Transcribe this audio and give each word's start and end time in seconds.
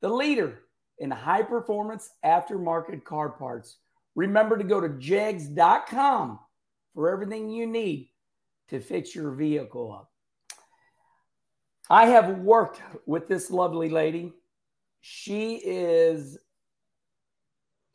the 0.00 0.08
leader 0.08 0.60
in 0.98 1.10
high 1.10 1.42
performance 1.42 2.10
aftermarket 2.24 3.04
car 3.04 3.30
parts. 3.30 3.76
Remember 4.14 4.56
to 4.58 4.64
go 4.64 4.80
to 4.80 4.88
jegs.com 4.98 6.38
for 6.94 7.10
everything 7.10 7.48
you 7.48 7.66
need 7.66 8.10
to 8.68 8.80
fix 8.80 9.14
your 9.14 9.32
vehicle 9.32 9.92
up. 9.92 10.10
I 11.88 12.06
have 12.06 12.38
worked 12.38 12.80
with 13.06 13.26
this 13.26 13.50
lovely 13.50 13.88
lady. 13.88 14.32
She 15.00 15.54
is 15.56 16.38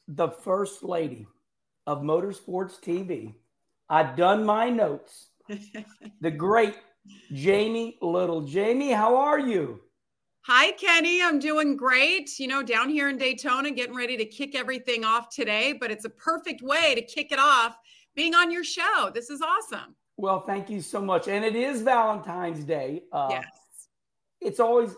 the 0.08 0.30
first 0.30 0.84
lady 0.84 1.28
of 1.88 2.02
Motorsports 2.02 2.80
TV. 2.80 3.36
I've 3.90 4.18
done 4.18 4.46
my 4.46 4.70
notes. 4.70 5.30
the 6.22 6.32
great 6.32 6.76
Jamie 7.32 7.98
Little. 8.02 8.42
Jamie, 8.42 8.92
how 8.92 9.16
are 9.18 9.40
you? 9.40 9.82
Hi, 10.48 10.74
Kenny. 10.74 11.24
I'm 11.24 11.40
doing 11.40 11.76
great. 11.76 12.38
You 12.38 12.48
know, 12.48 12.62
down 12.62 12.88
here 12.88 13.10
in 13.10 13.18
Daytona, 13.18 13.72
getting 13.72 13.96
ready 13.96 14.16
to 14.16 14.26
kick 14.26 14.54
everything 14.54 15.04
off 15.04 15.28
today, 15.30 15.74
but 15.74 15.90
it's 15.90 16.06
a 16.06 16.10
perfect 16.10 16.62
way 16.62 16.94
to 16.94 17.02
kick 17.02 17.32
it 17.32 17.40
off 17.40 17.76
being 18.14 18.36
on 18.36 18.52
your 18.52 18.64
show. 18.64 19.10
This 19.12 19.32
is 19.32 19.42
awesome. 19.42 19.96
Well, 20.18 20.42
thank 20.42 20.70
you 20.70 20.82
so 20.82 21.02
much. 21.02 21.28
And 21.28 21.44
it 21.44 21.56
is 21.56 21.82
Valentine's 21.82 22.64
Day. 22.64 23.06
Uh, 23.12 23.30
yes. 23.32 23.48
It's 24.40 24.60
always 24.60 24.92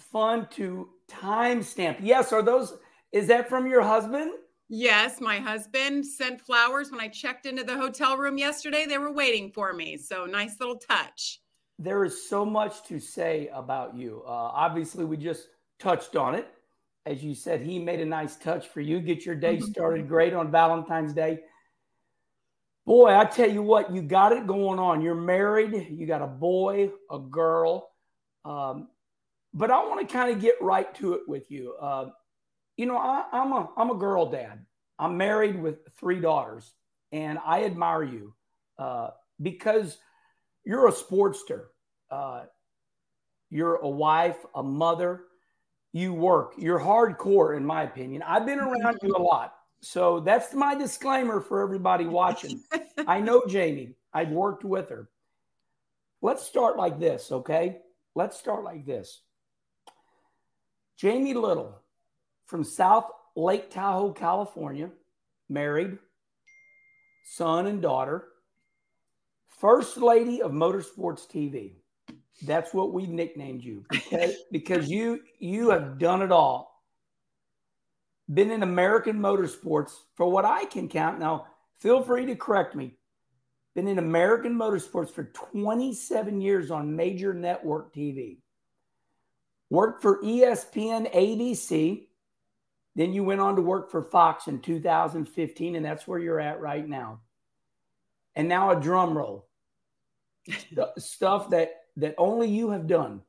fun 0.00 0.48
to 0.56 0.88
timestamp. 1.08 1.98
Yes. 2.00 2.32
Are 2.32 2.42
those, 2.42 2.74
is 3.12 3.28
that 3.28 3.48
from 3.48 3.68
your 3.68 3.82
husband? 3.82 4.32
Yes, 4.68 5.20
my 5.20 5.38
husband 5.38 6.04
sent 6.04 6.40
flowers 6.40 6.90
when 6.90 7.00
I 7.00 7.06
checked 7.06 7.46
into 7.46 7.62
the 7.62 7.76
hotel 7.76 8.16
room 8.16 8.36
yesterday. 8.36 8.84
They 8.84 8.98
were 8.98 9.12
waiting 9.12 9.52
for 9.52 9.72
me. 9.72 9.96
So 9.96 10.26
nice 10.26 10.58
little 10.58 10.76
touch 10.76 11.38
there 11.78 12.04
is 12.04 12.28
so 12.28 12.44
much 12.44 12.82
to 12.84 12.98
say 12.98 13.50
about 13.52 13.96
you. 13.96 14.22
Uh, 14.26 14.30
obviously, 14.30 15.04
we 15.04 15.16
just 15.16 15.48
touched 15.78 16.16
on 16.16 16.34
it. 16.34 16.48
As 17.06 17.22
you 17.22 17.34
said, 17.34 17.62
he 17.62 17.78
made 17.78 18.00
a 18.00 18.04
nice 18.04 18.36
touch 18.36 18.68
for 18.68 18.80
you. 18.80 19.00
Get 19.00 19.24
your 19.24 19.34
day 19.34 19.56
mm-hmm. 19.56 19.70
started 19.70 20.08
great 20.08 20.34
on 20.34 20.50
Valentine's 20.50 21.14
Day. 21.14 21.40
Boy, 22.84 23.14
I 23.14 23.24
tell 23.26 23.50
you 23.50 23.62
what, 23.62 23.92
you 23.92 24.02
got 24.02 24.32
it 24.32 24.46
going 24.46 24.78
on. 24.78 25.02
You're 25.02 25.14
married, 25.14 25.88
you 25.90 26.06
got 26.06 26.22
a 26.22 26.26
boy, 26.26 26.90
a 27.10 27.18
girl. 27.18 27.90
Um, 28.44 28.88
but 29.52 29.70
I 29.70 29.84
want 29.86 30.00
to 30.00 30.12
kind 30.12 30.32
of 30.32 30.40
get 30.40 30.54
right 30.60 30.92
to 30.96 31.14
it 31.14 31.22
with 31.26 31.50
you. 31.50 31.74
Uh, 31.80 32.06
you 32.76 32.86
know, 32.86 32.96
I, 32.96 33.24
I'm 33.32 33.52
a 33.52 33.68
I'm 33.76 33.90
a 33.90 33.94
girl 33.94 34.30
dad. 34.30 34.64
I'm 34.98 35.16
married 35.16 35.60
with 35.60 35.80
three 35.98 36.20
daughters, 36.20 36.72
and 37.12 37.38
I 37.44 37.64
admire 37.64 38.04
you 38.04 38.34
uh, 38.78 39.10
because 39.40 39.98
you're 40.64 40.88
a 40.88 40.92
sportster. 40.92 41.66
Uh, 42.10 42.44
you're 43.50 43.76
a 43.76 43.88
wife, 43.88 44.36
a 44.54 44.62
mother. 44.62 45.22
You 45.92 46.12
work. 46.12 46.54
You're 46.58 46.78
hardcore, 46.78 47.56
in 47.56 47.64
my 47.64 47.82
opinion. 47.84 48.22
I've 48.22 48.46
been 48.46 48.60
around 48.60 48.98
you 49.02 49.14
a 49.16 49.22
lot. 49.22 49.54
So 49.80 50.20
that's 50.20 50.54
my 50.54 50.74
disclaimer 50.74 51.40
for 51.40 51.62
everybody 51.62 52.06
watching. 52.06 52.62
I 53.06 53.20
know 53.20 53.42
Jamie, 53.48 53.94
I've 54.12 54.30
worked 54.30 54.64
with 54.64 54.88
her. 54.90 55.08
Let's 56.20 56.44
start 56.44 56.76
like 56.76 56.98
this, 56.98 57.30
okay? 57.30 57.78
Let's 58.14 58.38
start 58.38 58.64
like 58.64 58.84
this. 58.84 59.22
Jamie 60.96 61.34
Little 61.34 61.80
from 62.46 62.64
South 62.64 63.06
Lake 63.36 63.70
Tahoe, 63.70 64.12
California, 64.12 64.90
married, 65.48 65.98
son 67.24 67.68
and 67.68 67.80
daughter. 67.80 68.26
First 69.58 69.96
Lady 69.96 70.40
of 70.40 70.52
Motorsports 70.52 71.26
TV. 71.26 71.72
That's 72.46 72.72
what 72.72 72.92
we've 72.92 73.08
nicknamed 73.08 73.64
you 73.64 73.84
because, 73.90 74.34
because 74.52 74.88
you 74.88 75.20
you 75.40 75.70
have 75.70 75.98
done 75.98 76.22
it 76.22 76.30
all. 76.30 76.84
Been 78.32 78.50
in 78.52 78.62
American 78.62 79.18
motorsports 79.18 79.92
for 80.14 80.30
what 80.30 80.44
I 80.44 80.66
can 80.66 80.88
count. 80.88 81.18
Now, 81.18 81.46
feel 81.78 82.02
free 82.02 82.26
to 82.26 82.36
correct 82.36 82.76
me. 82.76 82.94
Been 83.74 83.88
in 83.88 83.98
American 83.98 84.54
motorsports 84.54 85.10
for 85.10 85.24
27 85.24 86.40
years 86.40 86.70
on 86.70 86.94
major 86.94 87.34
network 87.34 87.94
TV. 87.94 88.38
Worked 89.70 90.02
for 90.02 90.22
ESPN, 90.22 91.12
ABC. 91.12 92.06
Then 92.94 93.12
you 93.12 93.24
went 93.24 93.40
on 93.40 93.56
to 93.56 93.62
work 93.62 93.90
for 93.90 94.02
Fox 94.02 94.46
in 94.46 94.60
2015, 94.60 95.76
and 95.76 95.84
that's 95.84 96.06
where 96.06 96.18
you're 96.18 96.40
at 96.40 96.60
right 96.60 96.86
now. 96.86 97.20
And 98.36 98.48
now 98.48 98.70
a 98.70 98.80
drum 98.80 99.16
roll 99.16 99.47
stuff 100.98 101.50
that 101.50 101.70
that 101.96 102.14
only 102.18 102.48
you 102.48 102.70
have 102.70 102.86
done. 102.86 103.22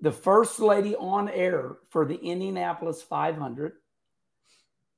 The 0.00 0.12
first 0.12 0.60
lady 0.60 0.94
on 0.96 1.28
air 1.28 1.76
for 1.90 2.04
the 2.04 2.18
Indianapolis 2.18 3.02
500. 3.02 3.72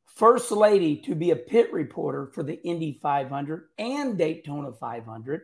First 0.06 0.50
lady 0.50 0.96
to 1.02 1.14
be 1.14 1.30
a 1.30 1.36
pit 1.36 1.72
reporter 1.72 2.30
for 2.34 2.42
the 2.42 2.62
Indy 2.62 2.98
500 3.02 3.68
and 3.78 4.16
Daytona 4.16 4.72
500. 4.72 5.42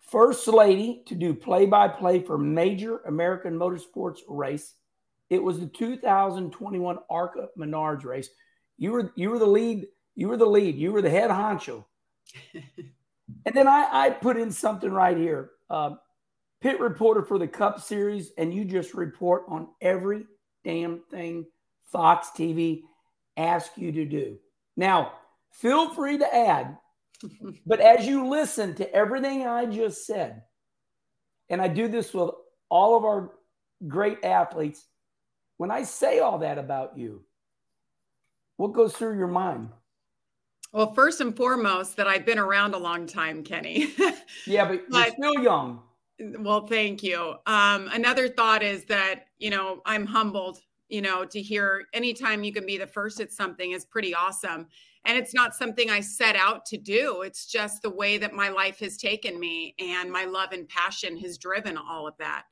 First 0.00 0.46
lady 0.48 1.02
to 1.06 1.14
do 1.14 1.34
play 1.34 1.64
by 1.66 1.88
play 1.88 2.20
for 2.20 2.36
major 2.36 2.98
American 3.06 3.58
motorsports 3.58 4.20
race. 4.28 4.74
It 5.30 5.42
was 5.42 5.58
the 5.58 5.66
2021 5.66 6.98
ARCA 7.08 7.48
Menards 7.58 8.04
race. 8.04 8.28
You 8.76 8.92
were 8.92 9.12
you 9.16 9.30
were 9.30 9.38
the 9.38 9.46
lead. 9.46 9.86
You 10.14 10.28
were 10.28 10.36
the 10.36 10.46
lead. 10.46 10.76
You 10.76 10.92
were 10.92 11.02
the 11.02 11.10
head 11.10 11.30
honcho. 11.30 11.84
And 13.46 13.54
then 13.54 13.68
I, 13.68 13.88
I 13.90 14.10
put 14.10 14.36
in 14.36 14.50
something 14.50 14.90
right 14.90 15.16
here. 15.16 15.50
Uh, 15.70 15.90
pit 16.60 16.80
reporter 16.80 17.22
for 17.22 17.38
the 17.38 17.48
Cup 17.48 17.80
Series, 17.80 18.32
and 18.38 18.52
you 18.52 18.64
just 18.64 18.94
report 18.94 19.44
on 19.48 19.68
every 19.80 20.24
damn 20.64 21.02
thing 21.10 21.44
Fox 21.92 22.28
TV 22.36 22.82
asks 23.36 23.76
you 23.76 23.92
to 23.92 24.04
do. 24.04 24.38
Now, 24.76 25.12
feel 25.52 25.94
free 25.94 26.18
to 26.18 26.34
add, 26.34 26.76
but 27.66 27.80
as 27.80 28.06
you 28.06 28.28
listen 28.28 28.74
to 28.76 28.92
everything 28.94 29.46
I 29.46 29.66
just 29.66 30.06
said, 30.06 30.42
and 31.48 31.60
I 31.60 31.68
do 31.68 31.88
this 31.88 32.12
with 32.12 32.30
all 32.68 32.96
of 32.96 33.04
our 33.04 33.32
great 33.86 34.24
athletes, 34.24 34.84
when 35.56 35.70
I 35.70 35.82
say 35.82 36.18
all 36.18 36.38
that 36.38 36.58
about 36.58 36.96
you, 36.98 37.24
what 38.56 38.72
goes 38.72 38.94
through 38.94 39.18
your 39.18 39.28
mind? 39.28 39.68
Well, 40.74 40.92
first 40.92 41.20
and 41.20 41.36
foremost, 41.36 41.96
that 41.98 42.08
I've 42.08 42.26
been 42.26 42.40
around 42.40 42.74
a 42.74 42.78
long 42.78 43.06
time, 43.06 43.44
Kenny. 43.44 43.94
yeah, 44.44 44.66
but, 44.66 44.82
but 44.90 45.06
you're 45.06 45.30
still 45.30 45.40
young. 45.40 45.80
Well, 46.40 46.66
thank 46.66 47.00
you. 47.00 47.36
Um, 47.46 47.88
another 47.92 48.28
thought 48.28 48.64
is 48.64 48.84
that, 48.86 49.26
you 49.38 49.50
know, 49.50 49.82
I'm 49.86 50.04
humbled, 50.04 50.58
you 50.88 51.00
know, 51.00 51.24
to 51.26 51.40
hear 51.40 51.84
anytime 51.94 52.42
you 52.42 52.52
can 52.52 52.66
be 52.66 52.76
the 52.76 52.88
first 52.88 53.20
at 53.20 53.30
something 53.30 53.70
is 53.70 53.84
pretty 53.84 54.16
awesome. 54.16 54.66
And 55.04 55.16
it's 55.16 55.32
not 55.32 55.54
something 55.54 55.90
I 55.90 56.00
set 56.00 56.34
out 56.34 56.66
to 56.66 56.76
do. 56.76 57.22
It's 57.22 57.46
just 57.46 57.82
the 57.82 57.90
way 57.90 58.18
that 58.18 58.32
my 58.32 58.48
life 58.48 58.80
has 58.80 58.96
taken 58.96 59.38
me 59.38 59.76
and 59.78 60.10
my 60.10 60.24
love 60.24 60.50
and 60.50 60.68
passion 60.68 61.16
has 61.18 61.38
driven 61.38 61.76
all 61.76 62.08
of 62.08 62.14
that. 62.18 62.46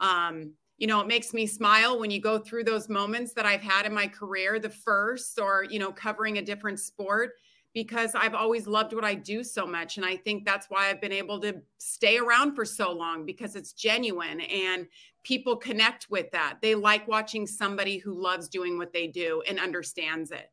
Um, 0.00 0.54
you 0.76 0.88
know, 0.88 1.00
it 1.00 1.06
makes 1.06 1.32
me 1.32 1.46
smile 1.46 2.00
when 2.00 2.10
you 2.10 2.20
go 2.20 2.38
through 2.38 2.64
those 2.64 2.88
moments 2.88 3.32
that 3.34 3.46
I've 3.46 3.62
had 3.62 3.86
in 3.86 3.94
my 3.94 4.08
career, 4.08 4.58
the 4.58 4.70
first 4.70 5.38
or, 5.38 5.64
you 5.70 5.78
know, 5.78 5.92
covering 5.92 6.38
a 6.38 6.42
different 6.42 6.80
sport 6.80 7.34
because 7.72 8.14
I've 8.14 8.34
always 8.34 8.66
loved 8.66 8.92
what 8.92 9.04
I 9.04 9.14
do 9.14 9.44
so 9.44 9.66
much. 9.66 9.96
And 9.96 10.04
I 10.04 10.16
think 10.16 10.44
that's 10.44 10.66
why 10.68 10.90
I've 10.90 11.00
been 11.00 11.12
able 11.12 11.40
to 11.40 11.60
stay 11.78 12.18
around 12.18 12.54
for 12.54 12.64
so 12.64 12.92
long 12.92 13.24
because 13.24 13.54
it's 13.54 13.72
genuine 13.72 14.40
and 14.40 14.86
people 15.22 15.56
connect 15.56 16.10
with 16.10 16.30
that. 16.32 16.58
They 16.60 16.74
like 16.74 17.06
watching 17.06 17.46
somebody 17.46 17.98
who 17.98 18.20
loves 18.20 18.48
doing 18.48 18.76
what 18.76 18.92
they 18.92 19.06
do 19.06 19.42
and 19.48 19.60
understands 19.60 20.30
it. 20.32 20.50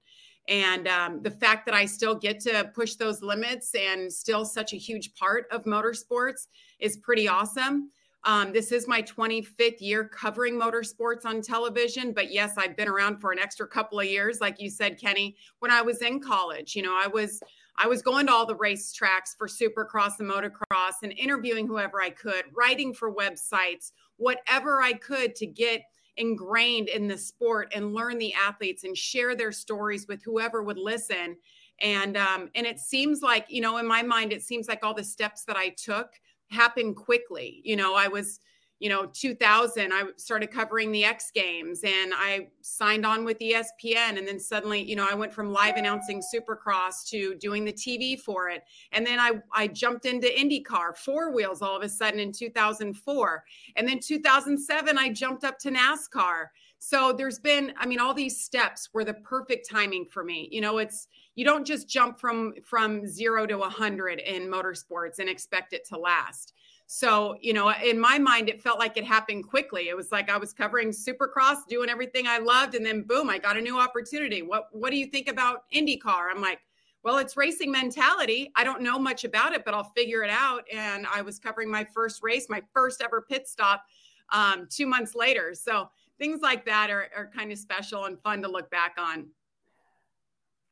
And 0.47 0.87
um, 0.87 1.21
the 1.23 1.31
fact 1.31 1.65
that 1.65 1.75
I 1.75 1.85
still 1.85 2.15
get 2.15 2.39
to 2.41 2.71
push 2.73 2.95
those 2.95 3.21
limits 3.21 3.73
and 3.75 4.11
still 4.11 4.45
such 4.45 4.73
a 4.73 4.77
huge 4.77 5.13
part 5.15 5.45
of 5.51 5.65
motorsports 5.65 6.47
is 6.79 6.97
pretty 6.97 7.27
awesome. 7.27 7.91
Um, 8.23 8.51
this 8.51 8.71
is 8.71 8.87
my 8.87 9.01
25th 9.01 9.79
year 9.79 10.03
covering 10.03 10.55
motorsports 10.55 11.25
on 11.25 11.41
television. 11.41 12.11
But 12.11 12.31
yes, 12.31 12.55
I've 12.57 12.75
been 12.75 12.87
around 12.87 13.19
for 13.19 13.31
an 13.31 13.39
extra 13.39 13.67
couple 13.67 13.99
of 13.99 14.05
years, 14.05 14.41
like 14.41 14.59
you 14.59 14.69
said, 14.69 14.99
Kenny. 14.99 15.37
When 15.59 15.71
I 15.71 15.81
was 15.81 16.01
in 16.01 16.19
college, 16.19 16.75
you 16.75 16.81
know, 16.81 16.97
I 16.99 17.07
was 17.07 17.41
I 17.77 17.87
was 17.87 18.01
going 18.01 18.25
to 18.25 18.33
all 18.33 18.45
the 18.45 18.55
racetracks 18.55 19.35
for 19.37 19.47
Supercross 19.47 20.19
and 20.19 20.29
motocross 20.29 21.03
and 21.03 21.13
interviewing 21.13 21.67
whoever 21.67 22.01
I 22.01 22.09
could, 22.09 22.45
writing 22.53 22.91
for 22.93 23.13
websites, 23.13 23.91
whatever 24.17 24.81
I 24.81 24.93
could 24.93 25.35
to 25.35 25.45
get 25.45 25.83
ingrained 26.17 26.89
in 26.89 27.07
the 27.07 27.17
sport 27.17 27.71
and 27.75 27.93
learn 27.93 28.17
the 28.17 28.33
athletes 28.33 28.83
and 28.83 28.97
share 28.97 29.35
their 29.35 29.51
stories 29.51 30.07
with 30.07 30.23
whoever 30.23 30.63
would 30.63 30.77
listen 30.77 31.37
and 31.79 32.17
um, 32.17 32.49
and 32.55 32.65
it 32.65 32.79
seems 32.79 33.21
like 33.21 33.45
you 33.49 33.61
know 33.61 33.77
in 33.77 33.87
my 33.87 34.01
mind 34.01 34.33
it 34.33 34.41
seems 34.41 34.67
like 34.67 34.83
all 34.83 34.93
the 34.93 35.03
steps 35.03 35.43
that 35.43 35.55
i 35.55 35.69
took 35.69 36.13
happened 36.49 36.95
quickly. 36.95 37.61
You 37.63 37.75
know 37.75 37.95
i 37.95 38.07
was 38.07 38.39
you 38.79 38.89
know 38.89 39.06
2000 39.06 39.91
i 39.91 40.03
started 40.18 40.51
covering 40.51 40.91
the 40.91 41.03
x 41.03 41.31
games 41.31 41.81
and 41.83 42.13
i 42.15 42.47
signed 42.62 43.06
on 43.06 43.25
with 43.25 43.39
espn 43.39 44.18
and 44.18 44.27
then 44.27 44.39
suddenly 44.39 44.81
you 44.81 44.95
know 44.95 45.07
i 45.09 45.15
went 45.15 45.33
from 45.33 45.51
live 45.51 45.75
announcing 45.77 46.21
supercross 46.21 47.07
to 47.07 47.35
doing 47.35 47.65
the 47.65 47.74
tv 47.74 48.19
for 48.19 48.50
it. 48.50 48.63
And 48.91 49.06
then 49.06 49.19
i 49.19 49.31
i 49.53 49.68
jumped 49.68 50.06
into 50.06 50.27
indycar 50.27 50.95
four 50.95 51.33
wheels 51.33 51.62
all 51.62 51.75
of 51.75 51.83
a 51.83 51.89
sudden 51.89 52.19
in 52.19 52.31
2004 52.31 53.44
and 53.75 53.88
then 53.88 54.00
2007 54.00 54.97
i 54.97 55.09
jumped 55.09 55.44
up 55.44 55.57
to 55.59 55.71
nascar. 55.71 56.47
So 56.79 57.12
there's 57.12 57.39
been 57.39 57.74
i 57.77 57.85
mean 57.85 58.00
all 58.00 58.13
these 58.13 58.41
steps 58.41 58.89
were 58.94 59.03
the 59.03 59.15
perfect 59.15 59.69
timing 59.69 60.06
for 60.06 60.24
me. 60.24 60.47
You 60.51 60.62
know 60.62 60.77
it's 60.77 61.07
you 61.35 61.45
don't 61.45 61.65
just 61.65 61.88
jump 61.88 62.19
from 62.19 62.53
from 62.63 63.07
0 63.07 63.47
to 63.47 63.56
a 63.56 63.59
100 63.59 64.19
in 64.19 64.47
motorsports 64.47 65.19
and 65.19 65.29
expect 65.29 65.74
it 65.74 65.85
to 65.85 65.97
last 65.97 66.53
so, 66.89 67.36
you 67.42 67.51
know, 67.51 67.69
in 67.84 68.00
my 68.00 68.18
mind, 68.18 68.48
it 68.48 68.62
felt 68.62 68.80
like 68.80 68.95
it 68.95 69.04
happened 69.04 69.45
quickly. 69.45 69.89
It 69.89 69.95
was 69.95 70.10
like 70.10 70.30
I 70.30 70.38
was 70.38 70.54
covering 70.54 70.89
Supercross, 70.89 71.57
doing 71.68 71.89
everything 71.89 72.28
I 72.28 72.38
loved, 72.38 72.75
and 72.75 72.86
then 72.86 73.04
boom, 73.04 73.30
I 73.30 73.38
got 73.39 73.57
a 73.57 73.62
new 73.62 73.78
opportunity. 73.78 74.42
What 74.42 74.69
What 74.72 74.92
do 74.92 74.98
you 74.98 75.07
think 75.07 75.28
about 75.30 75.63
IndyCar? 75.75 76.30
I'm 76.31 76.42
like, 76.42 76.60
well, 77.04 77.18
it's 77.18 77.36
racing 77.36 77.72
mentality. 77.72 78.51
I 78.56 78.63
don't 78.63 78.81
know 78.81 78.98
much 78.98 79.25
about 79.25 79.54
it, 79.54 79.66
but 79.66 79.74
I'll 79.74 79.92
figure 79.95 80.24
it 80.24 80.30
out. 80.30 80.63
And 80.74 81.06
I 81.13 81.22
was 81.22 81.39
covering 81.39 81.69
my 81.69 81.86
first 81.94 82.24
race, 82.24 82.48
my 82.50 82.62
first 82.74 83.01
ever 83.01 83.22
pit 83.22 83.50
stop, 83.50 83.84
um, 84.31 84.66
two 84.69 84.88
months 84.88 85.13
later. 85.13 85.54
So 85.56 85.89
things 86.18 86.39
like 86.42 86.66
that 86.66 86.89
are, 86.89 87.07
are 87.16 87.30
kind 87.34 87.51
of 87.51 87.57
special 87.57 88.06
and 88.06 88.19
fun 88.22 88.42
to 88.44 88.48
look 88.48 88.72
back 88.72 88.95
on. 88.98 89.28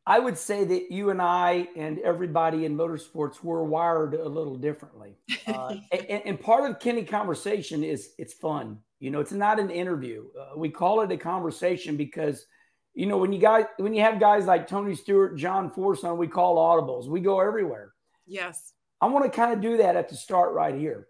I 0.07 0.19
would 0.19 0.37
say 0.37 0.63
that 0.63 0.91
you 0.91 1.09
and 1.09 1.21
I 1.21 1.67
and 1.75 1.97
everybody 1.99 2.65
in 2.65 2.77
motorsports 2.77 3.43
were 3.43 3.63
wired 3.63 4.13
a 4.13 4.27
little 4.27 4.55
differently. 4.55 5.17
Uh, 5.47 5.75
and, 5.91 6.23
and, 6.25 6.39
part 6.39 6.67
of 6.67 6.79
Kenny 6.79 7.03
conversation 7.03 7.83
is 7.83 8.13
it's 8.17 8.33
fun. 8.33 8.79
You 8.99 9.11
know, 9.11 9.19
it's 9.19 9.31
not 9.31 9.59
an 9.59 9.69
interview. 9.69 10.25
Uh, 10.35 10.57
we 10.57 10.69
call 10.69 11.01
it 11.01 11.11
a 11.11 11.17
conversation 11.17 11.95
because, 11.95 12.47
you 12.95 13.05
know, 13.05 13.19
when 13.19 13.31
you 13.31 13.37
guys 13.37 13.65
when 13.77 13.93
you 13.93 14.01
have 14.01 14.19
guys 14.19 14.47
like 14.47 14.67
Tony 14.67 14.95
Stewart, 14.95 15.37
John 15.37 15.69
Forson, 15.69 16.17
we 16.17 16.27
call 16.27 16.57
audibles. 16.57 17.07
We 17.07 17.19
go 17.19 17.41
everywhere. 17.41 17.93
Yes. 18.25 18.73
I 18.99 19.05
want 19.05 19.23
to 19.23 19.29
kind 19.29 19.53
of 19.53 19.61
do 19.61 19.77
that 19.77 19.95
at 19.95 20.09
the 20.09 20.15
start 20.15 20.53
right 20.53 20.73
here. 20.73 21.07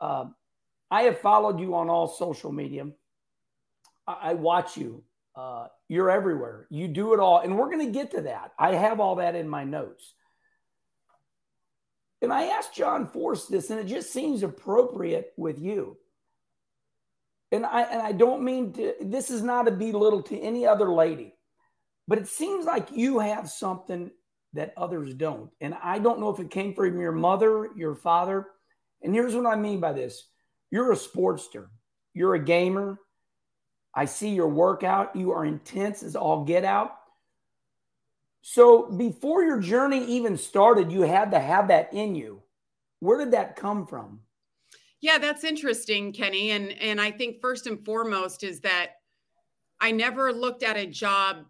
Uh, 0.00 0.26
I 0.88 1.02
have 1.02 1.18
followed 1.18 1.58
you 1.58 1.74
on 1.74 1.90
all 1.90 2.06
social 2.06 2.52
media. 2.52 2.86
I, 4.06 4.30
I 4.30 4.34
watch 4.34 4.76
you 4.76 5.02
uh, 5.34 5.66
you're 5.88 6.10
everywhere. 6.10 6.66
You 6.70 6.88
do 6.88 7.14
it 7.14 7.20
all. 7.20 7.40
And 7.40 7.56
we're 7.56 7.70
going 7.70 7.86
to 7.86 7.92
get 7.92 8.12
to 8.12 8.22
that. 8.22 8.52
I 8.58 8.74
have 8.74 9.00
all 9.00 9.16
that 9.16 9.34
in 9.34 9.48
my 9.48 9.64
notes. 9.64 10.14
And 12.20 12.32
I 12.32 12.44
asked 12.44 12.74
John 12.74 13.06
Force 13.06 13.46
this, 13.46 13.70
and 13.70 13.80
it 13.80 13.86
just 13.86 14.12
seems 14.12 14.42
appropriate 14.42 15.32
with 15.36 15.58
you. 15.58 15.96
And 17.50 17.66
I 17.66 17.82
and 17.82 18.00
I 18.00 18.12
don't 18.12 18.44
mean 18.44 18.72
to 18.74 18.94
this 19.02 19.28
is 19.28 19.42
not 19.42 19.68
a 19.68 19.72
belittle 19.72 20.22
to 20.22 20.38
any 20.38 20.66
other 20.66 20.90
lady, 20.90 21.34
but 22.06 22.18
it 22.18 22.28
seems 22.28 22.64
like 22.64 22.92
you 22.92 23.18
have 23.18 23.50
something 23.50 24.10
that 24.54 24.72
others 24.76 25.12
don't. 25.14 25.50
And 25.60 25.74
I 25.82 25.98
don't 25.98 26.20
know 26.20 26.30
if 26.30 26.38
it 26.38 26.50
came 26.50 26.74
from 26.74 27.00
your 27.00 27.12
mother, 27.12 27.68
your 27.76 27.94
father. 27.94 28.46
And 29.02 29.14
here's 29.14 29.34
what 29.34 29.46
I 29.46 29.56
mean 29.56 29.80
by 29.80 29.92
this. 29.92 30.28
You're 30.70 30.92
a 30.92 30.96
sportster. 30.96 31.66
You're 32.14 32.34
a 32.34 32.44
gamer. 32.44 32.98
I 33.94 34.04
see 34.06 34.30
your 34.30 34.48
workout. 34.48 35.14
You 35.14 35.32
are 35.32 35.44
intense 35.44 36.02
as 36.02 36.16
all 36.16 36.44
get 36.44 36.64
out. 36.64 36.96
So 38.42 38.90
before 38.90 39.44
your 39.44 39.60
journey 39.60 40.04
even 40.04 40.36
started, 40.36 40.90
you 40.90 41.02
had 41.02 41.30
to 41.30 41.38
have 41.38 41.68
that 41.68 41.92
in 41.92 42.14
you. 42.14 42.42
Where 43.00 43.18
did 43.18 43.32
that 43.32 43.56
come 43.56 43.86
from? 43.86 44.20
Yeah, 45.00 45.18
that's 45.18 45.44
interesting, 45.44 46.12
Kenny. 46.12 46.50
And 46.52 46.72
and 46.80 47.00
I 47.00 47.10
think 47.10 47.40
first 47.40 47.66
and 47.66 47.84
foremost 47.84 48.44
is 48.44 48.60
that 48.60 48.92
I 49.80 49.90
never 49.90 50.32
looked 50.32 50.62
at 50.62 50.76
a 50.76 50.86
job 50.86 51.44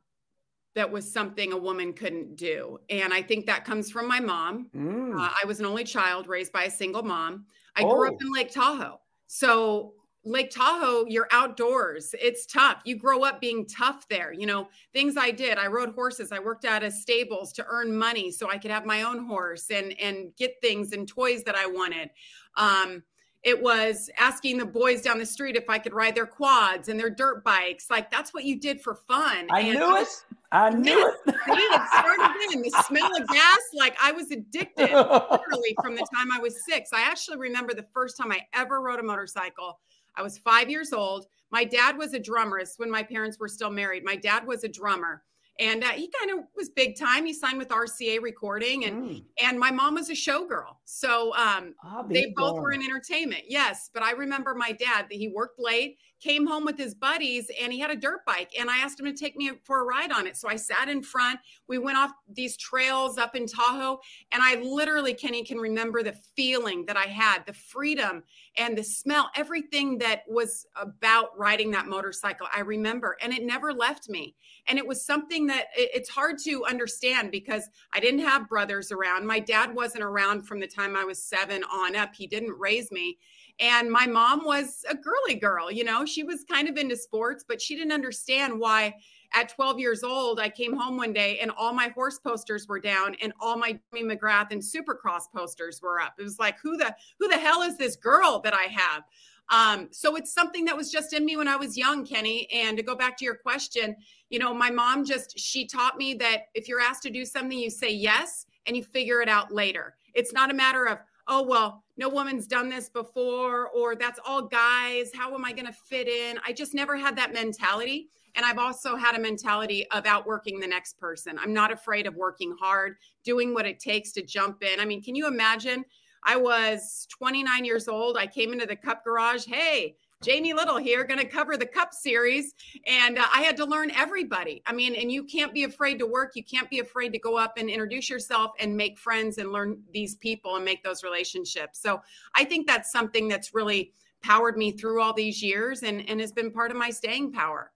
that 0.74 0.90
was 0.90 1.10
something 1.10 1.52
a 1.52 1.56
woman 1.56 1.92
couldn't 1.92 2.36
do. 2.36 2.78
And 2.88 3.12
I 3.12 3.20
think 3.20 3.44
that 3.46 3.64
comes 3.64 3.90
from 3.90 4.08
my 4.08 4.20
mom. 4.20 4.70
Mm. 4.74 5.14
Uh, 5.14 5.30
I 5.30 5.46
was 5.46 5.60
an 5.60 5.66
only 5.66 5.84
child 5.84 6.26
raised 6.26 6.52
by 6.52 6.64
a 6.64 6.70
single 6.70 7.02
mom. 7.02 7.44
I 7.76 7.82
oh. 7.82 7.94
grew 7.94 8.08
up 8.08 8.14
oh. 8.14 8.26
in 8.26 8.32
Lake 8.32 8.50
Tahoe. 8.50 9.00
So 9.26 9.94
Lake 10.24 10.50
Tahoe, 10.50 11.04
you're 11.08 11.28
outdoors. 11.32 12.14
It's 12.20 12.46
tough. 12.46 12.82
You 12.84 12.96
grow 12.96 13.24
up 13.24 13.40
being 13.40 13.66
tough 13.66 14.06
there. 14.08 14.32
You 14.32 14.46
know, 14.46 14.68
things 14.92 15.16
I 15.16 15.32
did. 15.32 15.58
I 15.58 15.66
rode 15.66 15.94
horses. 15.94 16.30
I 16.30 16.38
worked 16.38 16.64
out 16.64 16.84
of 16.84 16.92
stables 16.92 17.52
to 17.54 17.66
earn 17.68 17.96
money 17.96 18.30
so 18.30 18.48
I 18.48 18.58
could 18.58 18.70
have 18.70 18.86
my 18.86 19.02
own 19.02 19.26
horse 19.26 19.70
and 19.70 19.98
and 20.00 20.34
get 20.36 20.54
things 20.60 20.92
and 20.92 21.08
toys 21.08 21.42
that 21.44 21.56
I 21.56 21.66
wanted. 21.66 22.10
Um, 22.56 23.02
it 23.42 23.60
was 23.60 24.08
asking 24.16 24.58
the 24.58 24.66
boys 24.66 25.02
down 25.02 25.18
the 25.18 25.26
street 25.26 25.56
if 25.56 25.68
I 25.68 25.78
could 25.78 25.92
ride 25.92 26.14
their 26.14 26.26
quads 26.26 26.88
and 26.88 26.98
their 26.98 27.10
dirt 27.10 27.42
bikes. 27.42 27.90
Like 27.90 28.08
that's 28.08 28.32
what 28.32 28.44
you 28.44 28.60
did 28.60 28.80
for 28.80 28.94
fun. 28.94 29.48
I 29.50 29.60
and 29.60 29.78
knew 29.80 29.96
it. 29.96 30.08
I 30.52 30.70
knew 30.70 30.90
yes, 30.90 31.16
it. 31.26 31.34
it 31.48 31.82
started 31.88 32.52
in 32.52 32.62
The 32.62 32.84
smell 32.86 33.10
of 33.16 33.26
gas, 33.28 33.58
like 33.74 33.96
I 34.00 34.12
was 34.12 34.30
addicted 34.30 34.92
literally 34.92 35.74
from 35.82 35.96
the 35.96 36.06
time 36.14 36.28
I 36.32 36.38
was 36.38 36.64
six. 36.64 36.92
I 36.92 37.00
actually 37.00 37.38
remember 37.38 37.74
the 37.74 37.86
first 37.92 38.16
time 38.16 38.30
I 38.30 38.42
ever 38.54 38.80
rode 38.80 39.00
a 39.00 39.02
motorcycle 39.02 39.80
I 40.16 40.22
was 40.22 40.38
five 40.38 40.70
years 40.70 40.92
old. 40.92 41.26
My 41.50 41.64
dad 41.64 41.96
was 41.96 42.14
a 42.14 42.18
drummer 42.18 42.60
when 42.76 42.90
my 42.90 43.02
parents 43.02 43.38
were 43.38 43.48
still 43.48 43.70
married. 43.70 44.04
My 44.04 44.16
dad 44.16 44.46
was 44.46 44.64
a 44.64 44.68
drummer 44.68 45.22
and 45.58 45.84
uh, 45.84 45.90
he 45.90 46.10
kind 46.18 46.30
of 46.30 46.46
was 46.56 46.70
big 46.70 46.98
time. 46.98 47.26
He 47.26 47.32
signed 47.32 47.58
with 47.58 47.68
RCA 47.68 48.20
Recording, 48.22 48.84
and 48.84 49.02
mm. 49.02 49.24
and 49.42 49.58
my 49.58 49.70
mom 49.70 49.94
was 49.94 50.10
a 50.10 50.14
showgirl, 50.14 50.76
so 50.84 51.34
um, 51.34 51.74
ah, 51.84 52.04
they 52.08 52.32
both 52.36 52.58
were 52.58 52.72
in 52.72 52.82
entertainment. 52.82 53.44
Yes, 53.48 53.90
but 53.92 54.02
I 54.02 54.12
remember 54.12 54.54
my 54.54 54.72
dad 54.72 55.06
that 55.10 55.14
he 55.14 55.28
worked 55.28 55.60
late, 55.60 55.98
came 56.22 56.46
home 56.46 56.64
with 56.64 56.78
his 56.78 56.94
buddies, 56.94 57.50
and 57.60 57.72
he 57.72 57.80
had 57.80 57.90
a 57.90 57.96
dirt 57.96 58.24
bike, 58.24 58.52
and 58.58 58.70
I 58.70 58.78
asked 58.78 59.00
him 59.00 59.06
to 59.06 59.12
take 59.12 59.36
me 59.36 59.50
for 59.64 59.80
a 59.80 59.84
ride 59.84 60.12
on 60.12 60.26
it. 60.26 60.36
So 60.36 60.48
I 60.48 60.56
sat 60.56 60.88
in 60.88 61.02
front. 61.02 61.40
We 61.66 61.78
went 61.78 61.98
off 61.98 62.12
these 62.32 62.56
trails 62.56 63.18
up 63.18 63.34
in 63.34 63.46
Tahoe, 63.46 64.00
and 64.30 64.42
I 64.42 64.56
literally, 64.62 65.14
Kenny, 65.14 65.42
can 65.42 65.58
remember 65.58 66.02
the 66.02 66.14
feeling 66.36 66.86
that 66.86 66.96
I 66.96 67.06
had, 67.06 67.44
the 67.46 67.52
freedom 67.52 68.22
and 68.56 68.76
the 68.76 68.84
smell, 68.84 69.30
everything 69.34 69.98
that 69.98 70.22
was 70.28 70.66
about 70.76 71.36
riding 71.38 71.70
that 71.72 71.86
motorcycle. 71.86 72.46
I 72.54 72.60
remember, 72.60 73.16
and 73.20 73.32
it 73.32 73.42
never 73.42 73.72
left 73.72 74.08
me. 74.08 74.36
And 74.68 74.78
it 74.78 74.86
was 74.86 75.04
something 75.04 75.46
that 75.48 75.66
it's 75.76 76.08
hard 76.08 76.38
to 76.44 76.64
understand 76.66 77.32
because 77.32 77.68
I 77.92 78.00
didn't 78.00 78.20
have 78.20 78.48
brothers 78.48 78.92
around. 78.92 79.26
My 79.26 79.40
dad 79.40 79.74
wasn't 79.74 80.04
around 80.04 80.46
from 80.46 80.60
the 80.60 80.68
time 80.68 80.96
I 80.96 81.04
was 81.04 81.22
seven 81.22 81.64
on 81.64 81.96
up. 81.96 82.14
He 82.14 82.26
didn't 82.26 82.58
raise 82.58 82.92
me. 82.92 83.18
And 83.60 83.90
my 83.90 84.06
mom 84.06 84.44
was 84.44 84.84
a 84.88 84.94
girly 84.94 85.38
girl, 85.38 85.70
you 85.70 85.84
know, 85.84 86.04
she 86.04 86.24
was 86.24 86.44
kind 86.44 86.68
of 86.68 86.76
into 86.76 86.96
sports, 86.96 87.44
but 87.46 87.60
she 87.60 87.76
didn't 87.76 87.92
understand 87.92 88.58
why 88.58 88.94
at 89.34 89.48
12 89.48 89.78
years 89.78 90.02
old, 90.02 90.40
I 90.40 90.48
came 90.48 90.76
home 90.76 90.96
one 90.96 91.12
day 91.12 91.38
and 91.38 91.50
all 91.56 91.72
my 91.72 91.88
horse 91.88 92.18
posters 92.18 92.68
were 92.68 92.80
down 92.80 93.16
and 93.22 93.32
all 93.40 93.56
my 93.56 93.78
Jeremy 93.92 94.16
McGrath 94.16 94.50
and 94.50 94.60
Supercross 94.60 95.22
posters 95.34 95.80
were 95.82 96.00
up. 96.00 96.14
It 96.18 96.22
was 96.22 96.38
like, 96.38 96.56
who 96.62 96.76
the 96.76 96.94
who 97.18 97.28
the 97.28 97.38
hell 97.38 97.62
is 97.62 97.78
this 97.78 97.96
girl 97.96 98.40
that 98.40 98.54
I 98.54 98.64
have? 98.64 99.04
Um, 99.48 99.88
so 99.90 100.16
it's 100.16 100.32
something 100.32 100.64
that 100.66 100.76
was 100.76 100.90
just 100.90 101.12
in 101.12 101.24
me 101.24 101.36
when 101.36 101.48
I 101.48 101.56
was 101.56 101.76
young, 101.76 102.06
Kenny. 102.06 102.48
And 102.50 102.76
to 102.76 102.82
go 102.82 102.94
back 102.94 103.16
to 103.18 103.24
your 103.24 103.34
question, 103.34 103.96
you 104.30 104.38
know, 104.38 104.54
my 104.54 104.70
mom 104.70 105.04
just 105.04 105.38
she 105.38 105.66
taught 105.66 105.98
me 105.98 106.14
that 106.14 106.46
if 106.54 106.68
you're 106.68 106.80
asked 106.80 107.02
to 107.02 107.10
do 107.10 107.24
something, 107.24 107.58
you 107.58 107.70
say 107.70 107.90
yes 107.90 108.46
and 108.66 108.76
you 108.76 108.82
figure 108.82 109.20
it 109.20 109.28
out 109.28 109.52
later. 109.52 109.96
It's 110.14 110.32
not 110.32 110.50
a 110.50 110.54
matter 110.54 110.86
of 110.86 110.98
oh, 111.32 111.42
well, 111.42 111.82
no 111.96 112.10
woman's 112.10 112.46
done 112.46 112.68
this 112.68 112.90
before, 112.90 113.68
or 113.70 113.96
that's 113.96 114.20
all 114.26 114.42
guys. 114.42 115.10
How 115.14 115.34
am 115.34 115.46
I 115.46 115.52
going 115.52 115.64
to 115.64 115.72
fit 115.72 116.06
in? 116.06 116.38
I 116.46 116.52
just 116.52 116.74
never 116.74 116.94
had 116.94 117.16
that 117.16 117.32
mentality. 117.32 118.10
And 118.34 118.44
I've 118.44 118.58
also 118.58 118.96
had 118.96 119.14
a 119.14 119.18
mentality 119.18 119.86
of 119.92 120.04
outworking 120.04 120.60
the 120.60 120.66
next 120.66 120.98
person. 120.98 121.38
I'm 121.38 121.54
not 121.54 121.72
afraid 121.72 122.06
of 122.06 122.14
working 122.16 122.54
hard, 122.60 122.96
doing 123.24 123.54
what 123.54 123.64
it 123.64 123.80
takes 123.80 124.12
to 124.12 124.22
jump 124.22 124.62
in. 124.62 124.78
I 124.78 124.84
mean, 124.84 125.02
can 125.02 125.14
you 125.14 125.26
imagine? 125.26 125.86
I 126.22 126.36
was 126.36 127.06
29 127.18 127.64
years 127.64 127.88
old. 127.88 128.18
I 128.18 128.26
came 128.26 128.52
into 128.52 128.66
the 128.66 128.76
cup 128.76 129.02
garage. 129.02 129.46
Hey, 129.46 129.96
Jamie 130.22 130.52
Little 130.52 130.76
here, 130.76 131.02
going 131.02 131.18
to 131.18 131.26
cover 131.26 131.56
the 131.56 131.66
Cup 131.66 131.92
Series. 131.92 132.54
And 132.86 133.18
uh, 133.18 133.26
I 133.34 133.42
had 133.42 133.56
to 133.56 133.64
learn 133.64 133.90
everybody. 133.90 134.62
I 134.66 134.72
mean, 134.72 134.94
and 134.94 135.10
you 135.10 135.24
can't 135.24 135.52
be 135.52 135.64
afraid 135.64 135.98
to 135.98 136.06
work. 136.06 136.32
You 136.36 136.44
can't 136.44 136.70
be 136.70 136.78
afraid 136.78 137.12
to 137.12 137.18
go 137.18 137.36
up 137.36 137.54
and 137.58 137.68
introduce 137.68 138.08
yourself 138.08 138.52
and 138.60 138.76
make 138.76 138.98
friends 138.98 139.38
and 139.38 139.50
learn 139.50 139.82
these 139.92 140.14
people 140.14 140.54
and 140.56 140.64
make 140.64 140.84
those 140.84 141.02
relationships. 141.02 141.82
So 141.82 142.00
I 142.36 142.44
think 142.44 142.68
that's 142.68 142.92
something 142.92 143.26
that's 143.26 143.52
really 143.52 143.92
powered 144.22 144.56
me 144.56 144.70
through 144.70 145.02
all 145.02 145.12
these 145.12 145.42
years 145.42 145.82
and, 145.82 146.08
and 146.08 146.20
has 146.20 146.30
been 146.30 146.52
part 146.52 146.70
of 146.70 146.76
my 146.76 146.90
staying 146.90 147.32
power. 147.32 147.72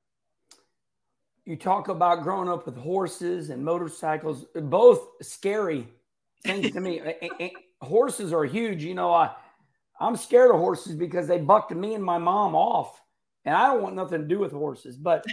You 1.45 1.57
talk 1.57 1.89
about 1.89 2.23
growing 2.23 2.49
up 2.49 2.65
with 2.65 2.77
horses 2.77 3.51
and 3.51 3.65
motorcycles, 3.65 4.47
both 4.55 5.09
scary 5.21 5.89
things 6.45 6.73
to 6.73 6.81
me. 6.81 7.01
horses 7.83 8.33
are 8.33 8.45
huge. 8.45 8.85
You 8.85 8.95
know, 8.95 9.13
I 9.13 9.35
I'm 10.01 10.17
scared 10.17 10.51
of 10.51 10.57
horses 10.57 10.95
because 10.95 11.27
they 11.27 11.39
bucked 11.39 11.75
me 11.75 11.95
and 11.95 12.05
my 12.05 12.19
mom 12.19 12.55
off. 12.55 13.01
And 13.45 13.55
I 13.55 13.69
don't 13.69 13.83
want 13.83 13.95
nothing 13.95 14.23
to 14.23 14.27
do 14.27 14.41
with 14.41 14.51
horses, 14.51 14.97
but 14.97 15.25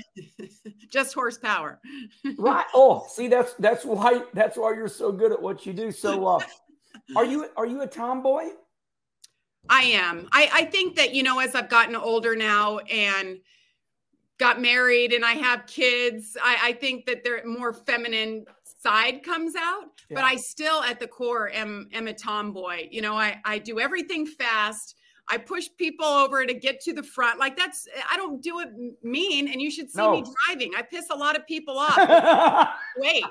just 0.91 1.15
horsepower. 1.15 1.79
right. 2.37 2.65
Oh, 2.75 3.05
see, 3.09 3.27
that's 3.27 3.53
that's 3.55 3.83
why 3.85 4.21
that's 4.33 4.55
why 4.55 4.73
you're 4.73 4.87
so 4.87 5.11
good 5.11 5.31
at 5.31 5.41
what 5.41 5.65
you 5.65 5.73
do. 5.73 5.91
So 5.91 6.27
uh, 6.27 6.39
are 7.15 7.25
you 7.25 7.47
are 7.57 7.65
you 7.65 7.81
a 7.81 7.87
tomboy? 7.87 8.49
I 9.69 9.83
am. 9.83 10.27
I, 10.31 10.49
I 10.53 10.65
think 10.65 10.95
that, 10.97 11.13
you 11.13 11.23
know, 11.23 11.39
as 11.39 11.55
I've 11.55 11.69
gotten 11.69 11.95
older 11.95 12.35
now 12.35 12.79
and 12.79 13.39
got 14.37 14.61
married 14.61 15.13
and 15.13 15.23
I 15.23 15.33
have 15.33 15.65
kids, 15.67 16.37
I, 16.41 16.57
I 16.61 16.73
think 16.73 17.05
that 17.05 17.23
they're 17.23 17.45
more 17.45 17.73
feminine 17.73 18.45
side 18.83 19.23
comes 19.23 19.55
out 19.55 19.85
yeah. 20.09 20.15
but 20.15 20.23
i 20.23 20.35
still 20.35 20.81
at 20.83 20.99
the 20.99 21.07
core 21.07 21.49
am 21.51 21.87
am 21.93 22.07
a 22.07 22.13
tomboy. 22.13 22.87
You 22.91 23.01
know 23.01 23.15
i 23.15 23.39
i 23.45 23.57
do 23.57 23.79
everything 23.79 24.25
fast. 24.25 24.95
I 25.29 25.37
push 25.37 25.69
people 25.77 26.05
over 26.05 26.45
to 26.45 26.53
get 26.53 26.81
to 26.81 26.93
the 26.93 27.01
front. 27.01 27.39
Like 27.39 27.55
that's 27.55 27.87
i 28.11 28.17
don't 28.17 28.41
do 28.41 28.59
it 28.59 28.69
mean 29.01 29.47
and 29.47 29.61
you 29.61 29.71
should 29.71 29.89
see 29.89 30.01
no. 30.01 30.11
me 30.11 30.23
driving. 30.47 30.71
I 30.77 30.81
piss 30.81 31.05
a 31.11 31.15
lot 31.15 31.37
of 31.37 31.47
people 31.47 31.77
off. 31.77 31.97
Wait. 32.97 33.23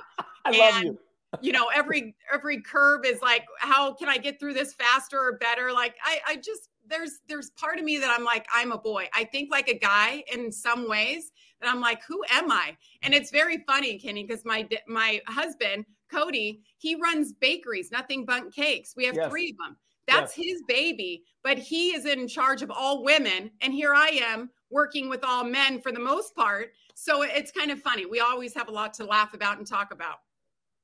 I 0.44 0.50
and, 0.50 0.56
love 0.58 0.82
you. 0.82 0.98
you 1.42 1.52
know 1.52 1.68
every 1.74 2.14
every 2.32 2.60
curve 2.62 3.04
is 3.04 3.20
like 3.20 3.44
how 3.58 3.92
can 3.92 4.08
i 4.08 4.18
get 4.18 4.40
through 4.40 4.54
this 4.54 4.72
faster 4.74 5.18
or 5.18 5.38
better? 5.38 5.72
Like 5.72 5.96
i 6.04 6.20
i 6.26 6.36
just 6.36 6.68
there's 6.92 7.20
there's 7.28 7.50
part 7.50 7.78
of 7.78 7.84
me 7.84 7.98
that 7.98 8.14
i'm 8.16 8.24
like 8.24 8.46
i'm 8.54 8.70
a 8.70 8.78
boy 8.78 9.08
i 9.14 9.24
think 9.24 9.50
like 9.50 9.68
a 9.68 9.78
guy 9.78 10.22
in 10.32 10.52
some 10.52 10.88
ways 10.88 11.32
and 11.62 11.70
I'm 11.70 11.80
like, 11.80 12.02
who 12.04 12.22
am 12.30 12.50
I? 12.50 12.76
And 13.02 13.14
it's 13.14 13.30
very 13.30 13.58
funny, 13.66 13.98
Kenny, 13.98 14.24
because 14.24 14.44
my 14.44 14.68
my 14.86 15.20
husband 15.28 15.86
Cody, 16.10 16.62
he 16.76 16.96
runs 16.96 17.32
bakeries, 17.32 17.90
nothing 17.90 18.24
but 18.24 18.52
cakes. 18.52 18.94
We 18.96 19.06
have 19.06 19.14
yes. 19.14 19.30
three 19.30 19.50
of 19.50 19.56
them. 19.56 19.76
That's 20.08 20.36
yes. 20.36 20.46
his 20.46 20.62
baby, 20.66 21.22
but 21.44 21.56
he 21.58 21.90
is 21.90 22.04
in 22.04 22.26
charge 22.26 22.62
of 22.62 22.70
all 22.70 23.04
women, 23.04 23.52
and 23.60 23.72
here 23.72 23.94
I 23.94 24.08
am 24.08 24.50
working 24.70 25.08
with 25.08 25.22
all 25.22 25.44
men 25.44 25.80
for 25.80 25.92
the 25.92 26.00
most 26.00 26.34
part. 26.34 26.72
So 26.94 27.22
it's 27.22 27.52
kind 27.52 27.70
of 27.70 27.80
funny. 27.80 28.04
We 28.04 28.18
always 28.18 28.52
have 28.54 28.68
a 28.68 28.72
lot 28.72 28.92
to 28.94 29.04
laugh 29.04 29.32
about 29.32 29.58
and 29.58 29.66
talk 29.66 29.92
about. 29.92 30.16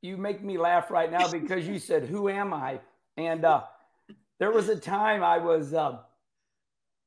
You 0.02 0.16
make 0.16 0.44
me 0.44 0.56
laugh 0.56 0.90
right 0.90 1.10
now 1.10 1.28
because 1.28 1.66
you 1.66 1.80
said, 1.80 2.04
"Who 2.04 2.28
am 2.28 2.54
I?" 2.54 2.78
And 3.16 3.44
uh, 3.44 3.64
there 4.38 4.52
was 4.52 4.68
a 4.68 4.76
time 4.76 5.22
I 5.22 5.38
was. 5.38 5.74
Uh, 5.74 5.98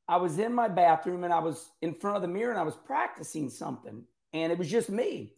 I 0.07 0.17
was 0.17 0.39
in 0.39 0.53
my 0.53 0.67
bathroom 0.67 1.23
and 1.23 1.33
I 1.33 1.39
was 1.39 1.69
in 1.81 1.93
front 1.93 2.17
of 2.17 2.21
the 2.21 2.27
mirror 2.27 2.51
and 2.51 2.59
I 2.59 2.63
was 2.63 2.75
practicing 2.75 3.49
something, 3.49 4.03
and 4.33 4.51
it 4.51 4.57
was 4.57 4.69
just 4.69 4.89
me. 4.89 5.33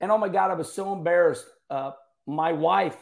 And 0.00 0.10
oh 0.10 0.18
my 0.18 0.28
God, 0.28 0.50
I 0.50 0.54
was 0.54 0.72
so 0.72 0.92
embarrassed. 0.92 1.46
Uh, 1.68 1.92
my 2.26 2.52
wife 2.52 2.96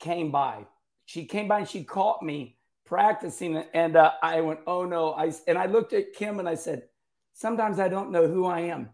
came 0.00 0.30
by. 0.30 0.66
She 1.06 1.26
came 1.26 1.48
by 1.48 1.60
and 1.60 1.68
she 1.68 1.84
caught 1.84 2.22
me 2.22 2.56
practicing, 2.86 3.58
and 3.74 3.96
uh, 3.96 4.12
I 4.22 4.40
went, 4.40 4.60
"Oh 4.66 4.84
no!" 4.84 5.12
I 5.12 5.32
and 5.46 5.58
I 5.58 5.66
looked 5.66 5.92
at 5.92 6.14
Kim 6.14 6.38
and 6.38 6.48
I 6.48 6.54
said, 6.54 6.84
"Sometimes 7.34 7.78
I 7.78 7.88
don't 7.88 8.10
know 8.10 8.26
who 8.26 8.46
I 8.46 8.60
am." 8.60 8.90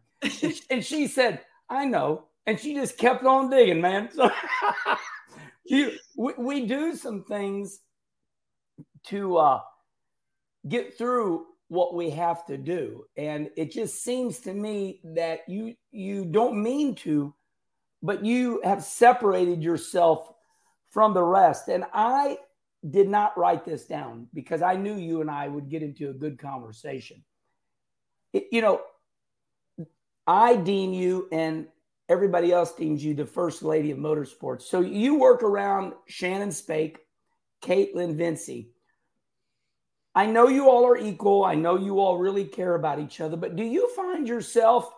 and 0.70 0.84
she 0.84 1.06
said, 1.06 1.40
"I 1.68 1.84
know," 1.84 2.26
and 2.46 2.58
she 2.58 2.74
just 2.74 2.98
kept 2.98 3.24
on 3.24 3.50
digging, 3.50 3.80
man. 3.80 4.10
So 4.14 4.30
you, 5.64 5.92
we, 6.16 6.32
we 6.38 6.66
do 6.66 6.96
some 6.96 7.24
things 7.24 7.80
to. 9.04 9.36
Uh, 9.36 9.60
get 10.68 10.96
through 10.96 11.46
what 11.68 11.94
we 11.94 12.10
have 12.10 12.44
to 12.46 12.56
do. 12.56 13.04
And 13.16 13.50
it 13.56 13.70
just 13.72 14.02
seems 14.02 14.40
to 14.40 14.52
me 14.52 15.00
that 15.04 15.40
you 15.48 15.74
you 15.90 16.24
don't 16.24 16.62
mean 16.62 16.94
to 16.96 17.34
but 18.02 18.22
you 18.22 18.60
have 18.62 18.84
separated 18.84 19.62
yourself 19.62 20.30
from 20.88 21.14
the 21.14 21.22
rest. 21.22 21.68
And 21.68 21.84
i 21.92 22.38
did 22.90 23.08
not 23.08 23.36
write 23.38 23.64
this 23.64 23.86
down 23.86 24.28
because 24.34 24.60
i 24.60 24.76
knew 24.76 24.94
you 24.94 25.22
and 25.22 25.30
i 25.30 25.48
would 25.48 25.70
get 25.70 25.82
into 25.82 26.10
a 26.10 26.14
good 26.14 26.38
conversation. 26.38 27.24
It, 28.32 28.48
you 28.52 28.60
know 28.60 28.82
i 30.26 30.56
deem 30.56 30.92
you 30.92 31.28
and 31.32 31.66
everybody 32.08 32.52
else 32.52 32.74
deems 32.74 33.02
you 33.02 33.14
the 33.14 33.24
first 33.24 33.62
lady 33.62 33.90
of 33.90 33.98
motorsports. 33.98 34.62
So 34.62 34.80
you 34.80 35.18
work 35.18 35.42
around 35.42 35.94
shannon 36.06 36.52
spake 36.52 36.98
kaitlyn 37.62 38.14
Vincie 38.16 38.68
I 40.14 40.26
know 40.26 40.48
you 40.48 40.70
all 40.70 40.86
are 40.86 40.96
equal. 40.96 41.44
I 41.44 41.54
know 41.54 41.76
you 41.76 41.98
all 41.98 42.18
really 42.18 42.44
care 42.44 42.74
about 42.74 43.00
each 43.00 43.20
other, 43.20 43.36
but 43.36 43.56
do 43.56 43.64
you 43.64 43.92
find 43.94 44.28
yourself 44.28 44.92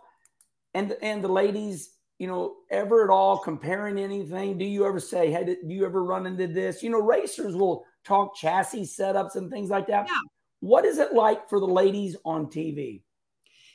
and 0.75 0.97
and 1.01 1.25
the 1.25 1.29
ladies, 1.29 1.91
you 2.19 2.27
know, 2.27 2.57
ever 2.71 3.05
at 3.05 3.11
all 3.11 3.39
comparing 3.39 3.99
anything? 3.99 4.59
Do 4.59 4.65
you 4.65 4.87
ever 4.87 5.01
say, 5.01 5.31
"Hey, 5.31 5.45
do 5.45 5.75
you 5.75 5.87
ever 5.87 6.05
run 6.05 6.27
into 6.27 6.47
this?" 6.47 6.83
You 6.83 6.91
know, 6.91 7.01
racers 7.01 7.57
will 7.57 7.85
talk 8.05 8.37
chassis 8.37 8.83
setups 8.83 9.37
and 9.37 9.51
things 9.51 9.71
like 9.71 9.87
that. 9.87 10.07
Yeah. 10.07 10.21
What 10.61 10.85
is 10.85 10.99
it 10.99 11.15
like 11.15 11.49
for 11.49 11.61
the 11.61 11.67
ladies 11.67 12.17
on 12.25 12.47
TV? 12.47 13.03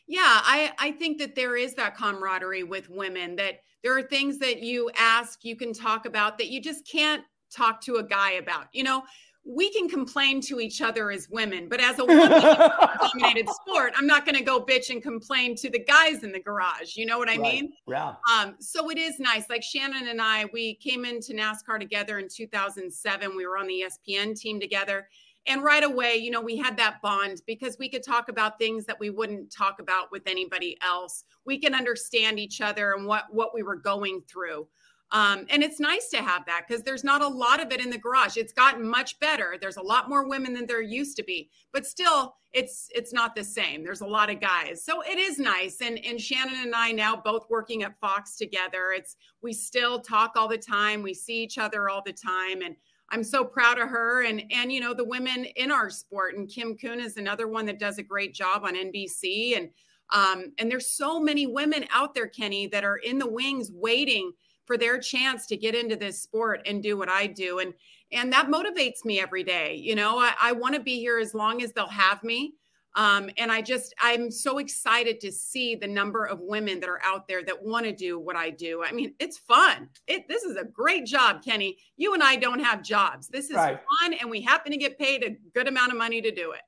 Yeah, 0.08 0.20
I 0.26 0.72
I 0.78 0.92
think 0.92 1.18
that 1.20 1.36
there 1.36 1.56
is 1.56 1.74
that 1.76 1.96
camaraderie 1.98 2.64
with 2.64 2.90
women 2.90 3.36
that 3.38 3.62
there 3.84 3.98
are 3.98 4.04
things 4.04 4.38
that 4.40 4.62
you 4.62 4.92
ask, 4.96 5.44
you 5.44 5.56
can 5.56 5.74
talk 5.74 6.06
about 6.06 6.38
that 6.38 6.50
you 6.50 6.62
just 6.62 6.88
can't 6.88 7.24
talk 7.52 7.82
to 7.82 7.96
a 7.96 8.04
guy 8.04 8.34
about. 8.34 8.68
You 8.74 8.84
know, 8.84 9.04
we 9.44 9.72
can 9.72 9.90
complain 9.90 10.40
to 10.42 10.60
each 10.60 10.82
other 10.82 11.12
as 11.12 11.28
women, 11.30 11.68
but 11.68 11.82
as 11.82 11.98
a 12.00 12.06
woman 12.06 12.30
dominated 13.14 13.50
sport, 13.50 13.94
I'm 13.98 14.06
not 14.06 14.26
going 14.26 14.36
to 14.36 14.44
go 14.44 14.64
bitch 14.64 14.90
and 14.90 15.02
complain 15.02 15.56
to 15.58 15.70
the 15.70 15.84
guys 15.84 16.24
in 16.24 16.32
the 16.32 16.40
garage. 16.40 16.96
You 16.96 17.08
know 17.08 17.18
what 17.18 17.28
I 17.28 17.38
right. 17.38 17.42
mean? 17.42 17.74
Yeah. 17.88 18.14
Um, 18.34 18.56
so 18.60 18.90
it 18.92 18.98
is 18.98 19.20
nice. 19.20 19.50
Like 19.50 19.64
Shannon 19.64 20.08
and 20.08 20.22
I, 20.22 20.46
we 20.54 20.76
came 20.76 21.06
into 21.06 21.34
NASCAR 21.34 21.80
together 21.80 22.20
in 22.20 22.28
2007. 22.30 23.36
We 23.36 23.48
were 23.48 23.58
on 23.58 23.68
the 23.68 23.84
ESPN 23.84 24.40
team 24.40 24.60
together. 24.60 25.08
And 25.48 25.64
right 25.64 25.84
away, 25.84 26.18
you 26.18 26.30
know, 26.30 26.42
we 26.42 26.56
had 26.56 26.78
that 26.78 27.02
bond 27.02 27.42
because 27.48 27.78
we 27.80 27.90
could 27.90 28.04
talk 28.04 28.30
about 28.30 28.60
things 28.60 28.86
that 28.86 29.00
we 29.00 29.10
wouldn't 29.10 29.52
talk 29.52 29.80
about 29.80 30.12
with 30.12 30.22
anybody 30.28 30.78
else. 30.84 31.24
We 31.46 31.58
can 31.58 31.74
understand 31.74 32.40
each 32.40 32.62
other 32.62 32.94
and 32.94 33.08
what 33.08 33.26
what 33.32 33.54
we 33.54 33.64
were 33.64 33.76
going 33.76 34.22
through. 34.32 34.68
Um, 35.14 35.46
and 35.50 35.62
it's 35.62 35.80
nice 35.80 36.08
to 36.10 36.18
have 36.18 36.46
that 36.46 36.66
because 36.68 36.84
there's 36.84 37.04
not 37.04 37.22
a 37.22 37.28
lot 37.28 37.62
of 37.62 37.72
it 37.72 37.82
in 37.82 37.90
the 37.90 37.98
garage. 37.98 38.38
It's 38.38 38.54
gotten 38.54 38.88
much 38.88 39.20
better. 39.20 39.58
There's 39.60 39.76
a 39.76 39.82
lot 39.82 40.08
more 40.08 40.28
women 40.28 40.54
than 40.54 40.66
there 40.66 40.82
used 40.82 41.18
to 41.18 41.24
be, 41.24 41.50
but 41.74 41.86
still, 41.86 42.36
it's 42.54 42.90
it's 42.94 43.14
not 43.14 43.36
the 43.36 43.44
same. 43.44 43.84
There's 43.84 44.02
a 44.02 44.06
lot 44.06 44.30
of 44.30 44.40
guys, 44.40 44.84
so 44.84 45.02
it 45.02 45.18
is 45.18 45.38
nice. 45.38 45.82
And 45.82 46.00
and 46.06 46.20
Shannon 46.20 46.62
and 46.62 46.76
I 46.76 46.92
now 46.92 47.16
both 47.16 47.50
working 47.50 47.84
at 47.84 48.00
Fox 48.00 48.38
together. 48.38 48.94
It's 48.96 49.18
we 49.42 49.54
still 49.54 50.00
talk 50.00 50.34
all 50.36 50.48
the 50.48 50.58
time. 50.58 51.02
We 51.02 51.14
see 51.14 51.44
each 51.44 51.58
other 51.58 51.90
all 51.90 52.02
the 52.06 52.14
time, 52.14 52.62
and 52.62 52.76
I'm 53.10 53.24
so 53.24 53.44
proud 53.44 53.80
of 53.80 53.90
her 53.90 54.24
and 54.24 54.44
and 54.52 54.72
you 54.72 54.80
know 54.80 54.94
the 54.94 55.06
women 55.06 55.46
in 55.56 55.72
our 55.72 55.90
sport. 55.90 56.36
And 56.36 56.50
Kim 56.50 56.78
Coon 56.78 57.02
is 57.02 57.18
another 57.18 57.48
one 57.48 57.66
that 57.66 57.80
does 57.80 57.98
a 57.98 58.04
great 58.04 58.34
job 58.34 58.64
on 58.64 58.76
NBC. 58.76 59.58
And 59.58 59.70
um, 60.12 60.54
and 60.58 60.70
there's 60.70 60.88
so 60.88 61.20
many 61.20 61.48
women 61.48 61.86
out 61.94 62.14
there, 62.14 62.28
Kenny, 62.28 62.68
that 62.68 62.84
are 62.84 62.98
in 62.98 63.18
the 63.18 63.30
wings 63.30 63.72
waiting 63.74 64.32
for 64.66 64.78
their 64.78 65.00
chance 65.00 65.46
to 65.48 65.58
get 65.58 65.76
into 65.76 65.96
this 65.96 66.22
sport 66.22 66.62
and 66.66 66.82
do 66.82 66.98
what 66.98 67.10
I 67.10 67.28
do. 67.28 67.60
And 67.60 67.74
and 68.12 68.32
that 68.34 68.48
motivates 68.48 69.06
me 69.06 69.20
every 69.22 69.44
day. 69.44 69.76
You 69.76 69.96
know, 69.96 70.20
I, 70.20 70.34
I 70.42 70.52
want 70.52 70.76
to 70.76 70.82
be 70.82 71.00
here 71.00 71.18
as 71.18 71.34
long 71.34 71.62
as 71.62 71.72
they'll 71.72 71.88
have 71.88 72.24
me. 72.24 72.56
Um, 72.96 73.30
and 73.38 73.52
I 73.52 73.62
just, 73.62 73.94
I'm 74.02 74.30
so 74.30 74.58
excited 74.58 75.22
to 75.22 75.32
see 75.32 75.76
the 75.76 75.88
number 75.88 76.26
of 76.26 76.40
women 76.42 76.82
that 76.82 76.90
are 76.90 77.00
out 77.06 77.26
there 77.28 77.42
that 77.44 77.64
want 77.64 77.86
to 77.86 77.94
do 77.94 78.20
what 78.20 78.36
I 78.36 78.50
do. 78.50 78.84
I 78.84 78.92
mean, 78.92 79.14
it's 79.20 79.38
fun. 79.38 79.88
It, 80.08 80.28
this 80.28 80.44
is 80.44 80.58
a 80.58 80.66
great 80.66 81.06
job, 81.06 81.42
Kenny. 81.42 81.78
You 81.96 82.14
and 82.14 82.22
I 82.22 82.36
don't 82.36 82.60
have 82.60 82.84
jobs. 82.84 83.30
This 83.30 83.50
is 83.50 83.56
right. 83.56 83.80
fun, 84.02 84.14
and 84.16 84.30
we 84.30 84.42
happen 84.42 84.74
to 84.74 84.78
get 84.78 85.00
paid 85.00 85.24
a 85.24 85.38
good 85.54 85.70
amount 85.70 85.94
of 85.94 85.98
money 85.98 86.22
to 86.22 86.32
do 86.32 86.52
it. 86.52 86.62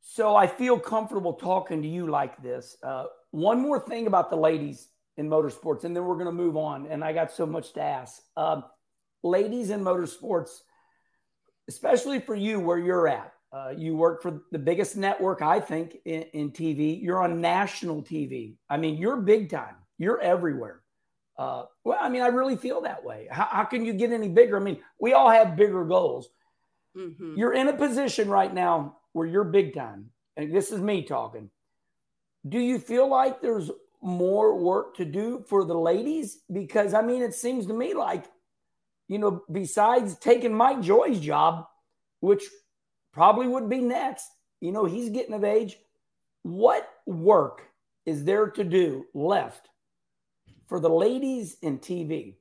So 0.00 0.34
I 0.34 0.48
feel 0.48 0.78
comfortable 0.78 1.34
talking 1.34 1.80
to 1.82 1.88
you 1.88 2.08
like 2.08 2.42
this. 2.42 2.76
Uh, 2.82 3.04
one 3.30 3.60
more 3.60 3.78
thing 3.78 4.08
about 4.08 4.28
the 4.28 4.36
ladies 4.36 4.88
in 5.16 5.28
motorsports, 5.28 5.84
and 5.84 5.94
then 5.94 6.04
we're 6.04 6.14
going 6.14 6.26
to 6.26 6.32
move 6.32 6.56
on. 6.56 6.86
And 6.86 7.04
I 7.04 7.12
got 7.12 7.32
so 7.32 7.46
much 7.46 7.72
to 7.74 7.82
ask. 7.82 8.20
Um, 8.36 8.64
ladies 9.22 9.70
in 9.70 9.82
motorsports, 9.82 10.50
especially 11.68 12.20
for 12.20 12.34
you 12.34 12.60
where 12.60 12.78
you're 12.78 13.08
at. 13.08 13.32
Uh, 13.52 13.70
you 13.76 13.94
work 13.94 14.22
for 14.22 14.42
the 14.50 14.58
biggest 14.58 14.96
network, 14.96 15.42
I 15.42 15.60
think, 15.60 15.96
in, 16.06 16.22
in, 16.32 16.50
TV. 16.52 17.02
You're 17.02 17.22
on 17.22 17.42
national 17.42 18.02
TV. 18.02 18.54
I 18.70 18.78
mean, 18.78 18.96
you're 18.96 19.18
big 19.18 19.50
time. 19.50 19.74
You're 19.98 20.18
everywhere. 20.18 20.80
Uh, 21.38 21.64
well, 21.84 21.98
I 22.00 22.08
mean, 22.08 22.22
I 22.22 22.28
really 22.28 22.56
feel 22.56 22.80
that 22.82 23.04
way. 23.04 23.28
How, 23.30 23.44
how, 23.50 23.64
can 23.64 23.84
you 23.84 23.92
get 23.92 24.10
any 24.10 24.30
bigger? 24.30 24.56
I 24.56 24.60
mean, 24.60 24.78
we 24.98 25.12
all 25.12 25.28
have 25.28 25.54
bigger 25.54 25.84
goals. 25.84 26.30
Mm-hmm. 26.96 27.34
You're 27.36 27.52
in 27.52 27.68
a 27.68 27.74
position 27.74 28.30
right 28.30 28.52
now 28.52 28.96
where 29.12 29.26
you're 29.26 29.44
big 29.44 29.74
time. 29.74 30.10
And 30.36 30.54
this 30.54 30.72
is 30.72 30.80
me 30.80 31.02
talking. 31.02 31.50
Do 32.48 32.58
you 32.58 32.78
feel 32.78 33.06
like 33.06 33.42
there's 33.42 33.70
more 34.02 34.58
work 34.58 34.96
to 34.96 35.04
do 35.04 35.44
for 35.48 35.64
the 35.64 35.78
ladies? 35.78 36.40
Because, 36.52 36.94
I 36.94 37.02
mean, 37.02 37.22
it 37.22 37.34
seems 37.34 37.66
to 37.66 37.74
me 37.74 37.94
like, 37.94 38.24
you 39.08 39.18
know, 39.18 39.42
besides 39.50 40.16
taking 40.18 40.54
Mike 40.54 40.80
Joy's 40.80 41.20
job, 41.20 41.66
which 42.20 42.44
probably 43.12 43.46
would 43.46 43.68
be 43.68 43.78
next. 43.80 44.26
You 44.60 44.72
know, 44.72 44.84
he's 44.84 45.10
getting 45.10 45.34
of 45.34 45.44
age. 45.44 45.76
What 46.42 46.88
work 47.06 47.68
is 48.06 48.24
there 48.24 48.48
to 48.48 48.64
do 48.64 49.04
left 49.14 49.68
for 50.66 50.80
the 50.80 50.88
ladies 50.88 51.56
in 51.62 51.78
TV? 51.78 52.36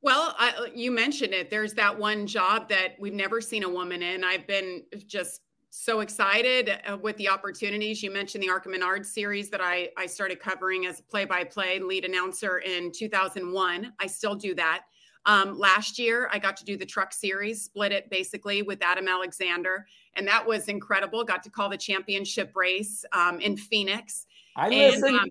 Well, 0.00 0.34
I, 0.38 0.70
you 0.74 0.90
mentioned 0.90 1.34
it. 1.34 1.50
There's 1.50 1.74
that 1.74 1.98
one 1.98 2.26
job 2.26 2.68
that 2.68 2.96
we've 3.00 3.12
never 3.12 3.40
seen 3.40 3.64
a 3.64 3.68
woman 3.68 4.02
in. 4.02 4.22
I've 4.22 4.46
been 4.46 4.84
just 5.06 5.40
so 5.70 6.00
excited 6.00 6.70
uh, 6.86 6.96
with 6.96 7.16
the 7.16 7.28
opportunities. 7.28 8.02
You 8.02 8.10
mentioned 8.10 8.42
the 8.42 8.48
Arca 8.48 8.68
Menard 8.68 9.04
series 9.04 9.50
that 9.50 9.60
I, 9.60 9.90
I 9.96 10.06
started 10.06 10.40
covering 10.40 10.86
as 10.86 11.00
a 11.00 11.02
play 11.02 11.24
by 11.24 11.44
play 11.44 11.78
lead 11.78 12.04
announcer 12.04 12.58
in 12.58 12.90
2001. 12.92 13.92
I 13.98 14.06
still 14.06 14.34
do 14.34 14.54
that. 14.54 14.82
Um, 15.26 15.58
last 15.58 15.98
year, 15.98 16.30
I 16.32 16.38
got 16.38 16.56
to 16.56 16.64
do 16.64 16.76
the 16.76 16.86
truck 16.86 17.12
series, 17.12 17.62
split 17.62 17.92
it 17.92 18.08
basically 18.08 18.62
with 18.62 18.82
Adam 18.82 19.08
Alexander, 19.08 19.86
and 20.14 20.26
that 20.26 20.46
was 20.46 20.68
incredible. 20.68 21.22
Got 21.22 21.42
to 21.42 21.50
call 21.50 21.68
the 21.68 21.76
championship 21.76 22.52
race 22.54 23.04
um, 23.12 23.38
in 23.40 23.56
Phoenix. 23.56 24.24
I 24.56 24.70
listen. 24.70 25.14
Um, 25.16 25.28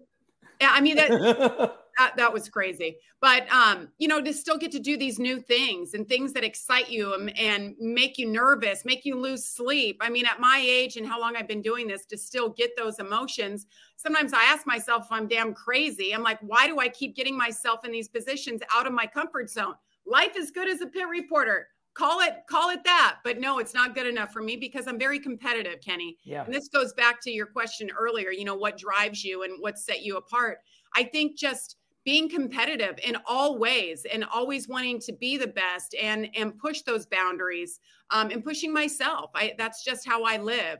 I 0.61 0.81
mean 0.81 0.97
that, 0.97 1.75
that 1.97 2.15
that 2.17 2.31
was 2.31 2.49
crazy. 2.49 2.97
But 3.21 3.51
um, 3.51 3.89
you 3.97 4.07
know, 4.07 4.21
to 4.21 4.33
still 4.33 4.57
get 4.57 4.71
to 4.73 4.79
do 4.79 4.97
these 4.97 5.19
new 5.19 5.39
things 5.39 5.93
and 5.93 6.07
things 6.07 6.33
that 6.33 6.43
excite 6.43 6.89
you 6.89 7.13
and, 7.13 7.37
and 7.37 7.75
make 7.79 8.17
you 8.17 8.27
nervous, 8.27 8.85
make 8.85 9.05
you 9.05 9.15
lose 9.19 9.45
sleep. 9.45 9.97
I 10.01 10.09
mean, 10.09 10.25
at 10.25 10.39
my 10.39 10.61
age 10.63 10.97
and 10.97 11.07
how 11.07 11.19
long 11.19 11.35
I've 11.35 11.47
been 11.47 11.61
doing 11.61 11.87
this, 11.87 12.05
to 12.05 12.17
still 12.17 12.49
get 12.49 12.75
those 12.77 12.99
emotions. 12.99 13.65
Sometimes 13.95 14.33
I 14.33 14.43
ask 14.43 14.67
myself 14.67 15.05
if 15.05 15.11
I'm 15.11 15.27
damn 15.27 15.53
crazy. 15.53 16.13
I'm 16.13 16.23
like, 16.23 16.39
why 16.41 16.67
do 16.67 16.79
I 16.79 16.87
keep 16.89 17.15
getting 17.15 17.37
myself 17.37 17.85
in 17.85 17.91
these 17.91 18.07
positions 18.07 18.61
out 18.73 18.87
of 18.87 18.93
my 18.93 19.07
comfort 19.07 19.49
zone? 19.49 19.73
Life 20.05 20.37
is 20.37 20.51
good 20.51 20.69
as 20.69 20.81
a 20.81 20.87
pit 20.87 21.07
reporter 21.09 21.67
call 21.97 22.19
it 22.19 22.43
call 22.47 22.69
it 22.69 22.83
that 22.83 23.17
but 23.23 23.39
no 23.39 23.57
it's 23.57 23.73
not 23.73 23.95
good 23.95 24.05
enough 24.05 24.31
for 24.31 24.43
me 24.43 24.55
because 24.55 24.85
i'm 24.87 24.99
very 24.99 25.19
competitive 25.19 25.81
kenny 25.81 26.15
yeah 26.23 26.45
and 26.45 26.53
this 26.53 26.67
goes 26.67 26.93
back 26.93 27.19
to 27.19 27.31
your 27.31 27.47
question 27.47 27.89
earlier 27.97 28.29
you 28.29 28.45
know 28.45 28.55
what 28.55 28.77
drives 28.77 29.23
you 29.23 29.41
and 29.41 29.53
what 29.59 29.79
set 29.79 30.03
you 30.03 30.17
apart 30.17 30.59
i 30.95 31.03
think 31.03 31.35
just 31.35 31.76
being 32.07 32.29
competitive 32.29 32.97
in 33.03 33.17
all 33.25 33.57
ways 33.57 34.05
and 34.09 34.23
always 34.33 34.69
wanting 34.69 34.97
to 34.97 35.11
be 35.11 35.35
the 35.35 35.45
best 35.45 35.93
and 36.01 36.29
and 36.37 36.57
push 36.57 36.83
those 36.83 37.05
boundaries 37.05 37.81
um, 38.11 38.31
and 38.31 38.45
pushing 38.45 38.71
myself 38.71 39.29
i 39.35 39.53
that's 39.57 39.83
just 39.83 40.07
how 40.07 40.23
i 40.23 40.37
live 40.37 40.79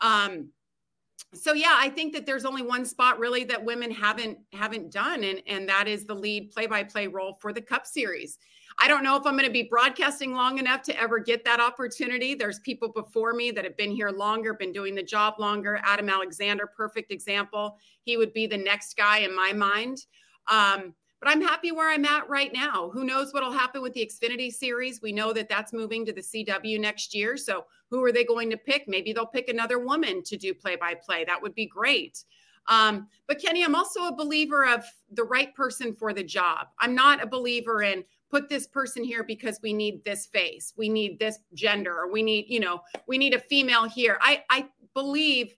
um, 0.00 0.50
so 1.32 1.54
yeah 1.54 1.74
i 1.78 1.88
think 1.88 2.12
that 2.12 2.26
there's 2.26 2.44
only 2.44 2.60
one 2.60 2.84
spot 2.84 3.18
really 3.18 3.44
that 3.44 3.64
women 3.64 3.90
haven't 3.90 4.36
haven't 4.52 4.92
done 4.92 5.24
and 5.24 5.40
and 5.46 5.66
that 5.66 5.88
is 5.88 6.04
the 6.04 6.14
lead 6.14 6.50
play 6.50 6.66
by 6.66 6.84
play 6.84 7.06
role 7.06 7.32
for 7.40 7.50
the 7.50 7.62
cup 7.62 7.86
series 7.86 8.38
I 8.80 8.86
don't 8.86 9.02
know 9.02 9.16
if 9.16 9.26
I'm 9.26 9.32
going 9.32 9.44
to 9.44 9.50
be 9.50 9.64
broadcasting 9.64 10.34
long 10.34 10.58
enough 10.58 10.82
to 10.82 11.00
ever 11.00 11.18
get 11.18 11.44
that 11.44 11.58
opportunity. 11.58 12.34
There's 12.34 12.60
people 12.60 12.92
before 12.92 13.32
me 13.32 13.50
that 13.50 13.64
have 13.64 13.76
been 13.76 13.90
here 13.90 14.10
longer, 14.10 14.54
been 14.54 14.72
doing 14.72 14.94
the 14.94 15.02
job 15.02 15.40
longer. 15.40 15.80
Adam 15.82 16.08
Alexander, 16.08 16.64
perfect 16.64 17.10
example. 17.10 17.76
He 18.04 18.16
would 18.16 18.32
be 18.32 18.46
the 18.46 18.56
next 18.56 18.96
guy 18.96 19.18
in 19.18 19.34
my 19.34 19.52
mind. 19.52 19.98
Um, 20.50 20.94
but 21.20 21.30
I'm 21.30 21.42
happy 21.42 21.72
where 21.72 21.90
I'm 21.90 22.04
at 22.04 22.28
right 22.28 22.52
now. 22.52 22.90
Who 22.90 23.04
knows 23.04 23.32
what'll 23.32 23.52
happen 23.52 23.82
with 23.82 23.92
the 23.92 24.06
Xfinity 24.06 24.52
series? 24.52 25.02
We 25.02 25.12
know 25.12 25.32
that 25.32 25.48
that's 25.48 25.72
moving 25.72 26.06
to 26.06 26.12
the 26.12 26.20
CW 26.20 26.78
next 26.78 27.12
year. 27.12 27.36
So 27.36 27.64
who 27.90 28.04
are 28.04 28.12
they 28.12 28.24
going 28.24 28.50
to 28.50 28.56
pick? 28.56 28.86
Maybe 28.86 29.12
they'll 29.12 29.26
pick 29.26 29.48
another 29.48 29.80
woman 29.80 30.22
to 30.24 30.36
do 30.36 30.54
play 30.54 30.76
by 30.76 30.94
play. 30.94 31.24
That 31.24 31.42
would 31.42 31.54
be 31.54 31.66
great. 31.66 32.24
Um, 32.68 33.08
but 33.26 33.40
Kenny, 33.40 33.64
I'm 33.64 33.74
also 33.74 34.04
a 34.04 34.14
believer 34.14 34.66
of 34.66 34.84
the 35.12 35.24
right 35.24 35.52
person 35.54 35.92
for 35.92 36.12
the 36.12 36.22
job. 36.22 36.68
I'm 36.78 36.94
not 36.94 37.22
a 37.22 37.26
believer 37.26 37.82
in 37.82 38.04
put 38.30 38.48
this 38.48 38.66
person 38.66 39.02
here 39.02 39.24
because 39.24 39.58
we 39.62 39.72
need 39.72 40.04
this 40.04 40.26
face 40.26 40.74
we 40.76 40.88
need 40.88 41.18
this 41.18 41.38
gender 41.54 41.98
or 41.98 42.12
we 42.12 42.22
need 42.22 42.46
you 42.48 42.60
know 42.60 42.80
we 43.06 43.18
need 43.18 43.34
a 43.34 43.38
female 43.38 43.84
here 43.84 44.18
i 44.20 44.42
i 44.50 44.66
believe 44.94 45.54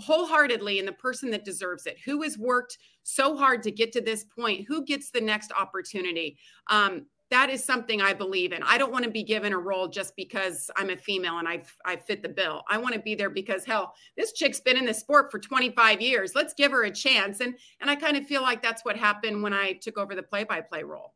wholeheartedly 0.00 0.78
in 0.78 0.86
the 0.86 0.92
person 0.92 1.30
that 1.30 1.44
deserves 1.44 1.86
it 1.86 1.98
who 2.04 2.22
has 2.22 2.38
worked 2.38 2.78
so 3.02 3.36
hard 3.36 3.62
to 3.62 3.70
get 3.70 3.92
to 3.92 4.00
this 4.00 4.24
point 4.24 4.66
who 4.66 4.84
gets 4.84 5.10
the 5.10 5.20
next 5.20 5.52
opportunity 5.52 6.36
um, 6.68 7.06
that 7.30 7.48
is 7.48 7.62
something 7.64 8.02
I 8.02 8.12
believe 8.12 8.52
in. 8.52 8.62
I 8.64 8.76
don't 8.76 8.90
want 8.90 9.04
to 9.04 9.10
be 9.10 9.22
given 9.22 9.52
a 9.52 9.58
role 9.58 9.86
just 9.86 10.16
because 10.16 10.68
I'm 10.76 10.90
a 10.90 10.96
female 10.96 11.38
and 11.38 11.46
I 11.46 11.62
I 11.84 11.96
fit 11.96 12.22
the 12.22 12.28
bill. 12.28 12.62
I 12.68 12.76
want 12.76 12.94
to 12.94 13.00
be 13.00 13.14
there 13.14 13.30
because 13.30 13.64
hell, 13.64 13.94
this 14.16 14.32
chick's 14.32 14.60
been 14.60 14.76
in 14.76 14.84
the 14.84 14.94
sport 14.94 15.30
for 15.30 15.38
25 15.38 16.00
years. 16.00 16.34
Let's 16.34 16.54
give 16.54 16.72
her 16.72 16.84
a 16.84 16.90
chance. 16.90 17.40
And 17.40 17.54
and 17.80 17.88
I 17.88 17.94
kind 17.94 18.16
of 18.16 18.26
feel 18.26 18.42
like 18.42 18.62
that's 18.62 18.84
what 18.84 18.96
happened 18.96 19.42
when 19.42 19.54
I 19.54 19.74
took 19.74 19.96
over 19.96 20.14
the 20.14 20.22
play-by-play 20.22 20.82
role. 20.82 21.14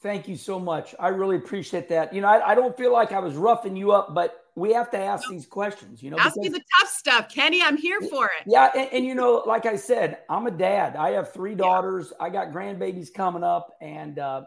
Thank 0.00 0.28
you 0.28 0.36
so 0.36 0.60
much. 0.60 0.94
I 1.00 1.08
really 1.08 1.36
appreciate 1.36 1.88
that. 1.88 2.14
You 2.14 2.20
know, 2.20 2.28
I, 2.28 2.50
I, 2.50 2.54
don't 2.54 2.76
feel 2.76 2.92
like 2.92 3.10
I 3.10 3.18
was 3.18 3.34
roughing 3.34 3.74
you 3.74 3.90
up, 3.90 4.14
but 4.14 4.44
we 4.54 4.72
have 4.72 4.92
to 4.92 4.98
ask 4.98 5.28
these 5.28 5.44
questions. 5.44 6.02
You 6.04 6.10
know, 6.10 6.18
ask 6.18 6.36
me 6.36 6.48
the 6.48 6.62
tough 6.78 6.88
stuff, 6.88 7.28
Kenny. 7.28 7.62
I'm 7.62 7.76
here 7.76 8.00
for 8.02 8.26
it. 8.26 8.44
Yeah, 8.46 8.70
and, 8.76 8.88
and, 8.92 9.04
you 9.04 9.16
know, 9.16 9.42
like 9.44 9.66
I 9.66 9.74
said, 9.74 10.18
I'm 10.30 10.46
a 10.46 10.52
dad. 10.52 10.94
I 10.94 11.10
have 11.10 11.32
three 11.32 11.56
daughters. 11.56 12.12
Yeah. 12.12 12.26
I 12.26 12.30
got 12.30 12.52
grandbabies 12.52 13.12
coming 13.12 13.42
up, 13.42 13.76
and 13.80 14.20
uh, 14.20 14.42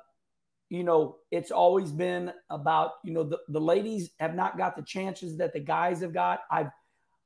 you 0.69 0.85
know, 0.85 1.17
it's 1.31 1.51
always 1.51 1.91
been 1.91 2.31
about 2.49 2.91
you 3.03 3.11
know 3.11 3.23
the, 3.23 3.39
the 3.49 3.59
ladies 3.59 4.11
have 4.21 4.35
not 4.35 4.57
got 4.57 4.77
the 4.77 4.83
chances 4.83 5.37
that 5.37 5.51
the 5.51 5.59
guys 5.59 5.99
have 5.99 6.13
got. 6.13 6.41
I've 6.49 6.69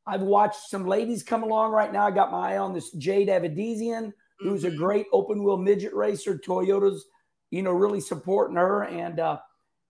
I've 0.07 0.21
watched 0.21 0.69
some 0.69 0.87
ladies 0.87 1.21
come 1.21 1.43
along 1.43 1.73
right 1.73 1.93
now. 1.93 2.07
I 2.07 2.11
got 2.11 2.31
my 2.31 2.53
eye 2.53 2.57
on 2.57 2.73
this 2.73 2.91
Jade 2.93 3.27
Avedisian, 3.27 4.13
who's 4.39 4.63
mm-hmm. 4.63 4.73
a 4.73 4.77
great 4.77 5.05
open 5.13 5.43
wheel 5.43 5.57
midget 5.57 5.93
racer. 5.93 6.39
Toyota's 6.39 7.05
you 7.55 7.61
know, 7.61 7.71
really 7.71 8.01
supporting 8.01 8.57
her. 8.57 8.83
And, 8.83 9.17
uh, 9.17 9.39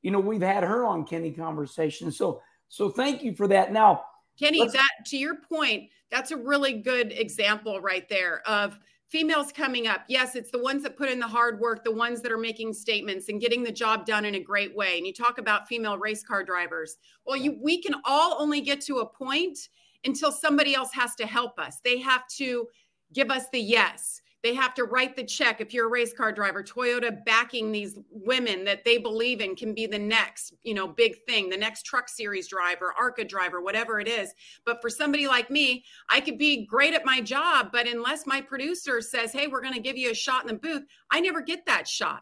you 0.04 0.12
know, 0.12 0.20
we've 0.20 0.42
had 0.42 0.64
her 0.64 0.86
on 0.86 1.04
Kenny 1.04 1.32
Conversation. 1.32 2.12
So, 2.12 2.40
so 2.70 2.92
thank 2.92 3.24
you 3.24 3.34
for 3.36 3.48
that. 3.48 3.74
Now, 3.74 4.04
Kenny, 4.40 4.68
that 4.68 4.90
to 5.08 5.18
your 5.18 5.38
point, 5.38 5.90
that's 6.12 6.30
a 6.30 6.38
really 6.38 6.74
good 6.74 7.12
example 7.12 7.82
right 7.82 8.08
there 8.08 8.48
of 8.48 8.80
females 9.08 9.52
coming 9.52 9.88
up. 9.88 10.02
Yes, 10.08 10.36
it's 10.36 10.52
the 10.52 10.62
ones 10.62 10.84
that 10.84 10.96
put 10.96 11.10
in 11.10 11.18
the 11.18 11.28
hard 11.28 11.60
work, 11.60 11.84
the 11.84 11.92
ones 11.92 12.22
that 12.22 12.32
are 12.32 12.38
making 12.38 12.74
statements 12.74 13.30
and 13.30 13.42
getting 13.42 13.64
the 13.64 13.72
job 13.72 14.06
done 14.06 14.26
in 14.26 14.36
a 14.36 14.40
great 14.40 14.76
way. 14.76 14.98
And 14.98 15.08
you 15.08 15.14
talk 15.14 15.40
about 15.40 15.68
female 15.68 15.98
race 15.98 16.24
car 16.24 16.44
drivers. 16.44 16.98
Well, 17.26 17.38
you 17.38 17.58
we 17.60 17.82
can 17.82 17.96
all 18.06 18.36
only 18.40 18.62
get 18.62 18.80
to 18.82 18.98
a 18.98 19.08
point 19.08 19.70
until 20.04 20.32
somebody 20.32 20.76
else 20.76 20.94
has 20.94 21.16
to 21.16 21.26
help 21.26 21.58
us. 21.58 21.80
They 21.84 21.98
have 21.98 22.28
to 22.38 22.68
give 23.12 23.32
us 23.32 23.46
the 23.52 23.60
yes. 23.60 24.22
They 24.46 24.54
have 24.54 24.76
to 24.76 24.84
write 24.84 25.16
the 25.16 25.24
check. 25.24 25.60
If 25.60 25.74
you're 25.74 25.88
a 25.88 25.90
race 25.90 26.14
car 26.14 26.32
driver, 26.32 26.62
Toyota 26.62 27.26
backing 27.26 27.72
these 27.72 27.98
women 28.12 28.64
that 28.66 28.86
they 28.86 29.00
believe 29.00 29.42
in 29.42 29.56
can 29.56 29.74
be 29.74 29.88
the 29.88 29.98
next, 29.98 30.54
you 30.62 30.76
know, 30.76 30.88
big 30.88 31.16
thing, 31.28 31.50
the 31.50 31.58
next 31.58 31.84
truck 31.84 32.08
series 32.08 32.48
driver, 32.48 32.94
ARCA 32.96 33.26
driver, 33.26 33.60
whatever 33.60 34.00
it 34.00 34.08
is. 34.08 34.36
But 34.64 34.84
for 34.84 34.90
somebody 34.92 35.26
like 35.26 35.50
me, 35.50 35.84
I 36.12 36.20
could 36.22 36.38
be 36.38 36.64
great 36.68 36.94
at 36.94 37.04
my 37.04 37.22
job, 37.22 37.70
but 37.72 37.88
unless 37.88 38.28
my 38.28 38.40
producer 38.40 39.02
says, 39.02 39.34
"Hey, 39.34 39.48
we're 39.48 39.62
going 39.64 39.74
to 39.74 39.80
give 39.80 39.98
you 39.98 40.12
a 40.12 40.14
shot 40.14 40.44
in 40.44 40.48
the 40.50 40.54
booth," 40.54 40.84
I 41.10 41.22
never 41.22 41.42
get 41.42 41.66
that 41.66 41.88
shot. 41.88 42.22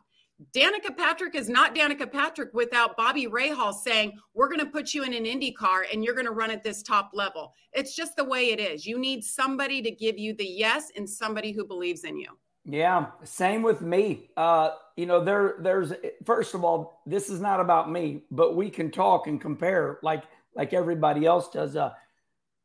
Danica 0.51 0.95
Patrick 0.95 1.35
is 1.35 1.49
not 1.49 1.75
Danica 1.75 2.11
Patrick 2.11 2.53
without 2.53 2.97
Bobby 2.97 3.27
Rahal 3.27 3.73
saying, 3.73 4.17
We're 4.33 4.47
going 4.47 4.59
to 4.59 4.65
put 4.65 4.93
you 4.93 5.03
in 5.03 5.13
an 5.13 5.25
Indy 5.25 5.51
car 5.51 5.85
and 5.91 6.03
you're 6.03 6.15
going 6.15 6.25
to 6.25 6.31
run 6.31 6.51
at 6.51 6.63
this 6.63 6.81
top 6.81 7.11
level. 7.13 7.53
It's 7.71 7.95
just 7.95 8.15
the 8.15 8.23
way 8.23 8.51
it 8.51 8.59
is. 8.59 8.85
You 8.85 8.99
need 8.99 9.23
somebody 9.23 9.81
to 9.81 9.91
give 9.91 10.17
you 10.17 10.33
the 10.33 10.45
yes 10.45 10.91
and 10.95 11.09
somebody 11.09 11.51
who 11.51 11.65
believes 11.65 12.03
in 12.03 12.17
you. 12.17 12.27
Yeah, 12.65 13.07
same 13.23 13.61
with 13.61 13.81
me. 13.81 14.29
Uh, 14.37 14.71
you 14.95 15.05
know, 15.05 15.23
there 15.23 15.55
there's 15.59 15.93
first 16.25 16.53
of 16.53 16.63
all, 16.63 17.01
this 17.05 17.29
is 17.29 17.41
not 17.41 17.59
about 17.59 17.91
me, 17.91 18.23
but 18.31 18.55
we 18.55 18.69
can 18.69 18.89
talk 18.89 19.27
and 19.27 19.39
compare 19.39 19.99
like 20.01 20.23
like 20.55 20.73
everybody 20.73 21.25
else 21.25 21.49
does. 21.49 21.75
Uh, 21.75 21.91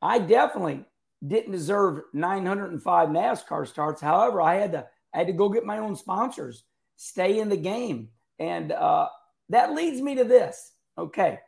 I 0.00 0.20
definitely 0.20 0.84
didn't 1.26 1.50
deserve 1.50 2.02
905 2.12 3.08
NASCAR 3.08 3.66
starts. 3.66 4.00
However, 4.00 4.40
I 4.40 4.54
had 4.54 4.72
to 4.72 4.86
I 5.12 5.18
had 5.18 5.26
to 5.26 5.32
go 5.32 5.48
get 5.48 5.64
my 5.64 5.78
own 5.78 5.96
sponsors 5.96 6.62
stay 6.98 7.38
in 7.38 7.48
the 7.48 7.56
game. 7.56 8.08
And 8.38 8.72
uh, 8.72 9.08
that 9.48 9.72
leads 9.72 10.02
me 10.02 10.16
to 10.16 10.24
this. 10.24 10.72
Okay. 10.98 11.38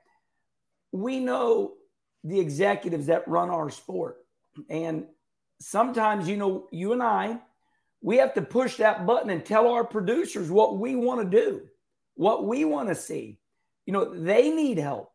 We 0.92 1.20
know 1.20 1.74
the 2.24 2.40
executives 2.40 3.06
that 3.06 3.28
run 3.28 3.50
our 3.50 3.68
sport. 3.68 4.16
And 4.68 5.06
sometimes, 5.60 6.28
you 6.28 6.36
know, 6.36 6.68
you 6.70 6.92
and 6.92 7.02
I, 7.02 7.40
we 8.00 8.16
have 8.16 8.32
to 8.34 8.42
push 8.42 8.76
that 8.76 9.06
button 9.06 9.28
and 9.28 9.44
tell 9.44 9.68
our 9.68 9.84
producers 9.84 10.50
what 10.50 10.78
we 10.78 10.96
want 10.96 11.20
to 11.20 11.42
do, 11.42 11.62
what 12.14 12.46
we 12.46 12.64
want 12.64 12.88
to 12.88 12.94
see. 12.94 13.38
you 13.90 13.92
know, 13.92 14.14
they 14.14 14.50
need 14.50 14.78
help. 14.78 15.10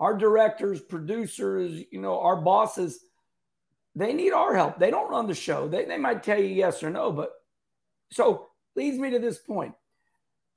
Our 0.00 0.14
directors, 0.14 0.82
producers, 0.82 1.82
you 1.90 1.98
know, 1.98 2.20
our 2.20 2.36
bosses, 2.36 3.00
they 3.94 4.12
need 4.12 4.32
our 4.32 4.54
help. 4.54 4.78
They 4.78 4.90
don't 4.90 5.10
run 5.10 5.26
the 5.26 5.34
show. 5.34 5.66
They, 5.66 5.86
they 5.86 5.96
might 5.96 6.22
tell 6.22 6.38
you 6.38 6.44
yes 6.44 6.82
or 6.82 6.90
no, 6.90 7.10
but 7.10 7.30
so 8.12 8.48
leads 8.76 8.98
me 8.98 9.08
to 9.12 9.18
this 9.18 9.38
point. 9.38 9.72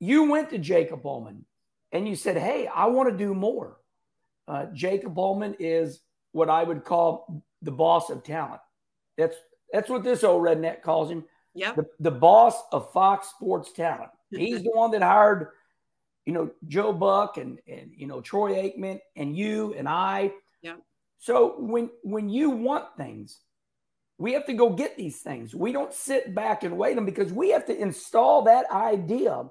You 0.02 0.28
went 0.28 0.50
to 0.50 0.58
Jacob 0.58 1.06
Ullman 1.06 1.44
and 1.92 2.08
you 2.08 2.16
said, 2.16 2.36
Hey, 2.36 2.66
I 2.66 2.86
want 2.86 3.08
to 3.08 3.16
do 3.16 3.34
more. 3.34 3.76
Uh, 4.48 4.66
Jacob 4.74 5.16
Ullman 5.16 5.54
is 5.60 6.00
what 6.32 6.50
I 6.50 6.64
would 6.64 6.84
call 6.84 7.44
the 7.62 7.70
boss 7.70 8.10
of 8.10 8.24
talent. 8.24 8.60
That's 9.16 9.36
that's 9.72 9.88
what 9.88 10.02
this 10.02 10.24
old 10.24 10.42
redneck 10.42 10.82
calls 10.82 11.08
him. 11.08 11.22
Yeah. 11.54 11.74
The, 11.74 11.86
the 12.00 12.10
boss 12.10 12.60
of 12.72 12.92
Fox 12.92 13.28
Sports 13.28 13.70
Talent. 13.70 14.10
He's 14.32 14.64
the 14.64 14.72
one 14.72 14.90
that 14.90 15.02
hired, 15.02 15.50
you 16.26 16.32
know, 16.32 16.50
Joe 16.66 16.92
Buck 16.92 17.36
and 17.36 17.60
and 17.68 17.92
you 17.96 18.08
know 18.08 18.20
Troy 18.20 18.54
Aikman 18.54 18.98
and 19.14 19.36
you 19.36 19.72
and 19.74 19.88
I. 19.88 20.32
Yeah. 20.62 20.78
So 21.20 21.54
when 21.60 21.90
when 22.02 22.28
you 22.28 22.50
want 22.50 22.96
things, 22.96 23.38
we 24.18 24.32
have 24.32 24.46
to 24.46 24.52
go 24.52 24.70
get 24.70 24.96
these 24.96 25.20
things. 25.20 25.54
We 25.54 25.70
don't 25.70 25.94
sit 25.94 26.34
back 26.34 26.64
and 26.64 26.76
wait 26.76 26.96
them 26.96 27.06
because 27.06 27.32
we 27.32 27.50
have 27.50 27.66
to 27.66 27.80
install 27.80 28.42
that 28.42 28.68
idea 28.68 29.44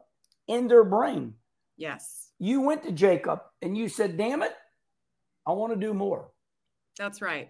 in 0.47 0.67
their 0.67 0.83
brain. 0.83 1.35
Yes. 1.77 2.29
You 2.39 2.61
went 2.61 2.83
to 2.83 2.91
Jacob 2.91 3.41
and 3.61 3.77
you 3.77 3.87
said, 3.89 4.17
"Damn 4.17 4.41
it, 4.43 4.53
I 5.45 5.51
want 5.51 5.73
to 5.73 5.79
do 5.79 5.93
more." 5.93 6.31
That's 6.97 7.21
right. 7.21 7.49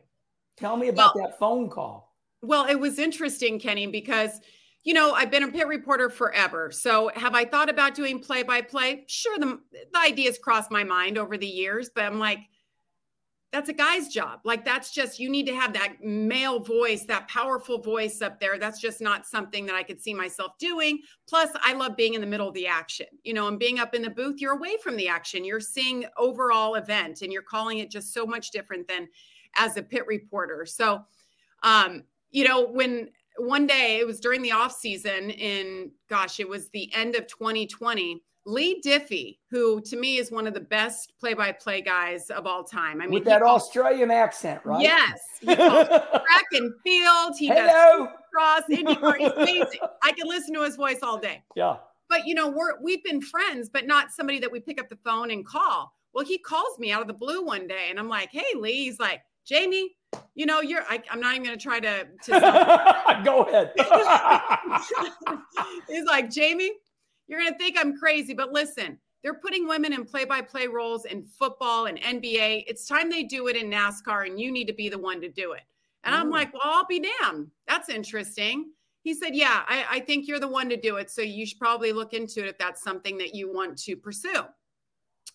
Tell 0.57 0.77
me 0.77 0.89
about 0.89 1.15
Well- 1.15 1.25
that 1.27 1.39
phone 1.39 1.69
call. 1.69 2.15
Well, 2.41 2.65
it 2.65 2.75
was 2.79 2.97
interesting, 2.97 3.59
Kenny, 3.59 3.85
because 3.87 4.39
you 4.83 4.93
know 4.93 5.13
I've 5.13 5.29
been 5.31 5.43
a 5.43 5.51
pit 5.51 5.67
reporter 5.67 6.09
forever. 6.09 6.71
So 6.71 7.11
have 7.15 7.35
I 7.35 7.45
thought 7.45 7.69
about 7.69 7.93
doing 7.93 8.19
play 8.19 8.41
by 8.43 8.61
play? 8.61 9.05
Sure, 9.07 9.37
the 9.37 9.61
the 9.71 9.99
ideas 9.99 10.39
crossed 10.39 10.71
my 10.71 10.83
mind 10.83 11.17
over 11.17 11.37
the 11.37 11.47
years, 11.47 11.89
but 11.93 12.03
I'm 12.05 12.19
like, 12.19 12.39
that's 13.51 13.69
a 13.69 13.73
guy's 13.73 14.07
job. 14.07 14.39
Like 14.45 14.63
that's 14.63 14.91
just 14.91 15.19
you 15.19 15.29
need 15.29 15.45
to 15.47 15.55
have 15.55 15.73
that 15.73 16.01
male 16.01 16.59
voice, 16.59 17.03
that 17.05 17.27
powerful 17.27 17.81
voice 17.81 18.21
up 18.21 18.39
there. 18.39 18.57
That's 18.57 18.79
just 18.79 19.01
not 19.01 19.25
something 19.25 19.65
that 19.65 19.75
I 19.75 19.83
could 19.83 20.01
see 20.01 20.13
myself 20.13 20.57
doing. 20.57 20.99
Plus, 21.27 21.49
I 21.61 21.73
love 21.73 21.97
being 21.97 22.13
in 22.13 22.21
the 22.21 22.27
middle 22.27 22.47
of 22.47 22.53
the 22.53 22.67
action. 22.67 23.07
You 23.23 23.33
know, 23.33 23.47
and 23.47 23.59
being 23.59 23.79
up 23.79 23.93
in 23.93 24.01
the 24.01 24.09
booth, 24.09 24.39
you're 24.39 24.53
away 24.53 24.77
from 24.81 24.95
the 24.95 25.09
action. 25.09 25.43
You're 25.43 25.59
seeing 25.59 26.05
overall 26.17 26.75
event 26.75 27.21
and 27.21 27.31
you're 27.33 27.41
calling 27.41 27.79
it 27.79 27.91
just 27.91 28.13
so 28.13 28.25
much 28.25 28.51
different 28.51 28.87
than 28.87 29.09
as 29.57 29.75
a 29.75 29.83
pit 29.83 30.07
reporter. 30.07 30.65
So 30.65 31.03
um, 31.63 32.03
you 32.31 32.47
know, 32.47 32.65
when 32.65 33.09
one 33.37 33.67
day 33.67 33.97
it 33.99 34.07
was 34.07 34.19
during 34.19 34.41
the 34.41 34.51
off 34.51 34.73
season 34.73 35.29
in 35.29 35.91
gosh, 36.09 36.39
it 36.39 36.47
was 36.47 36.69
the 36.69 36.93
end 36.93 37.15
of 37.15 37.27
2020. 37.27 38.23
Leigh 38.45 38.81
Diffey, 38.81 39.37
who 39.51 39.81
to 39.81 39.95
me 39.97 40.17
is 40.17 40.31
one 40.31 40.47
of 40.47 40.53
the 40.53 40.59
best 40.61 41.13
play-by-play 41.19 41.81
guys 41.81 42.29
of 42.31 42.47
all 42.47 42.63
time. 42.63 42.99
I 43.01 43.05
mean, 43.05 43.11
With 43.13 43.25
that 43.25 43.41
calls- 43.41 43.63
Australian 43.63 44.09
accent, 44.11 44.61
right? 44.65 44.81
Yes, 44.81 45.19
he 45.41 45.55
calls 45.55 45.87
track 45.87 46.45
and 46.53 46.73
field. 46.83 47.33
He 47.37 47.47
Hello. 47.47 48.07
does 48.07 48.07
cross 48.33 48.61
IndyCar. 48.69 49.17
He's 49.17 49.31
amazing. 49.37 49.79
I 50.03 50.11
can 50.13 50.27
listen 50.27 50.53
to 50.55 50.61
his 50.63 50.75
voice 50.75 50.99
all 51.03 51.19
day. 51.19 51.43
Yeah. 51.55 51.77
But 52.09 52.25
you 52.25 52.33
know, 52.35 52.49
we're 52.49 52.81
we've 52.81 53.03
been 53.03 53.21
friends, 53.21 53.69
but 53.71 53.85
not 53.87 54.11
somebody 54.11 54.39
that 54.39 54.51
we 54.51 54.59
pick 54.59 54.81
up 54.81 54.89
the 54.89 54.97
phone 55.05 55.31
and 55.31 55.45
call. 55.45 55.93
Well, 56.13 56.25
he 56.25 56.37
calls 56.39 56.77
me 56.79 56.91
out 56.91 57.01
of 57.01 57.07
the 57.07 57.13
blue 57.13 57.45
one 57.45 57.67
day, 57.67 57.87
and 57.89 57.97
I'm 57.99 58.09
like, 58.09 58.29
"Hey, 58.33 58.43
Lee." 58.57 58.83
He's 58.83 58.99
like, 58.99 59.21
"Jamie, 59.45 59.95
you 60.35 60.45
know, 60.45 60.59
you're." 60.59 60.81
I, 60.89 61.01
I'm 61.09 61.21
not 61.21 61.35
even 61.35 61.45
going 61.45 61.57
to 61.57 61.63
try 61.63 61.79
to. 61.79 62.05
to 62.25 63.21
Go 63.23 63.43
ahead. 63.43 63.71
He's 65.87 66.03
like, 66.05 66.29
Jamie, 66.29 66.71
you're 67.31 67.39
going 67.39 67.51
to 67.51 67.57
think 67.57 67.77
I'm 67.79 67.97
crazy, 67.97 68.33
but 68.33 68.51
listen, 68.51 68.99
they're 69.23 69.33
putting 69.35 69.67
women 69.67 69.93
in 69.93 70.03
play 70.05 70.25
by 70.25 70.41
play 70.41 70.67
roles 70.67 71.05
in 71.05 71.23
football 71.23 71.85
and 71.85 71.99
NBA. 71.99 72.65
It's 72.67 72.85
time 72.85 73.09
they 73.09 73.23
do 73.23 73.47
it 73.47 73.55
in 73.55 73.69
NASCAR, 73.71 74.25
and 74.27 74.39
you 74.39 74.51
need 74.51 74.67
to 74.67 74.73
be 74.73 74.89
the 74.89 74.97
one 74.97 75.21
to 75.21 75.29
do 75.29 75.53
it. 75.53 75.61
And 76.03 76.13
I'm 76.13 76.27
Mm. 76.27 76.31
like, 76.33 76.53
well, 76.53 76.61
I'll 76.65 76.85
be 76.87 76.99
damned. 77.21 77.49
That's 77.67 77.87
interesting. 77.89 78.71
He 79.03 79.13
said, 79.13 79.35
yeah, 79.35 79.63
I, 79.67 79.85
I 79.89 79.99
think 80.01 80.27
you're 80.27 80.39
the 80.39 80.47
one 80.47 80.69
to 80.69 80.77
do 80.77 80.97
it. 80.97 81.09
So 81.09 81.21
you 81.21 81.45
should 81.45 81.59
probably 81.59 81.93
look 81.93 82.13
into 82.13 82.41
it 82.41 82.47
if 82.49 82.57
that's 82.57 82.83
something 82.83 83.17
that 83.19 83.33
you 83.33 83.51
want 83.51 83.77
to 83.79 83.95
pursue. 83.95 84.43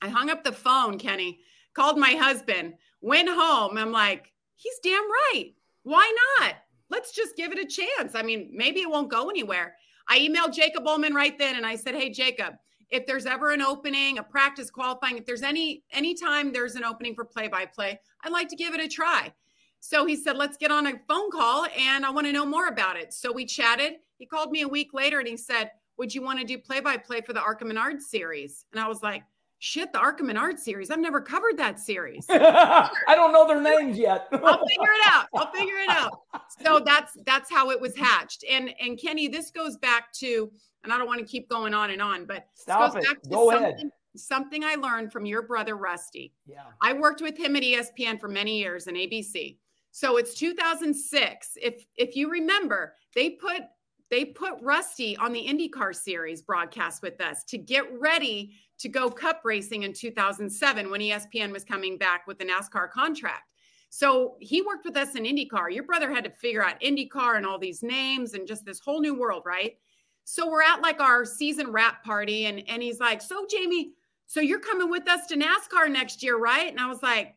I 0.02 0.08
hung 0.08 0.30
up 0.30 0.44
the 0.44 0.52
phone, 0.52 0.98
Kenny, 0.98 1.40
called 1.74 1.98
my 1.98 2.12
husband, 2.12 2.74
went 3.00 3.28
home. 3.28 3.78
I'm 3.78 3.92
like, 3.92 4.32
he's 4.56 4.78
damn 4.82 5.08
right. 5.10 5.52
Why 5.84 6.12
not? 6.40 6.56
Let's 6.90 7.12
just 7.12 7.36
give 7.36 7.52
it 7.52 7.58
a 7.58 7.64
chance. 7.64 8.14
I 8.14 8.22
mean, 8.22 8.50
maybe 8.52 8.80
it 8.80 8.90
won't 8.90 9.10
go 9.10 9.30
anywhere. 9.30 9.76
I 10.08 10.18
emailed 10.20 10.54
Jacob 10.54 10.86
Ullman 10.86 11.14
right 11.14 11.36
then 11.38 11.56
and 11.56 11.66
I 11.66 11.76
said, 11.76 11.94
Hey, 11.94 12.10
Jacob, 12.10 12.54
if 12.90 13.06
there's 13.06 13.26
ever 13.26 13.50
an 13.50 13.62
opening, 13.62 14.18
a 14.18 14.22
practice 14.22 14.70
qualifying, 14.70 15.18
if 15.18 15.26
there's 15.26 15.42
any 15.42 15.82
anytime 15.92 16.52
there's 16.52 16.76
an 16.76 16.84
opening 16.84 17.14
for 17.14 17.24
play 17.24 17.48
by 17.48 17.66
play, 17.66 17.98
I'd 18.22 18.32
like 18.32 18.48
to 18.48 18.56
give 18.56 18.74
it 18.74 18.80
a 18.80 18.88
try. 18.88 19.32
So 19.80 20.06
he 20.06 20.16
said, 20.16 20.36
Let's 20.36 20.56
get 20.56 20.70
on 20.70 20.86
a 20.86 20.92
phone 21.08 21.30
call 21.30 21.66
and 21.76 22.04
I 22.04 22.10
want 22.10 22.26
to 22.26 22.32
know 22.32 22.46
more 22.46 22.68
about 22.68 22.96
it. 22.96 23.12
So 23.12 23.32
we 23.32 23.44
chatted. 23.44 23.94
He 24.18 24.26
called 24.26 24.50
me 24.50 24.62
a 24.62 24.68
week 24.68 24.94
later 24.94 25.18
and 25.18 25.28
he 25.28 25.36
said, 25.36 25.70
Would 25.98 26.14
you 26.14 26.22
want 26.22 26.40
to 26.40 26.44
do 26.44 26.58
play 26.58 26.80
by 26.80 26.96
play 26.96 27.20
for 27.20 27.32
the 27.32 27.40
ARCA 27.40 27.64
Menards 27.64 28.02
series? 28.02 28.64
And 28.72 28.80
I 28.80 28.88
was 28.88 29.02
like, 29.02 29.22
Shit, 29.66 29.92
the 29.92 29.98
ARCA 29.98 30.22
Menards 30.22 30.60
series. 30.60 30.92
I've 30.92 31.00
never 31.00 31.20
covered 31.20 31.56
that 31.56 31.80
series. 31.80 32.24
I 32.30 32.88
don't 33.16 33.32
know 33.32 33.48
their 33.48 33.60
names 33.60 33.98
yet. 33.98 34.28
I'll 34.32 34.64
figure 34.64 34.92
it 34.92 35.08
out. 35.08 35.26
I'll 35.34 35.50
figure 35.50 35.78
it 35.78 35.88
out. 35.90 36.20
So 36.62 36.78
that's 36.78 37.16
that's 37.26 37.50
how 37.50 37.70
it 37.70 37.80
was 37.80 37.96
hatched. 37.96 38.44
And 38.48 38.72
and 38.80 38.96
Kenny, 38.96 39.26
this 39.26 39.50
goes 39.50 39.76
back 39.76 40.12
to, 40.20 40.52
and 40.84 40.92
I 40.92 40.98
don't 40.98 41.08
want 41.08 41.18
to 41.18 41.26
keep 41.26 41.48
going 41.48 41.74
on 41.74 41.90
and 41.90 42.00
on, 42.00 42.26
but 42.26 42.46
Stop 42.54 42.94
this 42.94 42.94
goes 42.94 43.02
it. 43.02 43.06
back 43.08 43.22
to 43.24 43.28
Go 43.28 43.50
something, 43.50 43.64
ahead. 43.74 43.90
something 44.14 44.62
I 44.62 44.76
learned 44.76 45.10
from 45.10 45.26
your 45.26 45.42
brother 45.42 45.74
Rusty. 45.74 46.32
Yeah. 46.46 46.58
I 46.80 46.92
worked 46.92 47.20
with 47.20 47.36
him 47.36 47.56
at 47.56 47.64
ESPN 47.64 48.20
for 48.20 48.28
many 48.28 48.60
years 48.60 48.86
in 48.86 48.94
ABC. 48.94 49.56
So 49.90 50.16
it's 50.16 50.34
2006. 50.34 51.58
If 51.60 51.84
if 51.96 52.14
you 52.14 52.30
remember, 52.30 52.94
they 53.16 53.30
put 53.30 53.62
they 54.10 54.24
put 54.24 54.54
Rusty 54.62 55.16
on 55.16 55.32
the 55.32 55.46
IndyCar 55.46 55.94
series 55.94 56.42
broadcast 56.42 57.02
with 57.02 57.20
us 57.20 57.44
to 57.44 57.58
get 57.58 57.84
ready 57.98 58.52
to 58.78 58.88
go 58.88 59.10
cup 59.10 59.40
racing 59.44 59.82
in 59.82 59.92
2007 59.92 60.90
when 60.90 61.00
ESPN 61.00 61.50
was 61.50 61.64
coming 61.64 61.98
back 61.98 62.26
with 62.26 62.38
the 62.38 62.44
NASCAR 62.44 62.90
contract. 62.90 63.52
So 63.90 64.36
he 64.40 64.62
worked 64.62 64.84
with 64.84 64.96
us 64.96 65.14
in 65.14 65.24
IndyCar. 65.24 65.72
Your 65.72 65.84
brother 65.84 66.12
had 66.12 66.24
to 66.24 66.30
figure 66.30 66.64
out 66.64 66.80
IndyCar 66.80 67.36
and 67.36 67.46
all 67.46 67.58
these 67.58 67.82
names 67.82 68.34
and 68.34 68.46
just 68.46 68.64
this 68.64 68.80
whole 68.80 69.00
new 69.00 69.18
world, 69.18 69.42
right? 69.46 69.78
So 70.24 70.50
we're 70.50 70.62
at 70.62 70.82
like 70.82 71.00
our 71.00 71.24
season 71.24 71.70
wrap 71.70 72.04
party, 72.04 72.46
and 72.46 72.62
and 72.68 72.82
he's 72.82 72.98
like, 72.98 73.22
"So 73.22 73.46
Jamie, 73.48 73.92
so 74.26 74.40
you're 74.40 74.58
coming 74.58 74.90
with 74.90 75.08
us 75.08 75.26
to 75.28 75.36
NASCAR 75.36 75.88
next 75.88 76.20
year, 76.20 76.36
right?" 76.36 76.68
And 76.68 76.80
I 76.80 76.88
was 76.88 77.00
like, 77.00 77.36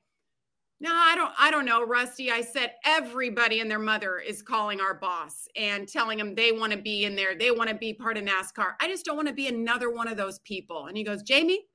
"No, 0.79 0.91
I 0.93 1.15
don't. 1.15 1.33
I 1.37 1.51
don't 1.51 1.65
know, 1.65 1.85
Rusty." 1.85 2.31
I 2.31 2.41
said, 2.41 2.73
"Everybody 2.85 3.59
and 3.59 3.69
their 3.69 3.79
mother 3.79 4.19
is 4.19 4.41
calling 4.41 4.79
our 4.79 4.93
boss 4.93 5.47
and 5.55 5.87
telling 5.87 6.17
them 6.17 6.35
they 6.35 6.51
want 6.51 6.71
to 6.71 6.77
be 6.77 7.05
in 7.05 7.15
there. 7.15 7.35
They 7.35 7.51
want 7.51 7.69
to 7.69 7.75
be 7.75 7.93
part 7.93 8.17
of 8.17 8.23
NASCAR. 8.23 8.75
I 8.79 8.87
just 8.87 9.05
don't 9.05 9.15
want 9.15 9.27
to 9.27 9.33
be 9.33 9.47
another 9.47 9.89
one 9.89 10.07
of 10.07 10.17
those 10.17 10.39
people." 10.39 10.87
And 10.87 10.95
he 10.97 11.03
goes, 11.03 11.21
"Jamie, 11.23 11.65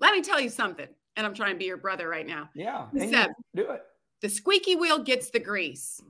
let 0.00 0.12
me 0.12 0.22
tell 0.22 0.40
you 0.40 0.48
something." 0.48 0.88
And 1.16 1.26
I'm 1.26 1.34
trying 1.34 1.52
to 1.52 1.58
be 1.58 1.66
your 1.66 1.76
brother 1.76 2.08
right 2.08 2.26
now. 2.26 2.50
Yeah. 2.54 2.88
He 2.92 3.10
said- 3.10 3.32
do 3.54 3.70
it. 3.70 3.82
The 4.20 4.28
squeaky 4.28 4.74
wheel 4.74 4.98
gets 4.98 5.30
the 5.30 5.38
grease. 5.38 6.00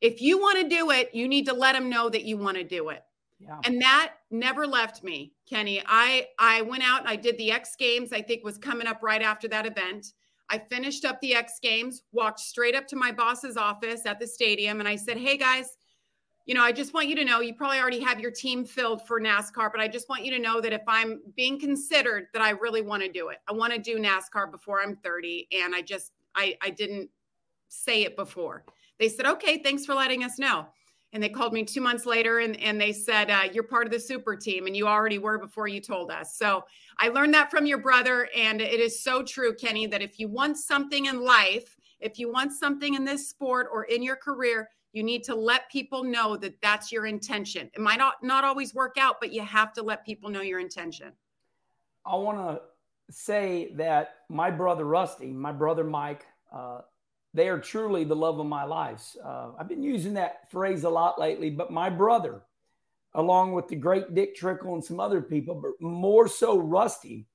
If 0.00 0.20
you 0.20 0.38
want 0.38 0.60
to 0.60 0.68
do 0.68 0.90
it, 0.90 1.14
you 1.14 1.26
need 1.26 1.46
to 1.46 1.52
let 1.54 1.72
them 1.72 1.88
know 1.88 2.08
that 2.08 2.22
you 2.24 2.36
want 2.36 2.56
to 2.58 2.64
do 2.64 2.90
it 2.90 3.02
Yeah. 3.40 3.58
and 3.64 3.80
that 3.82 4.14
never 4.30 4.66
left 4.66 5.02
me 5.02 5.32
kenny 5.48 5.82
i 5.86 6.28
i 6.38 6.62
went 6.62 6.82
out 6.82 7.00
and 7.00 7.08
i 7.08 7.16
did 7.16 7.36
the 7.38 7.50
x 7.50 7.74
games 7.76 8.12
i 8.12 8.20
think 8.22 8.44
was 8.44 8.56
coming 8.58 8.86
up 8.86 9.02
right 9.02 9.22
after 9.22 9.48
that 9.48 9.66
event 9.66 10.12
i 10.52 10.58
finished 10.58 11.04
up 11.04 11.20
the 11.20 11.34
x 11.34 11.58
games 11.60 12.02
walked 12.12 12.38
straight 12.38 12.76
up 12.76 12.86
to 12.86 12.94
my 12.94 13.10
boss's 13.10 13.56
office 13.56 14.06
at 14.06 14.20
the 14.20 14.26
stadium 14.26 14.78
and 14.78 14.88
i 14.88 14.94
said 14.94 15.16
hey 15.16 15.36
guys 15.36 15.76
you 16.46 16.54
know 16.54 16.62
i 16.62 16.70
just 16.70 16.94
want 16.94 17.08
you 17.08 17.16
to 17.16 17.24
know 17.24 17.40
you 17.40 17.54
probably 17.54 17.78
already 17.78 18.00
have 18.00 18.20
your 18.20 18.30
team 18.30 18.64
filled 18.64 19.04
for 19.06 19.20
nascar 19.20 19.70
but 19.72 19.80
i 19.80 19.88
just 19.88 20.08
want 20.08 20.24
you 20.24 20.30
to 20.30 20.38
know 20.38 20.60
that 20.60 20.72
if 20.72 20.82
i'm 20.86 21.20
being 21.36 21.58
considered 21.58 22.26
that 22.32 22.42
i 22.42 22.50
really 22.50 22.82
want 22.82 23.02
to 23.02 23.10
do 23.10 23.28
it. 23.28 23.38
I 23.48 23.52
want 23.52 23.72
to 23.72 23.78
do 23.78 23.98
nascar 23.98 24.50
before 24.50 24.80
i'm 24.82 24.94
30 24.96 25.48
and 25.52 25.74
i 25.74 25.82
just 25.82 26.12
i 26.36 26.56
i 26.62 26.70
didn't 26.70 27.10
say 27.68 28.02
it 28.02 28.16
before. 28.16 28.64
They 28.98 29.08
said 29.08 29.26
okay 29.26 29.58
thanks 29.58 29.86
for 29.86 29.94
letting 29.94 30.22
us 30.22 30.38
know 30.38 30.66
and 31.12 31.22
they 31.22 31.28
called 31.28 31.52
me 31.52 31.64
two 31.64 31.80
months 31.80 32.06
later 32.06 32.38
and, 32.38 32.58
and 32.60 32.80
they 32.80 32.92
said 32.92 33.30
uh, 33.30 33.42
you're 33.52 33.62
part 33.64 33.86
of 33.86 33.92
the 33.92 34.00
super 34.00 34.34
team 34.34 34.66
and 34.66 34.76
you 34.76 34.86
already 34.88 35.18
were 35.18 35.38
before 35.38 35.68
you 35.68 35.80
told 35.80 36.10
us. 36.10 36.36
So 36.36 36.64
i 36.98 37.08
learned 37.08 37.34
that 37.34 37.50
from 37.50 37.66
your 37.66 37.78
brother 37.78 38.28
and 38.36 38.60
it 38.60 38.80
is 38.80 39.02
so 39.02 39.22
true 39.22 39.54
kenny 39.54 39.86
that 39.86 40.02
if 40.02 40.18
you 40.18 40.28
want 40.28 40.56
something 40.56 41.06
in 41.06 41.22
life 41.22 41.76
if 42.00 42.18
you 42.18 42.30
want 42.30 42.52
something 42.52 42.94
in 42.94 43.04
this 43.04 43.28
sport 43.28 43.68
or 43.72 43.84
in 43.84 44.02
your 44.02 44.16
career 44.16 44.68
you 44.92 45.02
need 45.02 45.24
to 45.24 45.34
let 45.34 45.70
people 45.70 46.04
know 46.04 46.36
that 46.36 46.60
that's 46.60 46.92
your 46.92 47.06
intention. 47.06 47.70
It 47.72 47.80
might 47.80 47.96
not, 47.96 48.16
not 48.22 48.44
always 48.44 48.74
work 48.74 48.96
out 48.98 49.16
but 49.20 49.32
you 49.32 49.42
have 49.42 49.72
to 49.74 49.82
let 49.82 50.04
people 50.04 50.30
know 50.30 50.42
your 50.42 50.60
intention. 50.60 51.12
I 52.04 52.16
want 52.16 52.38
to 52.38 52.60
say 53.10 53.72
that 53.76 54.16
my 54.28 54.50
brother 54.50 54.84
Rusty, 54.84 55.26
my 55.26 55.52
brother 55.52 55.84
Mike, 55.84 56.26
uh, 56.52 56.82
they 57.34 57.48
are 57.48 57.58
truly 57.58 58.04
the 58.04 58.16
love 58.16 58.38
of 58.38 58.46
my 58.46 58.64
life. 58.64 59.02
Uh, 59.24 59.52
I've 59.58 59.68
been 59.68 59.82
using 59.82 60.14
that 60.14 60.50
phrase 60.50 60.84
a 60.84 60.90
lot 60.90 61.18
lately, 61.18 61.50
but 61.50 61.70
my 61.70 61.88
brother, 61.88 62.42
along 63.14 63.52
with 63.52 63.68
the 63.68 63.76
great 63.76 64.14
Dick 64.14 64.36
Trickle 64.36 64.74
and 64.74 64.84
some 64.84 65.00
other 65.00 65.22
people, 65.22 65.54
but 65.54 65.84
more 65.84 66.28
so 66.28 66.58
Rusty, 66.58 67.26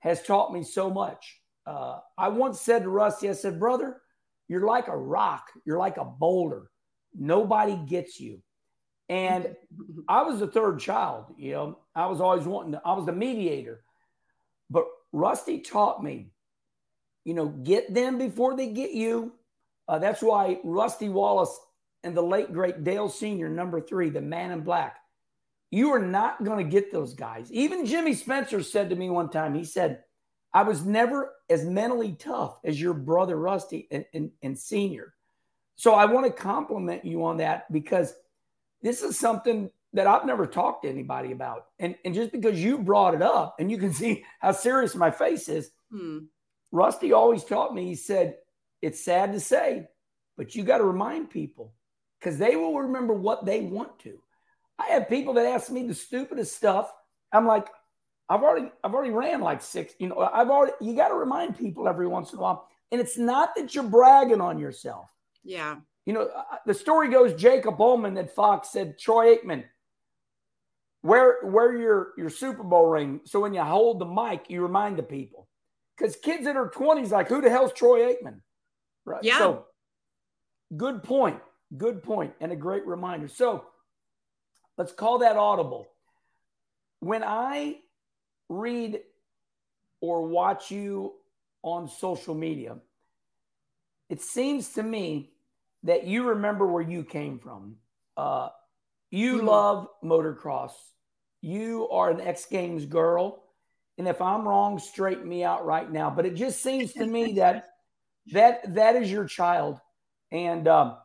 has 0.00 0.22
taught 0.22 0.52
me 0.52 0.62
so 0.62 0.90
much. 0.90 1.40
Uh, 1.66 1.98
I 2.16 2.28
once 2.28 2.60
said 2.60 2.82
to 2.82 2.90
Rusty, 2.90 3.28
I 3.28 3.32
said, 3.32 3.58
brother, 3.58 4.00
you're 4.46 4.66
like 4.66 4.88
a 4.88 4.96
rock, 4.96 5.46
you're 5.64 5.78
like 5.78 5.96
a 5.96 6.04
boulder. 6.04 6.70
Nobody 7.18 7.76
gets 7.88 8.20
you. 8.20 8.40
And 9.08 9.56
I 10.08 10.22
was 10.22 10.38
the 10.38 10.46
third 10.46 10.78
child, 10.78 11.34
you 11.36 11.52
know, 11.52 11.78
I 11.94 12.06
was 12.06 12.20
always 12.20 12.44
wanting 12.44 12.72
to, 12.72 12.82
I 12.84 12.92
was 12.92 13.06
the 13.06 13.12
mediator. 13.12 13.82
But 14.70 14.84
Rusty 15.12 15.60
taught 15.60 16.02
me, 16.02 16.30
you 17.24 17.34
know, 17.34 17.48
get 17.48 17.92
them 17.92 18.18
before 18.18 18.56
they 18.56 18.68
get 18.68 18.92
you. 18.92 19.32
Uh, 19.88 19.98
that's 19.98 20.22
why 20.22 20.58
Rusty 20.64 21.08
Wallace 21.08 21.58
and 22.02 22.16
the 22.16 22.22
late 22.22 22.52
great 22.52 22.84
Dale 22.84 23.08
Sr., 23.08 23.48
number 23.48 23.80
three, 23.80 24.10
the 24.10 24.20
man 24.20 24.50
in 24.50 24.60
black, 24.60 24.98
you 25.70 25.92
are 25.92 26.04
not 26.04 26.44
going 26.44 26.64
to 26.64 26.70
get 26.70 26.92
those 26.92 27.14
guys. 27.14 27.50
Even 27.52 27.86
Jimmy 27.86 28.14
Spencer 28.14 28.62
said 28.62 28.90
to 28.90 28.96
me 28.96 29.10
one 29.10 29.30
time, 29.30 29.54
he 29.54 29.64
said, 29.64 30.02
I 30.52 30.62
was 30.62 30.84
never 30.84 31.32
as 31.50 31.64
mentally 31.64 32.12
tough 32.18 32.60
as 32.64 32.80
your 32.80 32.94
brother 32.94 33.36
Rusty 33.36 33.88
and, 33.90 34.04
and, 34.14 34.30
and 34.42 34.58
senior. 34.58 35.14
So 35.74 35.94
I 35.94 36.06
want 36.06 36.26
to 36.26 36.32
compliment 36.32 37.04
you 37.04 37.24
on 37.24 37.38
that 37.38 37.70
because 37.70 38.14
this 38.82 39.02
is 39.02 39.18
something 39.18 39.70
that 39.92 40.06
I've 40.06 40.24
never 40.26 40.46
talked 40.46 40.84
to 40.84 40.88
anybody 40.88 41.32
about. 41.32 41.66
And, 41.78 41.96
and 42.04 42.14
just 42.14 42.32
because 42.32 42.62
you 42.62 42.78
brought 42.78 43.14
it 43.14 43.22
up 43.22 43.56
and 43.58 43.70
you 43.70 43.78
can 43.78 43.92
see 43.92 44.24
how 44.40 44.52
serious 44.52 44.94
my 44.94 45.10
face 45.10 45.48
is, 45.48 45.70
hmm. 45.90 46.20
Rusty 46.72 47.12
always 47.12 47.44
taught 47.44 47.74
me, 47.74 47.84
he 47.84 47.94
said, 47.94 48.36
it's 48.82 49.04
sad 49.04 49.32
to 49.32 49.40
say, 49.40 49.88
but 50.36 50.54
you 50.54 50.64
got 50.64 50.78
to 50.78 50.84
remind 50.84 51.30
people 51.30 51.72
because 52.18 52.38
they 52.38 52.56
will 52.56 52.78
remember 52.78 53.14
what 53.14 53.44
they 53.44 53.60
want 53.60 53.98
to. 54.00 54.18
I 54.78 54.92
have 54.92 55.08
people 55.08 55.34
that 55.34 55.46
ask 55.46 55.70
me 55.70 55.86
the 55.86 55.94
stupidest 55.94 56.56
stuff. 56.56 56.92
I'm 57.32 57.46
like, 57.46 57.68
I've 58.28 58.42
already, 58.42 58.70
I've 58.82 58.94
already 58.94 59.12
ran 59.12 59.40
like 59.40 59.62
six. 59.62 59.94
You 59.98 60.08
know, 60.08 60.18
I've 60.18 60.50
already. 60.50 60.72
You 60.80 60.94
got 60.94 61.08
to 61.08 61.14
remind 61.14 61.56
people 61.56 61.88
every 61.88 62.06
once 62.06 62.32
in 62.32 62.38
a 62.38 62.42
while, 62.42 62.68
and 62.92 63.00
it's 63.00 63.16
not 63.16 63.54
that 63.56 63.74
you're 63.74 63.84
bragging 63.84 64.40
on 64.40 64.58
yourself. 64.58 65.10
Yeah. 65.44 65.76
You 66.04 66.12
know, 66.12 66.28
uh, 66.36 66.56
the 66.66 66.74
story 66.74 67.08
goes 67.08 67.34
Jacob 67.34 67.80
Ullman 67.80 68.14
that 68.14 68.34
Fox 68.34 68.70
said 68.70 68.98
Troy 68.98 69.36
Aikman, 69.36 69.64
wear 71.02 71.38
wear 71.44 71.76
your 71.76 72.12
your 72.18 72.30
Super 72.30 72.62
Bowl 72.62 72.86
ring 72.86 73.20
so 73.24 73.40
when 73.40 73.54
you 73.54 73.62
hold 73.62 74.00
the 74.00 74.06
mic, 74.06 74.46
you 74.48 74.62
remind 74.62 74.98
the 74.98 75.02
people. 75.02 75.48
Because 75.96 76.16
kids 76.16 76.44
that 76.44 76.56
are 76.56 76.68
20s 76.68 77.10
like, 77.10 77.28
who 77.28 77.40
the 77.40 77.48
hell's 77.48 77.72
Troy 77.72 78.12
Aikman? 78.12 78.40
Right. 79.06 79.24
Yeah. 79.24 79.38
So 79.38 79.64
good 80.76 81.02
point. 81.02 81.40
Good 81.76 82.02
point, 82.02 82.32
and 82.40 82.52
a 82.52 82.56
great 82.56 82.86
reminder. 82.86 83.26
So 83.28 83.64
let's 84.76 84.92
call 84.92 85.18
that 85.18 85.36
audible. 85.36 85.88
When 87.00 87.24
I 87.24 87.78
read 88.48 89.00
or 90.00 90.26
watch 90.26 90.70
you 90.70 91.14
on 91.62 91.88
social 91.88 92.34
media, 92.34 92.76
it 94.08 94.22
seems 94.22 94.70
to 94.74 94.82
me 94.82 95.32
that 95.82 96.06
you 96.06 96.28
remember 96.28 96.66
where 96.66 96.82
you 96.82 97.02
came 97.02 97.38
from. 97.38 97.76
Uh, 98.16 98.50
you 99.10 99.38
mm-hmm. 99.38 99.46
love 99.46 99.88
motocross. 100.04 100.72
You 101.42 101.88
are 101.88 102.10
an 102.10 102.20
X 102.20 102.46
Games 102.46 102.86
girl. 102.86 103.42
And 103.98 104.06
if 104.06 104.20
I'm 104.20 104.46
wrong, 104.46 104.78
straighten 104.78 105.28
me 105.28 105.42
out 105.42 105.66
right 105.66 105.90
now. 105.90 106.10
But 106.10 106.26
it 106.26 106.34
just 106.34 106.62
seems 106.62 106.92
to 106.94 107.06
me 107.06 107.34
that 107.34 107.70
that 108.32 108.74
that 108.74 108.96
is 108.96 109.10
your 109.10 109.24
child. 109.24 109.80
And 110.32 110.66
um, 110.68 110.96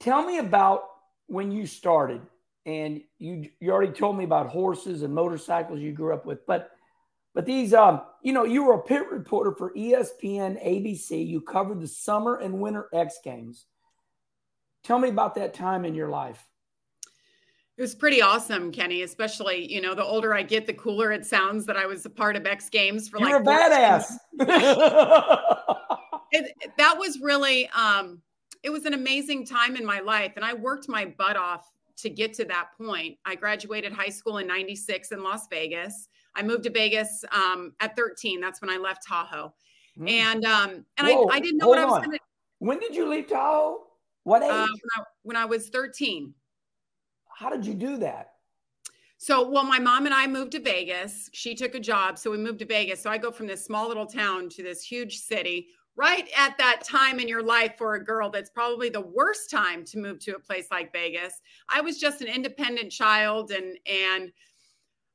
tell 0.00 0.24
me 0.24 0.38
about 0.38 0.82
when 1.26 1.50
you 1.52 1.66
started. 1.66 2.22
And 2.66 3.00
you 3.18 3.48
you 3.60 3.70
already 3.70 3.92
told 3.92 4.18
me 4.18 4.24
about 4.24 4.48
horses 4.50 5.02
and 5.02 5.14
motorcycles 5.14 5.80
you 5.80 5.92
grew 5.92 6.12
up 6.12 6.26
with, 6.26 6.46
but 6.46 6.70
but 7.38 7.46
these, 7.46 7.72
um, 7.72 8.02
you 8.20 8.32
know, 8.32 8.44
you 8.44 8.64
were 8.64 8.74
a 8.74 8.82
pit 8.82 9.08
reporter 9.12 9.52
for 9.52 9.72
ESPN, 9.74 10.60
ABC. 10.66 11.24
You 11.24 11.40
covered 11.40 11.80
the 11.80 11.86
summer 11.86 12.36
and 12.36 12.60
winter 12.60 12.88
X 12.92 13.20
Games. 13.22 13.66
Tell 14.82 14.98
me 14.98 15.08
about 15.08 15.36
that 15.36 15.54
time 15.54 15.84
in 15.84 15.94
your 15.94 16.08
life. 16.08 16.44
It 17.76 17.82
was 17.82 17.94
pretty 17.94 18.22
awesome, 18.22 18.72
Kenny. 18.72 19.02
Especially, 19.02 19.72
you 19.72 19.80
know, 19.80 19.94
the 19.94 20.04
older 20.04 20.34
I 20.34 20.42
get, 20.42 20.66
the 20.66 20.72
cooler 20.72 21.12
it 21.12 21.24
sounds 21.24 21.64
that 21.66 21.76
I 21.76 21.86
was 21.86 22.04
a 22.06 22.10
part 22.10 22.34
of 22.34 22.44
X 22.44 22.68
Games 22.70 23.08
for 23.08 23.20
You're 23.20 23.40
like. 23.40 23.44
You're 23.46 23.54
a 23.54 24.08
badass. 24.40 25.76
it, 26.32 26.52
that 26.76 26.98
was 26.98 27.20
really, 27.20 27.68
um, 27.70 28.20
it 28.62 28.70
was 28.70 28.84
an 28.84 28.94
amazing 28.94 29.46
time 29.46 29.76
in 29.76 29.84
my 29.84 30.00
life, 30.00 30.32
and 30.36 30.44
I 30.44 30.54
worked 30.54 30.88
my 30.88 31.04
butt 31.04 31.36
off 31.36 31.72
to 31.98 32.10
get 32.10 32.34
to 32.34 32.44
that 32.46 32.68
point. 32.76 33.16
I 33.24 33.34
graduated 33.34 33.92
high 33.92 34.08
school 34.08 34.38
in 34.38 34.46
'96 34.46 35.12
in 35.12 35.22
Las 35.22 35.46
Vegas. 35.48 36.08
I 36.34 36.42
moved 36.42 36.64
to 36.64 36.70
Vegas 36.70 37.24
um, 37.32 37.72
at 37.80 37.96
13. 37.96 38.40
That's 38.40 38.60
when 38.60 38.70
I 38.70 38.76
left 38.76 39.06
Tahoe. 39.06 39.52
Mm. 39.98 40.10
And 40.10 40.44
um, 40.44 40.84
and 40.96 41.08
Whoa, 41.08 41.28
I, 41.30 41.36
I 41.36 41.40
didn't 41.40 41.58
know 41.58 41.68
what 41.68 41.78
I 41.78 41.84
was 41.84 42.04
going 42.04 42.16
to. 42.16 42.24
When 42.60 42.78
did 42.78 42.94
you 42.94 43.08
leave 43.08 43.28
Tahoe? 43.28 43.86
What 44.24 44.42
age? 44.42 44.50
Uh, 44.50 44.66
when, 44.66 44.90
I, 44.96 45.02
when 45.22 45.36
I 45.36 45.44
was 45.44 45.68
13. 45.68 46.34
How 47.28 47.50
did 47.50 47.64
you 47.64 47.74
do 47.74 47.96
that? 47.98 48.32
So, 49.16 49.48
well, 49.48 49.64
my 49.64 49.78
mom 49.78 50.06
and 50.06 50.14
I 50.14 50.26
moved 50.26 50.52
to 50.52 50.60
Vegas. 50.60 51.28
She 51.32 51.54
took 51.54 51.74
a 51.74 51.80
job. 51.80 52.18
So 52.18 52.30
we 52.30 52.38
moved 52.38 52.60
to 52.60 52.66
Vegas. 52.66 53.00
So 53.00 53.10
I 53.10 53.18
go 53.18 53.32
from 53.32 53.46
this 53.46 53.64
small 53.64 53.88
little 53.88 54.06
town 54.06 54.48
to 54.50 54.62
this 54.62 54.82
huge 54.82 55.18
city 55.18 55.68
right 55.98 56.28
at 56.36 56.56
that 56.58 56.84
time 56.84 57.18
in 57.18 57.26
your 57.26 57.42
life 57.42 57.72
for 57.76 57.96
a 57.96 58.04
girl 58.04 58.30
that's 58.30 58.50
probably 58.50 58.88
the 58.88 59.00
worst 59.00 59.50
time 59.50 59.84
to 59.84 59.98
move 59.98 60.20
to 60.20 60.36
a 60.36 60.38
place 60.38 60.68
like 60.70 60.92
Vegas. 60.92 61.42
I 61.68 61.80
was 61.80 61.98
just 61.98 62.20
an 62.22 62.28
independent 62.28 62.92
child 62.92 63.50
and, 63.50 63.76
and, 63.86 64.32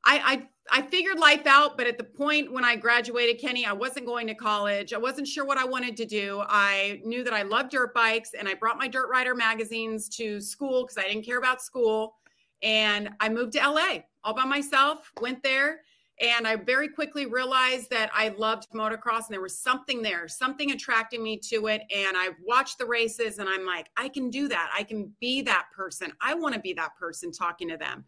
I, 0.05 0.19
I 0.25 0.47
I 0.71 0.81
figured 0.81 1.19
life 1.19 1.45
out, 1.45 1.77
but 1.77 1.87
at 1.87 1.97
the 1.97 2.03
point 2.03 2.51
when 2.51 2.63
I 2.63 2.77
graduated, 2.77 3.39
Kenny, 3.39 3.65
I 3.65 3.73
wasn't 3.73 4.05
going 4.05 4.27
to 4.27 4.33
college. 4.33 4.93
I 4.93 4.97
wasn't 4.97 5.27
sure 5.27 5.45
what 5.45 5.57
I 5.57 5.65
wanted 5.65 5.97
to 5.97 6.05
do. 6.05 6.41
I 6.47 7.01
knew 7.03 7.23
that 7.23 7.33
I 7.33 7.41
loved 7.41 7.71
dirt 7.71 7.93
bikes, 7.93 8.33
and 8.33 8.47
I 8.47 8.53
brought 8.53 8.77
my 8.77 8.87
Dirt 8.87 9.09
Rider 9.09 9.35
magazines 9.35 10.07
to 10.09 10.39
school 10.39 10.83
because 10.83 10.97
I 10.97 11.07
didn't 11.07 11.25
care 11.25 11.37
about 11.37 11.61
school. 11.61 12.15
And 12.61 13.09
I 13.19 13.27
moved 13.27 13.53
to 13.53 13.59
LA 13.59 13.99
all 14.23 14.33
by 14.33 14.45
myself. 14.45 15.11
Went 15.19 15.43
there, 15.43 15.81
and 16.21 16.47
I 16.47 16.55
very 16.55 16.87
quickly 16.87 17.25
realized 17.25 17.89
that 17.89 18.11
I 18.13 18.29
loved 18.37 18.67
motocross, 18.73 19.25
and 19.25 19.33
there 19.33 19.41
was 19.41 19.57
something 19.57 20.01
there, 20.01 20.27
something 20.27 20.71
attracting 20.71 21.23
me 21.23 21.37
to 21.49 21.67
it. 21.67 21.81
And 21.93 22.15
I 22.15 22.29
watched 22.45 22.77
the 22.77 22.85
races, 22.85 23.39
and 23.39 23.49
I'm 23.49 23.65
like, 23.65 23.89
I 23.97 24.09
can 24.09 24.29
do 24.29 24.47
that. 24.47 24.71
I 24.75 24.83
can 24.83 25.11
be 25.19 25.41
that 25.43 25.67
person. 25.75 26.13
I 26.21 26.35
want 26.35 26.53
to 26.53 26.61
be 26.61 26.73
that 26.73 26.95
person 26.99 27.31
talking 27.31 27.69
to 27.69 27.77
them. 27.77 28.05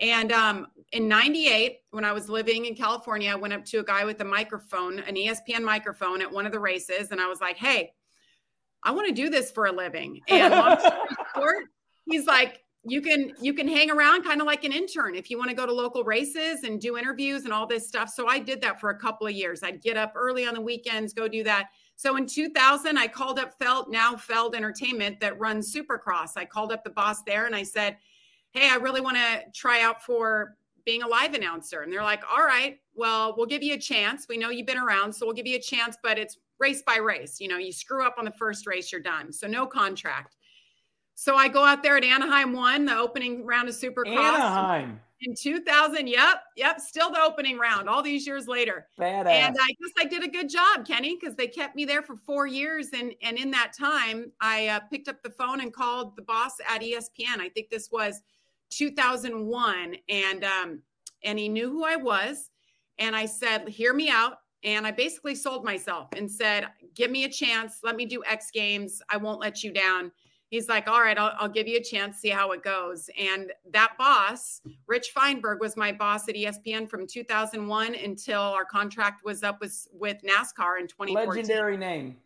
And 0.00 0.32
um, 0.32 0.66
in 0.92 1.06
98, 1.06 1.78
when 1.90 2.04
I 2.04 2.12
was 2.12 2.28
living 2.28 2.64
in 2.64 2.74
California, 2.74 3.30
I 3.30 3.36
went 3.36 3.54
up 3.54 3.64
to 3.66 3.78
a 3.78 3.84
guy 3.84 4.04
with 4.04 4.20
a 4.20 4.24
microphone, 4.24 4.98
an 5.00 5.14
ESPN 5.14 5.62
microphone 5.62 6.20
at 6.20 6.32
one 6.32 6.46
of 6.46 6.52
the 6.52 6.58
races. 6.58 7.12
And 7.12 7.20
I 7.20 7.28
was 7.28 7.40
like, 7.40 7.56
hey, 7.56 7.92
I 8.82 8.90
want 8.90 9.06
to 9.08 9.14
do 9.14 9.30
this 9.30 9.52
for 9.52 9.66
a 9.66 9.72
living. 9.72 10.20
And 10.28 10.52
long 10.52 10.80
story 10.80 10.98
short, 11.34 11.64
he's 12.06 12.26
like, 12.26 12.63
you 12.86 13.00
can 13.00 13.32
you 13.40 13.54
can 13.54 13.66
hang 13.66 13.90
around 13.90 14.24
kind 14.24 14.40
of 14.40 14.46
like 14.46 14.64
an 14.64 14.72
intern 14.72 15.14
if 15.14 15.30
you 15.30 15.38
want 15.38 15.48
to 15.48 15.56
go 15.56 15.64
to 15.64 15.72
local 15.72 16.04
races 16.04 16.64
and 16.64 16.80
do 16.80 16.98
interviews 16.98 17.44
and 17.44 17.52
all 17.52 17.66
this 17.66 17.88
stuff. 17.88 18.10
So 18.10 18.28
I 18.28 18.38
did 18.38 18.60
that 18.60 18.80
for 18.80 18.90
a 18.90 18.98
couple 18.98 19.26
of 19.26 19.32
years. 19.32 19.62
I'd 19.62 19.80
get 19.80 19.96
up 19.96 20.12
early 20.14 20.46
on 20.46 20.54
the 20.54 20.60
weekends, 20.60 21.12
go 21.12 21.26
do 21.26 21.42
that. 21.44 21.70
So 21.96 22.16
in 22.16 22.26
2000, 22.26 22.98
I 22.98 23.06
called 23.06 23.38
up 23.38 23.54
Feld, 23.58 23.90
now 23.90 24.16
Feld 24.16 24.54
Entertainment 24.54 25.20
that 25.20 25.38
runs 25.38 25.72
Supercross. 25.72 26.36
I 26.36 26.44
called 26.44 26.72
up 26.72 26.84
the 26.84 26.90
boss 26.90 27.22
there 27.22 27.46
and 27.46 27.54
I 27.54 27.62
said, 27.62 27.96
hey, 28.52 28.68
I 28.70 28.76
really 28.76 29.00
want 29.00 29.16
to 29.16 29.42
try 29.54 29.80
out 29.80 30.02
for 30.02 30.56
being 30.84 31.02
a 31.02 31.08
live 31.08 31.34
announcer. 31.34 31.80
And 31.82 31.92
they're 31.92 32.02
like, 32.02 32.22
all 32.30 32.44
right, 32.44 32.78
well, 32.94 33.34
we'll 33.36 33.46
give 33.46 33.62
you 33.62 33.74
a 33.74 33.78
chance. 33.78 34.26
We 34.28 34.36
know 34.36 34.50
you've 34.50 34.66
been 34.66 34.78
around, 34.78 35.14
so 35.14 35.24
we'll 35.24 35.34
give 35.34 35.46
you 35.46 35.56
a 35.56 35.60
chance, 35.60 35.96
but 36.02 36.18
it's 36.18 36.38
race 36.58 36.82
by 36.82 36.96
race. 36.96 37.40
You 37.40 37.48
know, 37.48 37.58
you 37.58 37.72
screw 37.72 38.04
up 38.04 38.16
on 38.18 38.24
the 38.24 38.32
first 38.32 38.66
race, 38.66 38.92
you're 38.92 39.00
done. 39.00 39.32
So 39.32 39.46
no 39.46 39.66
contract. 39.66 40.36
So 41.14 41.36
I 41.36 41.48
go 41.48 41.64
out 41.64 41.82
there 41.82 41.96
at 41.96 42.04
Anaheim 42.04 42.52
one, 42.52 42.84
the 42.84 42.96
opening 42.96 43.44
round 43.46 43.68
of 43.68 43.74
Supercross. 43.74 44.06
Anaheim. 44.06 45.00
In 45.20 45.34
2000, 45.34 46.06
yep, 46.06 46.42
yep, 46.54 46.80
still 46.80 47.10
the 47.10 47.20
opening 47.20 47.56
round 47.56 47.88
all 47.88 48.02
these 48.02 48.26
years 48.26 48.46
later. 48.46 48.88
Badass. 48.98 49.26
And 49.26 49.56
I 49.58 49.68
guess 49.68 49.92
I 49.98 50.04
did 50.04 50.22
a 50.22 50.28
good 50.28 50.50
job, 50.50 50.86
Kenny, 50.86 51.16
because 51.18 51.34
they 51.34 51.46
kept 51.46 51.76
me 51.76 51.86
there 51.86 52.02
for 52.02 52.16
four 52.16 52.46
years. 52.46 52.88
And, 52.92 53.14
and 53.22 53.38
in 53.38 53.50
that 53.52 53.72
time, 53.78 54.32
I 54.42 54.68
uh, 54.68 54.80
picked 54.90 55.08
up 55.08 55.22
the 55.22 55.30
phone 55.30 55.60
and 55.60 55.72
called 55.72 56.14
the 56.16 56.22
boss 56.22 56.56
at 56.68 56.82
ESPN. 56.82 57.38
I 57.38 57.48
think 57.48 57.70
this 57.70 57.90
was– 57.90 58.20
2001 58.70 59.96
and 60.08 60.44
um 60.44 60.80
and 61.22 61.38
he 61.38 61.48
knew 61.48 61.70
who 61.70 61.84
I 61.84 61.96
was 61.96 62.50
and 62.98 63.14
I 63.14 63.26
said 63.26 63.68
hear 63.68 63.94
me 63.94 64.10
out 64.10 64.38
and 64.62 64.86
I 64.86 64.90
basically 64.90 65.34
sold 65.34 65.64
myself 65.64 66.08
and 66.16 66.30
said 66.30 66.66
give 66.94 67.10
me 67.10 67.24
a 67.24 67.28
chance 67.28 67.80
let 67.82 67.96
me 67.96 68.04
do 68.04 68.22
X 68.28 68.50
games 68.50 69.00
I 69.08 69.16
won't 69.16 69.40
let 69.40 69.62
you 69.62 69.72
down 69.72 70.10
he's 70.54 70.68
like 70.68 70.88
all 70.88 71.00
right 71.00 71.18
I'll, 71.18 71.32
I'll 71.38 71.48
give 71.48 71.66
you 71.66 71.78
a 71.78 71.82
chance 71.82 72.18
see 72.18 72.28
how 72.28 72.52
it 72.52 72.62
goes 72.62 73.10
and 73.18 73.52
that 73.72 73.92
boss 73.98 74.62
Rich 74.86 75.10
Feinberg 75.14 75.58
was 75.60 75.76
my 75.76 75.90
boss 75.90 76.28
at 76.28 76.36
ESPN 76.36 76.88
from 76.88 77.06
2001 77.06 77.94
until 77.96 78.40
our 78.40 78.64
contract 78.64 79.24
was 79.24 79.42
up 79.42 79.60
with 79.60 79.86
with 79.92 80.18
NASCAR 80.22 80.78
in 80.80 80.86
2014 80.86 81.26
legendary 81.26 81.76
name 81.76 82.16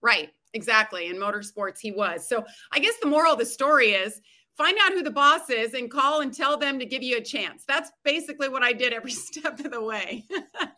right 0.00 0.30
exactly 0.54 1.08
in 1.08 1.16
motorsports 1.16 1.78
he 1.78 1.92
was 1.92 2.26
so 2.26 2.44
I 2.72 2.78
guess 2.78 2.94
the 3.02 3.08
moral 3.08 3.34
of 3.34 3.38
the 3.38 3.46
story 3.46 3.90
is 3.90 4.22
find 4.56 4.76
out 4.82 4.92
who 4.92 5.02
the 5.02 5.10
boss 5.10 5.50
is 5.50 5.74
and 5.74 5.90
call 5.90 6.20
and 6.20 6.32
tell 6.32 6.56
them 6.56 6.78
to 6.78 6.84
give 6.84 7.02
you 7.02 7.16
a 7.16 7.22
chance. 7.22 7.64
That's 7.66 7.90
basically 8.04 8.50
what 8.50 8.62
I 8.62 8.74
did 8.74 8.92
every 8.92 9.10
step 9.28 9.58
of 9.60 9.70
the 9.70 9.82
way. 9.82 10.24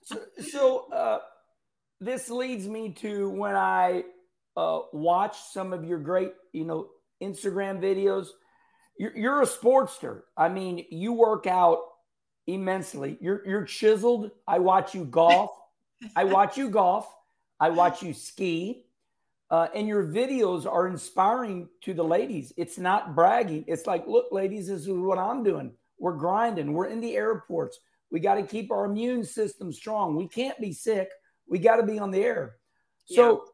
so, 0.03 0.21
so 0.41 0.93
uh, 0.93 1.19
this 2.01 2.31
leads 2.31 2.69
me 2.69 2.91
to 2.91 3.29
when 3.31 3.57
I 3.57 4.05
uh, 4.57 4.81
watch 4.93 5.37
some 5.53 5.73
of 5.73 5.85
your 5.85 5.99
great, 5.99 6.33
you 6.53 6.65
know, 6.65 6.89
Instagram 7.23 7.81
videos. 7.81 8.29
You're, 8.99 9.17
you're 9.17 9.43
a 9.43 9.47
sportster. 9.47 10.23
I 10.37 10.49
mean, 10.49 10.85
you 10.91 11.13
work 11.13 11.47
out 11.47 11.81
immensely. 12.47 13.19
You're 13.21 13.47
you're 13.47 13.65
chiseled. 13.65 14.31
I 14.47 14.59
watch 14.61 14.95
you 14.95 15.05
golf. 15.05 15.51
I 16.15 16.25
watch 16.25 16.57
you 16.57 16.71
golf. 16.71 17.09
I 17.59 17.71
watch 17.71 18.03
you 18.03 18.13
ski. 18.13 18.87
Uh, 19.51 19.69
and 19.75 19.87
your 19.87 20.05
videos 20.05 20.67
are 20.67 20.89
inspiring 20.89 21.69
to 21.83 21.95
the 21.95 22.03
ladies. 22.03 22.53
It's 22.57 22.79
not 22.79 23.15
bragging. 23.15 23.65
It's 23.69 23.87
like, 23.87 24.07
look, 24.07 24.27
ladies, 24.33 24.69
this 24.69 24.81
is 24.83 24.89
what 24.89 25.19
I'm 25.19 25.45
doing. 25.45 25.73
We're 25.99 26.17
grinding. 26.17 26.73
We're 26.73 26.87
in 26.87 27.01
the 27.01 27.15
airports. 27.15 27.79
We 28.11 28.21
got 28.21 28.37
to 28.37 28.43
keep 28.43 28.73
our 28.73 28.87
immune 28.87 29.23
system 29.23 29.73
strong. 29.73 30.17
We 30.17 30.29
can't 30.29 30.59
be 30.61 30.73
sick. 30.73 31.09
We 31.47 31.59
got 31.59 31.77
to 31.77 31.83
be 31.85 31.99
on 31.99 32.11
the 32.11 32.21
air. 32.21 32.57
So. 33.07 33.45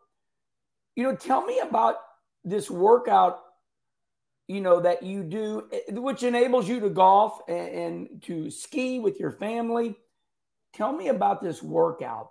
You 1.01 1.07
know, 1.07 1.17
tell 1.17 1.47
me 1.47 1.59
about 1.61 1.97
this 2.45 2.71
workout, 2.71 3.39
you 4.49 4.61
know, 4.61 4.81
that 4.81 5.03
you 5.03 5.23
do, 5.23 5.67
which 5.89 6.23
enables 6.23 6.69
you 6.69 6.79
to 6.79 6.91
golf 6.91 7.41
and, 7.49 7.69
and 7.69 8.23
to 8.23 8.51
ski 8.51 8.99
with 8.99 9.19
your 9.19 9.31
family. 9.31 9.97
Tell 10.75 10.93
me 10.93 11.09
about 11.09 11.41
this 11.41 11.63
workout. 11.63 12.31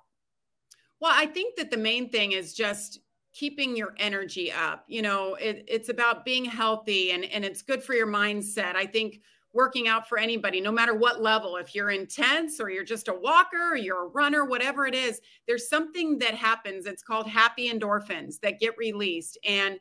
Well, 1.02 1.12
I 1.16 1.26
think 1.26 1.56
that 1.56 1.72
the 1.72 1.78
main 1.78 2.10
thing 2.10 2.34
is 2.34 2.54
just 2.54 3.00
keeping 3.34 3.76
your 3.76 3.96
energy 3.98 4.52
up. 4.52 4.84
You 4.88 5.02
know, 5.02 5.34
it, 5.34 5.66
it's 5.68 5.90
about 5.90 6.24
being 6.24 6.46
healthy 6.46 7.12
and, 7.12 7.26
and 7.26 7.44
it's 7.44 7.64
good 7.64 7.82
for 7.82 7.96
your 7.96 8.08
mindset. 8.08 8.76
I 8.76 8.86
think 8.86 9.22
working 9.54 9.88
out 9.88 10.08
for 10.08 10.18
anybody, 10.18 10.62
no 10.62 10.72
matter 10.72 10.94
what 10.94 11.22
level, 11.22 11.56
if 11.56 11.74
you're 11.74 11.90
intense 11.90 12.60
or 12.60 12.70
you're 12.70 12.84
just 12.84 13.08
a 13.08 13.14
walker 13.14 13.72
or 13.72 13.78
you're 13.78 14.06
a 14.06 14.10
runner, 14.10 14.46
whatever 14.46 14.86
it 14.86 14.94
is, 14.94 15.22
there's 15.48 15.68
something 15.68 16.20
that 16.20 16.36
happens. 16.36 16.86
It's 16.86 17.02
called 17.02 17.28
happy 17.28 17.72
endorphins 17.72 18.40
that 18.42 18.60
get 18.60 18.78
released. 18.78 19.40
And 19.44 19.80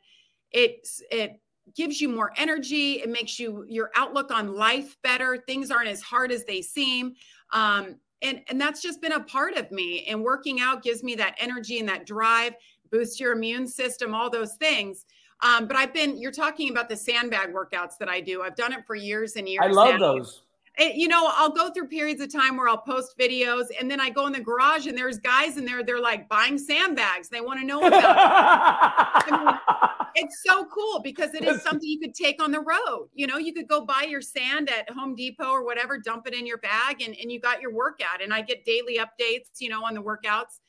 it, 0.51 0.87
it 1.11 1.39
gives 1.75 2.01
you 2.01 2.09
more 2.09 2.33
energy. 2.35 2.93
It 2.93 3.09
makes 3.09 3.39
you 3.39 3.65
your 3.67 3.91
outlook 3.95 4.31
on 4.31 4.55
life 4.55 4.97
better. 5.03 5.37
Things 5.37 5.71
aren't 5.71 5.89
as 5.89 6.01
hard 6.01 6.31
as 6.31 6.45
they 6.45 6.61
seem. 6.61 7.13
Um, 7.51 7.97
and 8.21 8.41
and 8.49 8.59
that's 8.59 8.81
just 8.81 9.01
been 9.01 9.13
a 9.13 9.23
part 9.23 9.55
of 9.55 9.71
me 9.71 10.05
and 10.05 10.21
working 10.21 10.59
out 10.59 10.83
gives 10.83 11.03
me 11.03 11.15
that 11.15 11.35
energy 11.37 11.79
and 11.79 11.87
that 11.87 12.05
drive 12.05 12.53
boosts 12.91 13.19
your 13.19 13.33
immune 13.33 13.67
system, 13.67 14.13
all 14.13 14.29
those 14.29 14.55
things. 14.55 15.05
Um, 15.41 15.67
but 15.67 15.77
I've 15.77 15.93
been, 15.93 16.17
you're 16.17 16.31
talking 16.31 16.69
about 16.69 16.89
the 16.89 16.97
sandbag 16.97 17.53
workouts 17.53 17.97
that 17.99 18.09
I 18.09 18.19
do. 18.19 18.41
I've 18.41 18.55
done 18.55 18.73
it 18.73 18.85
for 18.85 18.95
years 18.95 19.35
and 19.35 19.47
years. 19.47 19.63
I 19.63 19.67
love 19.69 19.99
now. 19.99 20.15
those. 20.15 20.41
It, 20.77 20.95
you 20.95 21.07
know, 21.07 21.29
I'll 21.35 21.51
go 21.51 21.71
through 21.71 21.87
periods 21.87 22.21
of 22.21 22.31
time 22.31 22.55
where 22.55 22.69
I'll 22.69 22.77
post 22.77 23.17
videos 23.17 23.65
and 23.79 23.91
then 23.91 23.99
I 23.99 24.09
go 24.09 24.27
in 24.27 24.33
the 24.33 24.39
garage 24.39 24.87
and 24.87 24.97
there's 24.97 25.19
guys 25.19 25.57
in 25.57 25.65
there, 25.65 25.83
they're 25.83 25.99
like 25.99 26.29
buying 26.29 26.57
sandbags. 26.57 27.27
They 27.27 27.41
want 27.41 27.59
to 27.59 27.65
know 27.65 27.85
about 27.85 27.99
it. 27.99 29.33
I 29.33 29.43
mean, 29.43 29.59
it's 30.15 30.41
so 30.45 30.65
cool 30.65 31.01
because 31.01 31.33
it 31.33 31.43
is 31.45 31.61
something 31.63 31.87
you 31.87 31.99
could 31.99 32.15
take 32.15 32.41
on 32.41 32.51
the 32.51 32.61
road. 32.61 33.09
You 33.13 33.27
know, 33.27 33.37
you 33.37 33.53
could 33.53 33.67
go 33.67 33.85
buy 33.85 34.05
your 34.07 34.21
sand 34.21 34.69
at 34.69 34.89
Home 34.91 35.15
Depot 35.15 35.49
or 35.49 35.65
whatever, 35.65 35.97
dump 35.97 36.27
it 36.27 36.33
in 36.33 36.45
your 36.45 36.59
bag 36.59 37.01
and, 37.01 37.15
and 37.15 37.31
you 37.31 37.39
got 37.39 37.61
your 37.61 37.73
workout. 37.73 38.21
And 38.21 38.33
I 38.33 38.41
get 38.41 38.63
daily 38.63 38.99
updates, 38.99 39.59
you 39.59 39.69
know, 39.69 39.83
on 39.83 39.93
the 39.93 40.01
workouts. 40.01 40.59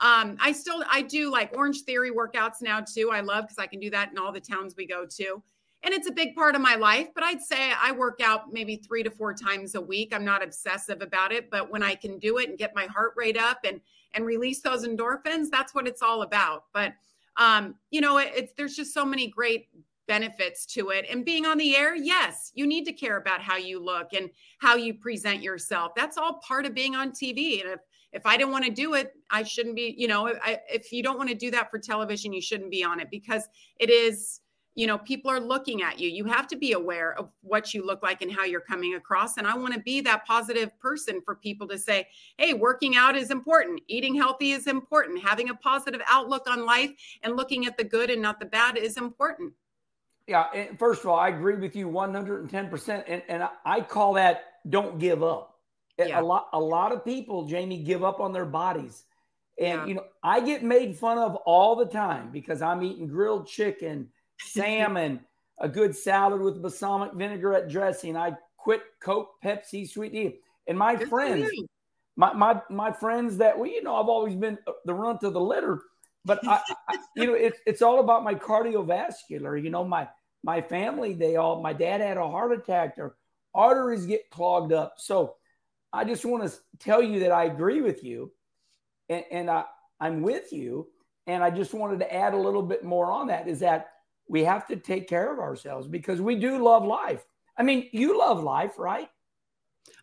Um, 0.00 0.36
I 0.40 0.52
still 0.52 0.84
I 0.88 1.02
do 1.02 1.30
like 1.30 1.52
Orange 1.56 1.82
Theory 1.82 2.10
workouts 2.10 2.62
now 2.62 2.80
too. 2.80 3.10
I 3.12 3.20
love 3.20 3.44
because 3.44 3.58
I 3.58 3.66
can 3.66 3.80
do 3.80 3.90
that 3.90 4.12
in 4.12 4.18
all 4.18 4.32
the 4.32 4.40
towns 4.40 4.76
we 4.76 4.86
go 4.86 5.04
to. 5.06 5.42
And 5.84 5.94
it's 5.94 6.08
a 6.08 6.12
big 6.12 6.34
part 6.34 6.56
of 6.56 6.60
my 6.60 6.74
life, 6.74 7.08
but 7.14 7.22
I'd 7.22 7.40
say 7.40 7.72
I 7.80 7.92
work 7.92 8.20
out 8.22 8.52
maybe 8.52 8.76
three 8.76 9.04
to 9.04 9.10
four 9.10 9.32
times 9.32 9.76
a 9.76 9.80
week. 9.80 10.12
I'm 10.12 10.24
not 10.24 10.42
obsessive 10.42 11.02
about 11.02 11.32
it, 11.32 11.50
but 11.50 11.70
when 11.70 11.84
I 11.84 11.94
can 11.94 12.18
do 12.18 12.38
it 12.38 12.48
and 12.48 12.58
get 12.58 12.74
my 12.74 12.86
heart 12.86 13.12
rate 13.16 13.38
up 13.38 13.60
and 13.64 13.80
and 14.14 14.24
release 14.24 14.60
those 14.60 14.86
endorphins, 14.86 15.50
that's 15.50 15.74
what 15.74 15.86
it's 15.86 16.02
all 16.02 16.22
about. 16.22 16.64
But 16.72 16.94
um, 17.36 17.76
you 17.90 18.00
know, 18.00 18.18
it, 18.18 18.32
it's 18.34 18.52
there's 18.56 18.74
just 18.74 18.92
so 18.92 19.04
many 19.04 19.28
great 19.28 19.68
benefits 20.08 20.66
to 20.66 20.90
it. 20.90 21.06
And 21.08 21.24
being 21.24 21.46
on 21.46 21.58
the 21.58 21.76
air, 21.76 21.94
yes, 21.94 22.50
you 22.54 22.66
need 22.66 22.84
to 22.86 22.92
care 22.92 23.18
about 23.18 23.40
how 23.40 23.56
you 23.56 23.78
look 23.78 24.14
and 24.14 24.30
how 24.58 24.74
you 24.74 24.94
present 24.94 25.42
yourself. 25.42 25.92
That's 25.94 26.16
all 26.16 26.40
part 26.46 26.66
of 26.66 26.74
being 26.74 26.96
on 26.96 27.12
TV. 27.12 27.60
And 27.60 27.70
if 27.70 27.80
if 28.12 28.24
I 28.26 28.36
didn't 28.36 28.52
want 28.52 28.64
to 28.64 28.70
do 28.70 28.94
it, 28.94 29.12
I 29.30 29.42
shouldn't 29.42 29.76
be, 29.76 29.94
you 29.96 30.08
know, 30.08 30.28
I, 30.28 30.60
if 30.72 30.92
you 30.92 31.02
don't 31.02 31.18
want 31.18 31.28
to 31.28 31.34
do 31.34 31.50
that 31.50 31.70
for 31.70 31.78
television, 31.78 32.32
you 32.32 32.40
shouldn't 32.40 32.70
be 32.70 32.82
on 32.82 33.00
it 33.00 33.10
because 33.10 33.48
it 33.78 33.90
is, 33.90 34.40
you 34.74 34.86
know, 34.86 34.96
people 34.96 35.30
are 35.30 35.40
looking 35.40 35.82
at 35.82 35.98
you. 35.98 36.08
You 36.08 36.24
have 36.24 36.46
to 36.48 36.56
be 36.56 36.72
aware 36.72 37.18
of 37.18 37.30
what 37.42 37.74
you 37.74 37.84
look 37.84 38.02
like 38.02 38.22
and 38.22 38.32
how 38.32 38.44
you're 38.44 38.60
coming 38.60 38.94
across. 38.94 39.36
And 39.36 39.46
I 39.46 39.56
want 39.56 39.74
to 39.74 39.80
be 39.80 40.00
that 40.02 40.24
positive 40.24 40.70
person 40.78 41.20
for 41.24 41.34
people 41.34 41.68
to 41.68 41.78
say, 41.78 42.06
hey, 42.38 42.54
working 42.54 42.96
out 42.96 43.16
is 43.16 43.30
important, 43.30 43.80
eating 43.88 44.14
healthy 44.14 44.52
is 44.52 44.66
important, 44.66 45.22
having 45.22 45.50
a 45.50 45.54
positive 45.54 46.00
outlook 46.06 46.48
on 46.48 46.64
life 46.64 46.90
and 47.22 47.36
looking 47.36 47.66
at 47.66 47.76
the 47.76 47.84
good 47.84 48.08
and 48.08 48.22
not 48.22 48.40
the 48.40 48.46
bad 48.46 48.78
is 48.78 48.96
important. 48.96 49.52
Yeah. 50.26 50.46
first 50.78 51.00
of 51.00 51.08
all, 51.08 51.18
I 51.18 51.28
agree 51.28 51.56
with 51.56 51.74
you 51.74 51.88
110%. 51.88 53.04
And, 53.06 53.22
and 53.28 53.48
I 53.64 53.80
call 53.80 54.14
that 54.14 54.44
don't 54.68 54.98
give 54.98 55.22
up 55.22 55.57
yeah. 55.98 56.20
A 56.20 56.22
lot, 56.22 56.48
a 56.52 56.60
lot 56.60 56.92
of 56.92 57.04
people, 57.04 57.46
Jamie, 57.46 57.78
give 57.78 58.04
up 58.04 58.20
on 58.20 58.32
their 58.32 58.44
bodies. 58.44 59.04
And, 59.58 59.80
yeah. 59.80 59.86
you 59.86 59.94
know, 59.94 60.04
I 60.22 60.40
get 60.40 60.62
made 60.62 60.96
fun 60.96 61.18
of 61.18 61.34
all 61.36 61.74
the 61.74 61.86
time 61.86 62.30
because 62.30 62.62
I'm 62.62 62.82
eating 62.82 63.08
grilled 63.08 63.48
chicken, 63.48 64.08
salmon, 64.40 65.20
a 65.58 65.68
good 65.68 65.96
salad 65.96 66.40
with 66.40 66.62
balsamic 66.62 67.12
vinaigrette 67.14 67.68
dressing. 67.68 68.16
I 68.16 68.36
quit 68.56 68.82
Coke, 69.00 69.30
Pepsi, 69.44 69.88
sweet 69.88 70.12
tea. 70.12 70.36
And 70.68 70.78
my 70.78 70.94
good 70.94 71.08
friends, 71.08 71.50
my, 72.16 72.32
my, 72.32 72.60
my 72.70 72.92
friends 72.92 73.38
that, 73.38 73.58
well, 73.58 73.68
you 73.68 73.82
know, 73.82 73.96
I've 73.96 74.08
always 74.08 74.36
been 74.36 74.58
uh, 74.66 74.72
the 74.84 74.94
runt 74.94 75.24
of 75.24 75.32
the 75.32 75.40
litter, 75.40 75.80
but 76.24 76.46
I, 76.46 76.60
I 76.88 76.98
you 77.16 77.26
know, 77.26 77.34
it's, 77.34 77.58
it's 77.66 77.82
all 77.82 78.00
about 78.00 78.22
my 78.22 78.34
cardiovascular, 78.34 79.60
you 79.60 79.70
know, 79.70 79.84
my, 79.84 80.06
my 80.44 80.60
family, 80.60 81.14
they 81.14 81.36
all, 81.36 81.60
my 81.62 81.72
dad 81.72 82.00
had 82.00 82.16
a 82.16 82.28
heart 82.28 82.52
attack, 82.52 82.94
their 82.94 83.14
arteries 83.54 84.06
get 84.06 84.30
clogged 84.30 84.72
up. 84.72 84.94
So, 84.98 85.34
I 85.92 86.04
just 86.04 86.24
want 86.24 86.48
to 86.48 86.58
tell 86.78 87.02
you 87.02 87.20
that 87.20 87.32
I 87.32 87.44
agree 87.44 87.80
with 87.80 88.04
you 88.04 88.32
and, 89.08 89.24
and 89.30 89.50
I, 89.50 89.64
I'm 90.00 90.22
with 90.22 90.52
you. 90.52 90.88
And 91.26 91.42
I 91.44 91.50
just 91.50 91.74
wanted 91.74 91.98
to 92.00 92.14
add 92.14 92.32
a 92.32 92.38
little 92.38 92.62
bit 92.62 92.84
more 92.84 93.10
on 93.10 93.26
that 93.26 93.48
is 93.48 93.60
that 93.60 93.90
we 94.28 94.44
have 94.44 94.66
to 94.68 94.76
take 94.76 95.08
care 95.08 95.32
of 95.32 95.38
ourselves 95.38 95.86
because 95.86 96.20
we 96.20 96.36
do 96.36 96.62
love 96.62 96.84
life. 96.84 97.24
I 97.56 97.62
mean, 97.62 97.88
you 97.92 98.18
love 98.18 98.42
life, 98.42 98.78
right? 98.78 99.08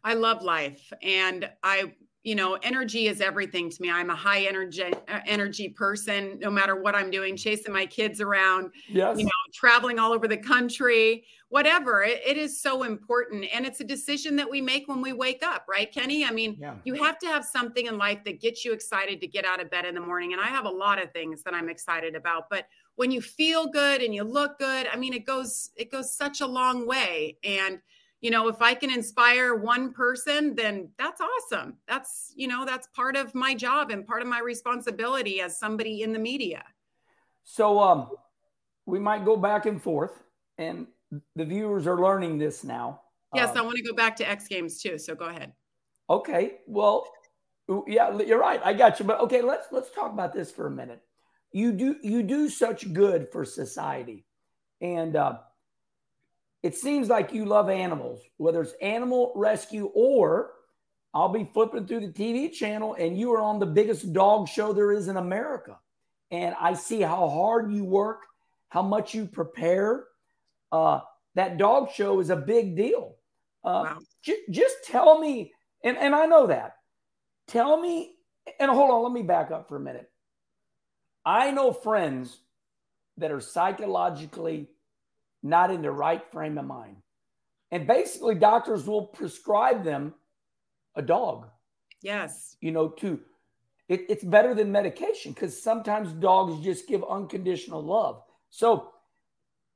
I 0.04 0.14
love 0.14 0.44
life. 0.44 0.92
And 1.02 1.50
I 1.64 1.94
you 2.26 2.34
know, 2.34 2.58
energy 2.64 3.08
is 3.08 3.22
everything 3.22 3.70
to 3.70 3.82
me. 3.84 3.92
I'm 3.92 4.10
a 4.10 4.16
high 4.16 4.42
energy 4.42 4.84
uh, 4.84 5.20
energy 5.28 5.70
person, 5.70 6.40
no 6.40 6.50
matter 6.50 6.76
what 6.76 6.96
I'm 6.96 7.12
doing, 7.12 7.38
chasing 7.38 7.72
my 7.72 7.86
kids 7.86 8.20
around, 8.20 8.72
yes. 8.90 9.20
you 9.20 9.26
know, 9.26 9.32
traveling 9.54 10.00
all 10.00 10.12
over 10.12 10.28
the 10.28 10.38
country, 10.38 11.24
whatever. 11.50 12.02
It, 12.02 12.24
it 12.26 12.36
is 12.36 12.60
so 12.60 12.82
important. 12.82 13.46
And 13.54 13.64
it's 13.64 13.80
a 13.80 13.84
decision 13.84 14.36
that 14.38 14.50
we 14.50 14.60
make 14.60 14.88
when 14.88 15.04
we 15.04 15.14
wake 15.14 15.44
up, 15.44 15.66
right, 15.70 15.92
Kenny? 15.92 16.26
I 16.26 16.32
mean, 16.32 16.58
yeah. 16.60 16.74
you 16.84 16.96
have 16.96 17.20
to 17.20 17.28
have 17.28 17.46
something 17.46 17.86
in 17.86 18.00
life 18.00 18.24
that 18.26 18.42
gets 18.42 18.66
you 18.66 18.74
excited 18.74 19.22
to 19.22 19.28
get 19.28 19.46
out 19.46 19.62
of 19.62 19.70
bed 19.70 19.86
in 19.86 19.94
the 19.94 20.02
morning. 20.02 20.34
And 20.34 20.42
I 20.42 20.48
have 20.48 20.66
a 20.66 20.70
lot 20.70 21.00
of 21.00 21.12
things 21.12 21.44
that 21.44 21.54
I'm 21.54 21.70
excited 21.70 22.16
about. 22.16 22.50
But 22.50 22.68
when 22.96 23.12
you 23.12 23.22
feel 23.22 23.68
good 23.68 24.02
and 24.02 24.16
you 24.16 24.24
look 24.24 24.58
good, 24.58 24.88
I 24.92 24.96
mean, 24.96 25.14
it 25.14 25.28
goes, 25.28 25.70
it 25.76 25.92
goes 25.92 26.12
such 26.18 26.42
a 26.42 26.48
long 26.48 26.88
way. 26.88 27.38
And 27.44 27.82
you 28.22 28.32
know, 28.32 28.48
if 28.48 28.62
I 28.62 28.74
can 28.74 28.92
inspire 28.92 29.56
one 29.56 29.94
person, 29.94 30.56
then 30.56 30.90
that's 30.98 31.22
awesome. 31.22 31.78
That's, 31.88 32.34
you 32.36 32.48
know, 32.48 32.66
that's 32.66 32.88
part 32.88 33.16
of 33.16 33.36
my 33.36 33.54
job 33.54 33.92
and 33.92 34.06
part 34.06 34.22
of 34.22 34.28
my 34.28 34.40
responsibility 34.40 35.42
as 35.42 35.60
somebody 35.60 36.02
in 36.02 36.12
the 36.14 36.20
media. 36.20 36.64
So 37.44 37.80
um 37.80 38.10
we 38.86 39.00
might 39.00 39.26
go 39.26 39.38
back 39.38 39.66
and 39.66 39.82
forth 39.82 40.24
and 40.58 40.88
the 41.36 41.46
viewers 41.46 41.88
are 41.88 42.02
learning 42.02 42.38
this 42.38 42.64
now. 42.64 43.02
Yes, 43.34 43.56
uh, 43.56 43.60
I 43.60 43.62
want 43.62 43.78
to 43.78 43.84
go 43.84 43.94
back 43.94 44.16
to 44.18 44.30
X 44.30 44.48
Games 44.48 44.82
too, 44.82 44.98
so 44.98 45.16
go 45.16 45.26
ahead. 45.26 45.54
Okay. 46.10 46.58
Well, 46.68 47.08
yeah, 47.88 48.18
you're 48.20 48.40
right. 48.40 48.62
I 48.64 48.74
got 48.74 49.00
you. 49.00 49.06
But 49.06 49.20
okay, 49.22 49.42
let's 49.42 49.68
let's 49.72 49.92
talk 49.92 50.12
about 50.12 50.34
this 50.34 50.52
for 50.52 50.68
a 50.68 50.72
minute. 50.72 51.02
You 51.52 51.72
do 51.72 51.96
you 52.02 52.24
do 52.24 52.50
such 52.50 52.92
good 52.94 53.28
for 53.32 53.46
society. 53.46 54.26
And 54.82 55.16
uh 55.16 55.40
it 56.66 56.76
seems 56.76 57.10
like 57.10 57.32
you 57.32 57.46
love 57.46 57.70
animals, 57.70 58.24
whether 58.38 58.60
it's 58.60 58.74
animal 58.82 59.32
rescue 59.36 59.92
or 59.94 60.50
I'll 61.14 61.30
be 61.30 61.48
flipping 61.54 61.86
through 61.86 62.00
the 62.00 62.12
TV 62.12 62.52
channel 62.52 62.96
and 62.98 63.16
you 63.16 63.32
are 63.34 63.42
on 63.42 63.60
the 63.60 63.68
biggest 63.68 64.14
dog 64.14 64.50
show 64.50 64.74
there 64.74 64.92
is 64.92 65.08
in 65.08 65.18
America. 65.18 65.78
And 66.32 66.56
I 66.60 66.74
see 66.74 67.02
how 67.02 67.30
hard 67.30 67.72
you 67.72 67.84
work, 67.86 68.24
how 68.70 68.82
much 68.82 69.14
you 69.14 69.28
prepare. 69.28 70.06
Uh, 70.72 71.02
that 71.36 71.60
dog 71.60 71.92
show 71.92 72.20
is 72.20 72.32
a 72.32 72.36
big 72.36 72.76
deal. 72.76 73.16
Uh, 73.64 73.84
wow. 73.86 74.00
j- 74.24 74.42
just 74.50 74.78
tell 74.86 75.20
me, 75.20 75.54
and, 75.84 76.00
and 76.00 76.16
I 76.16 76.26
know 76.26 76.48
that. 76.48 76.78
Tell 77.48 77.80
me, 77.80 78.16
and 78.60 78.72
hold 78.72 78.90
on, 78.90 79.04
let 79.04 79.12
me 79.12 79.22
back 79.22 79.52
up 79.52 79.70
for 79.70 79.76
a 79.76 79.80
minute. 79.80 80.10
I 81.24 81.52
know 81.52 81.72
friends 81.72 82.40
that 83.18 83.32
are 83.32 83.40
psychologically 83.40 84.72
not 85.46 85.72
in 85.72 85.82
the 85.82 85.92
right 85.92 86.26
frame 86.32 86.58
of 86.58 86.66
mind. 86.66 86.98
And 87.72 87.88
basically, 87.88 88.36
doctors 88.36 88.88
will 88.88 89.08
prescribe 89.08 89.84
them 89.84 90.14
a 90.96 91.02
dog. 91.02 91.48
Yes. 92.02 92.58
You 92.62 92.72
know, 92.72 92.90
to 92.90 93.20
it, 93.88 94.06
it's 94.10 94.24
better 94.24 94.54
than 94.54 94.72
medication 94.72 95.34
because 95.34 95.62
sometimes 95.62 96.12
dogs 96.14 96.64
just 96.64 96.88
give 96.88 97.04
unconditional 97.04 97.84
love. 97.84 98.24
So 98.50 98.92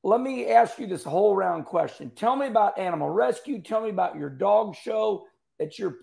let 0.04 0.22
me 0.22 0.48
ask 0.48 0.80
you 0.80 0.88
this 0.88 1.04
whole 1.04 1.36
round 1.36 1.66
question. 1.66 2.12
Tell 2.16 2.36
me 2.36 2.48
about 2.48 2.80
animal 2.80 3.10
rescue. 3.10 3.62
Tell 3.62 3.82
me 3.82 3.90
about 3.90 4.16
your 4.16 4.30
dog 4.30 4.76
show. 4.76 5.26
That 5.60 5.78
your 5.78 5.98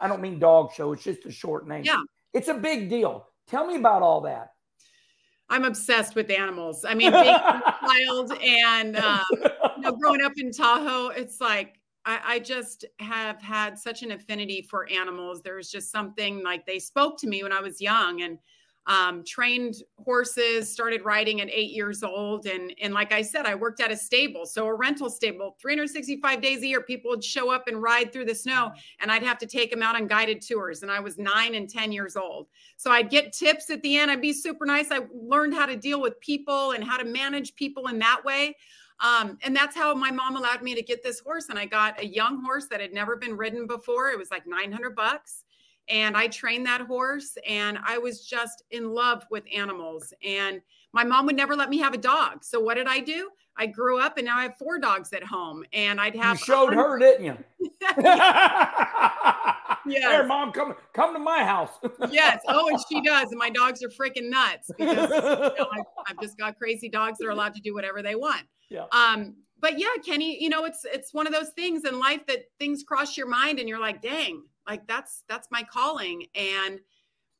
I 0.00 0.06
don't 0.06 0.20
mean 0.20 0.38
dog 0.38 0.72
show, 0.72 0.92
it's 0.92 1.02
just 1.02 1.26
a 1.26 1.32
short 1.32 1.66
name. 1.66 1.84
Yeah. 1.84 2.02
It's 2.32 2.48
a 2.48 2.54
big 2.54 2.88
deal. 2.88 3.26
Tell 3.48 3.66
me 3.66 3.76
about 3.76 4.02
all 4.02 4.20
that. 4.22 4.52
I'm 5.50 5.64
obsessed 5.64 6.14
with 6.14 6.30
animals. 6.30 6.84
I 6.88 6.94
mean, 6.94 7.10
being 7.10 7.26
a 7.26 7.74
child 7.86 8.32
and 8.40 8.96
um, 8.96 9.24
you 9.32 9.82
know, 9.82 9.92
growing 9.92 10.22
up 10.22 10.32
in 10.36 10.52
Tahoe, 10.52 11.08
it's 11.08 11.40
like 11.40 11.80
I, 12.06 12.20
I, 12.24 12.38
just 12.38 12.84
have 13.00 13.42
had 13.42 13.78
such 13.78 14.02
an 14.02 14.12
affinity 14.12 14.62
for 14.62 14.88
animals. 14.90 15.42
There's 15.42 15.68
just 15.68 15.90
something 15.90 16.42
like 16.42 16.64
they 16.66 16.78
spoke 16.78 17.18
to 17.18 17.26
me 17.26 17.42
when 17.42 17.52
I 17.52 17.60
was 17.60 17.80
young, 17.80 18.22
and 18.22 18.38
um, 18.86 19.22
trained 19.24 19.76
horses, 19.98 20.70
started 20.70 21.04
riding 21.04 21.40
at 21.40 21.48
eight 21.50 21.70
years 21.70 22.02
old. 22.02 22.46
And, 22.46 22.74
and 22.80 22.94
like 22.94 23.12
I 23.12 23.22
said, 23.22 23.46
I 23.46 23.54
worked 23.54 23.80
at 23.80 23.92
a 23.92 23.96
stable. 23.96 24.46
So 24.46 24.66
a 24.66 24.74
rental 24.74 25.10
stable, 25.10 25.56
365 25.60 26.40
days 26.40 26.62
a 26.62 26.66
year, 26.66 26.80
people 26.80 27.10
would 27.10 27.22
show 27.22 27.50
up 27.50 27.68
and 27.68 27.82
ride 27.82 28.12
through 28.12 28.24
the 28.24 28.34
snow 28.34 28.72
and 29.00 29.12
I'd 29.12 29.22
have 29.22 29.38
to 29.38 29.46
take 29.46 29.70
them 29.70 29.82
out 29.82 29.96
on 29.96 30.06
guided 30.06 30.40
tours. 30.42 30.82
And 30.82 30.90
I 30.90 31.00
was 31.00 31.18
nine 31.18 31.54
and 31.54 31.68
10 31.68 31.92
years 31.92 32.16
old. 32.16 32.48
So 32.76 32.90
I'd 32.90 33.10
get 33.10 33.32
tips 33.32 33.70
at 33.70 33.82
the 33.82 33.96
end. 33.96 34.10
I'd 34.10 34.22
be 34.22 34.32
super 34.32 34.64
nice. 34.64 34.90
I 34.90 35.00
learned 35.12 35.54
how 35.54 35.66
to 35.66 35.76
deal 35.76 36.00
with 36.00 36.18
people 36.20 36.72
and 36.72 36.82
how 36.82 36.96
to 36.96 37.04
manage 37.04 37.54
people 37.54 37.88
in 37.88 37.98
that 37.98 38.24
way. 38.24 38.56
Um, 39.00 39.38
and 39.42 39.56
that's 39.56 39.74
how 39.74 39.94
my 39.94 40.10
mom 40.10 40.36
allowed 40.36 40.62
me 40.62 40.74
to 40.74 40.82
get 40.82 41.02
this 41.02 41.20
horse. 41.20 41.48
And 41.48 41.58
I 41.58 41.64
got 41.64 42.00
a 42.00 42.06
young 42.06 42.42
horse 42.44 42.66
that 42.66 42.80
had 42.80 42.92
never 42.92 43.16
been 43.16 43.36
ridden 43.36 43.66
before. 43.66 44.10
It 44.10 44.18
was 44.18 44.30
like 44.30 44.46
900 44.46 44.94
bucks 44.94 45.44
and 45.90 46.16
I 46.16 46.28
trained 46.28 46.64
that 46.66 46.82
horse 46.82 47.36
and 47.46 47.78
I 47.84 47.98
was 47.98 48.24
just 48.24 48.62
in 48.70 48.94
love 48.94 49.26
with 49.30 49.44
animals 49.54 50.14
and 50.24 50.60
my 50.92 51.04
mom 51.04 51.26
would 51.26 51.36
never 51.36 51.54
let 51.54 51.68
me 51.68 51.78
have 51.78 51.94
a 51.94 51.98
dog. 51.98 52.44
So 52.44 52.60
what 52.60 52.74
did 52.74 52.86
I 52.86 53.00
do? 53.00 53.30
I 53.56 53.66
grew 53.66 54.00
up 54.00 54.16
and 54.16 54.26
now 54.26 54.38
I 54.38 54.44
have 54.44 54.56
four 54.56 54.78
dogs 54.78 55.12
at 55.12 55.22
home 55.22 55.64
and 55.72 56.00
I'd 56.00 56.16
have 56.16 56.38
You 56.38 56.44
showed 56.44 56.72
her, 56.72 56.98
didn't 56.98 57.26
you? 57.26 57.36
yes. 59.86 60.10
Here, 60.10 60.26
mom, 60.26 60.52
come 60.52 60.74
come 60.92 61.12
to 61.12 61.18
my 61.18 61.44
house. 61.44 61.70
yes. 62.10 62.40
Oh, 62.48 62.68
and 62.68 62.78
she 62.88 63.02
does. 63.02 63.30
And 63.30 63.38
my 63.38 63.50
dogs 63.50 63.82
are 63.82 63.88
freaking 63.88 64.30
nuts 64.30 64.70
because 64.78 65.10
you 65.10 65.20
know, 65.20 65.68
I've, 65.72 65.84
I've 66.06 66.20
just 66.20 66.38
got 66.38 66.56
crazy 66.58 66.88
dogs 66.88 67.18
that 67.18 67.26
are 67.26 67.30
allowed 67.30 67.54
to 67.54 67.60
do 67.60 67.74
whatever 67.74 68.02
they 68.02 68.14
want. 68.14 68.42
Yeah. 68.68 68.84
Um, 68.92 69.34
but 69.60 69.78
yeah, 69.78 69.88
Kenny, 70.04 70.42
you 70.42 70.48
know, 70.48 70.64
it's 70.64 70.84
it's 70.84 71.12
one 71.12 71.26
of 71.26 71.32
those 71.32 71.50
things 71.50 71.84
in 71.84 71.98
life 71.98 72.24
that 72.26 72.44
things 72.58 72.82
cross 72.82 73.16
your 73.16 73.28
mind 73.28 73.58
and 73.58 73.68
you're 73.68 73.80
like, 73.80 74.00
dang, 74.00 74.42
like 74.68 74.86
that's 74.86 75.24
that's 75.28 75.48
my 75.50 75.62
calling. 75.62 76.26
And 76.34 76.80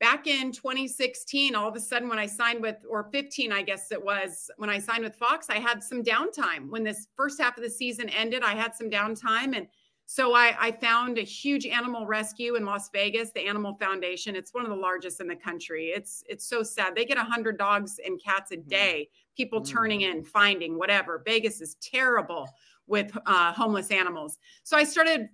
back 0.01 0.27
in 0.27 0.51
2016 0.51 1.55
all 1.55 1.69
of 1.69 1.77
a 1.77 1.81
sudden 1.81 2.09
when 2.09 2.19
i 2.19 2.25
signed 2.25 2.63
with 2.63 2.77
or 2.89 3.11
15 3.13 3.53
i 3.53 3.61
guess 3.61 3.93
it 3.93 4.03
was 4.03 4.51
when 4.57 4.71
i 4.71 4.79
signed 4.79 5.05
with 5.05 5.15
fox 5.15 5.51
i 5.51 5.59
had 5.59 5.83
some 5.83 6.03
downtime. 6.03 6.71
When 6.71 6.83
this 6.83 7.07
first 7.17 7.39
half 7.39 7.57
of 7.59 7.63
the 7.63 7.71
season 7.71 8.09
ended 8.09 8.43
i 8.43 8.55
had 8.55 8.75
some 8.75 8.91
downtime. 8.91 9.57
And 9.57 9.67
so 10.07 10.35
I, 10.35 10.57
I 10.59 10.73
found 10.73 11.19
a 11.19 11.23
huge 11.23 11.67
animal 11.67 12.05
rescue 12.05 12.57
in 12.57 12.65
las 12.65 12.91
vegas 12.93 13.31
the 13.31 13.47
animal 13.47 13.75
foundation. 13.75 14.35
It's 14.35 14.53
one 14.53 14.65
of 14.65 14.71
the 14.71 14.77
largest 14.77 15.21
in 15.21 15.29
the 15.29 15.37
country. 15.37 15.93
It's 15.95 16.25
it's 16.29 16.49
so 16.49 16.65
sad. 16.65 16.97
They 16.97 17.05
get 17.05 17.17
100 17.17 17.57
dogs 17.57 18.01
and 18.05 18.21
cats 18.21 18.51
a 18.51 18.57
mm-hmm. 18.57 18.69
day. 18.69 19.09
People 19.37 19.61
mm-hmm. 19.61 19.73
turning 19.73 20.01
in 20.01 20.25
finding 20.25 20.77
whatever. 20.77 21.23
Vegas 21.25 21.61
is 21.61 21.77
terrible 21.77 22.49
with 22.89 23.17
uh, 23.27 23.53
homeless 23.53 23.93
animals. 23.93 24.39
So 24.65 24.77
i 24.77 24.83
started 24.83 25.29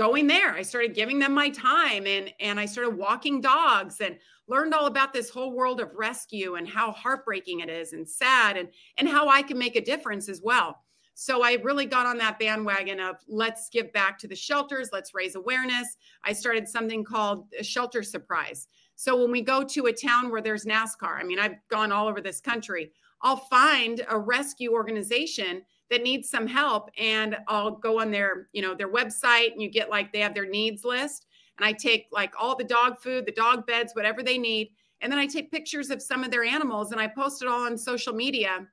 going 0.00 0.26
there. 0.26 0.54
I 0.54 0.62
started 0.62 0.94
giving 0.94 1.18
them 1.18 1.34
my 1.34 1.50
time 1.50 2.06
and 2.06 2.32
and 2.40 2.58
i 2.58 2.64
started 2.64 2.96
walking 2.96 3.38
dogs 3.42 4.00
and 4.00 4.16
learned 4.48 4.72
all 4.72 4.86
about 4.86 5.12
this 5.12 5.28
whole 5.28 5.52
world 5.52 5.78
of 5.78 5.94
rescue 5.94 6.54
and 6.54 6.66
how 6.66 6.90
heartbreaking 6.90 7.60
it 7.60 7.68
is 7.68 7.92
and 7.92 8.08
sad 8.08 8.56
and 8.56 8.70
and 8.96 9.06
how 9.06 9.28
i 9.28 9.42
can 9.42 9.58
make 9.58 9.76
a 9.76 9.84
difference 9.84 10.30
as 10.30 10.40
well. 10.42 10.82
So 11.12 11.44
i 11.44 11.58
really 11.62 11.84
got 11.84 12.06
on 12.06 12.16
that 12.16 12.38
bandwagon 12.38 12.98
of 12.98 13.16
let's 13.28 13.68
give 13.68 13.92
back 13.92 14.18
to 14.20 14.26
the 14.26 14.34
shelters 14.34 14.88
let's 14.90 15.12
raise 15.12 15.34
awareness. 15.34 15.98
I 16.24 16.32
started 16.32 16.66
something 16.66 17.04
called 17.04 17.48
a 17.58 17.62
shelter 17.62 18.02
surprise. 18.02 18.68
So 18.94 19.20
when 19.20 19.30
we 19.30 19.42
go 19.42 19.62
to 19.62 19.86
a 19.86 19.92
town 19.92 20.30
where 20.30 20.40
there's 20.40 20.64
nascar 20.64 21.20
i 21.20 21.24
mean 21.24 21.38
i've 21.38 21.56
gone 21.68 21.92
all 21.92 22.08
over 22.08 22.22
this 22.22 22.40
country 22.40 22.90
i'll 23.20 23.44
find 23.50 24.00
a 24.08 24.18
rescue 24.18 24.72
organization 24.72 25.60
that 25.90 26.02
needs 26.02 26.30
some 26.30 26.46
help 26.46 26.90
and 26.96 27.36
I'll 27.48 27.72
go 27.72 28.00
on 28.00 28.10
their, 28.10 28.48
you 28.52 28.62
know, 28.62 28.74
their 28.74 28.90
website 28.90 29.52
and 29.52 29.60
you 29.60 29.68
get 29.68 29.90
like 29.90 30.12
they 30.12 30.20
have 30.20 30.34
their 30.34 30.48
needs 30.48 30.84
list 30.84 31.26
and 31.58 31.66
I 31.66 31.72
take 31.72 32.06
like 32.12 32.32
all 32.38 32.56
the 32.56 32.64
dog 32.64 32.98
food, 33.00 33.26
the 33.26 33.32
dog 33.32 33.66
beds, 33.66 33.94
whatever 33.94 34.22
they 34.22 34.38
need. 34.38 34.70
And 35.00 35.10
then 35.10 35.18
I 35.18 35.26
take 35.26 35.50
pictures 35.50 35.90
of 35.90 36.00
some 36.00 36.24
of 36.24 36.30
their 36.30 36.44
animals 36.44 36.92
and 36.92 37.00
I 37.00 37.06
post 37.06 37.42
it 37.42 37.48
all 37.48 37.62
on 37.66 37.76
social 37.76 38.14
media 38.14 38.66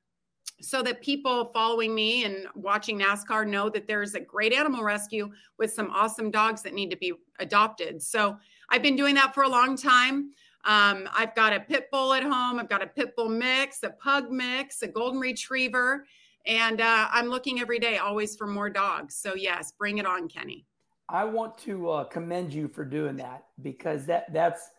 so 0.62 0.82
that 0.82 1.02
people 1.02 1.46
following 1.46 1.94
me 1.94 2.24
and 2.24 2.48
watching 2.56 3.00
NASCAR 3.00 3.48
know 3.48 3.70
that 3.70 3.88
there's 3.88 4.16
a 4.16 4.20
great 4.20 4.54
animal 4.54 4.84
rescue 4.84 5.30
with 5.58 5.72
some 5.72 5.90
awesome 5.92 6.32
dogs 6.32 6.62
that 6.64 6.74
need 6.74 6.90
to 6.90 6.98
be 6.98 7.14
adopted. 7.40 8.02
So 8.02 8.38
I've 8.70 8.82
been 8.82 8.96
doing 8.96 9.16
that 9.16 9.34
for 9.34 9.44
a 9.44 9.50
long 9.50 9.78
time. 9.78 10.32
Um, 10.66 11.08
I've 11.16 11.36
got 11.36 11.54
a 11.54 11.60
pit 11.60 11.90
bull 11.92 12.14
at 12.14 12.24
home. 12.24 12.60
I've 12.60 12.70
got 12.70 12.84
a 12.84 12.88
pit 12.88 13.16
bull 13.16 13.30
mix, 13.30 13.84
a 13.84 13.92
pug 13.92 14.32
mix, 14.32 14.82
a 14.82 14.88
golden 14.88 15.20
retriever, 15.20 16.06
and 16.48 16.82
uh, 16.82 17.08
I'm 17.12 17.28
looking 17.28 17.60
every 17.60 17.80
day 17.80 17.98
always 17.98 18.36
for 18.36 18.48
more 18.48 18.70
dogs. 18.70 19.16
So, 19.16 19.36
yes, 19.36 19.74
bring 19.78 19.98
it 19.98 20.06
on, 20.06 20.28
Kenny. 20.28 20.66
I 21.10 21.26
want 21.26 21.58
to 21.60 21.90
uh, 21.90 22.04
commend 22.06 22.54
you 22.54 22.68
for 22.68 22.84
doing 22.84 23.18
that 23.18 23.46
because 23.62 24.06
that 24.08 24.34
that's 24.34 24.70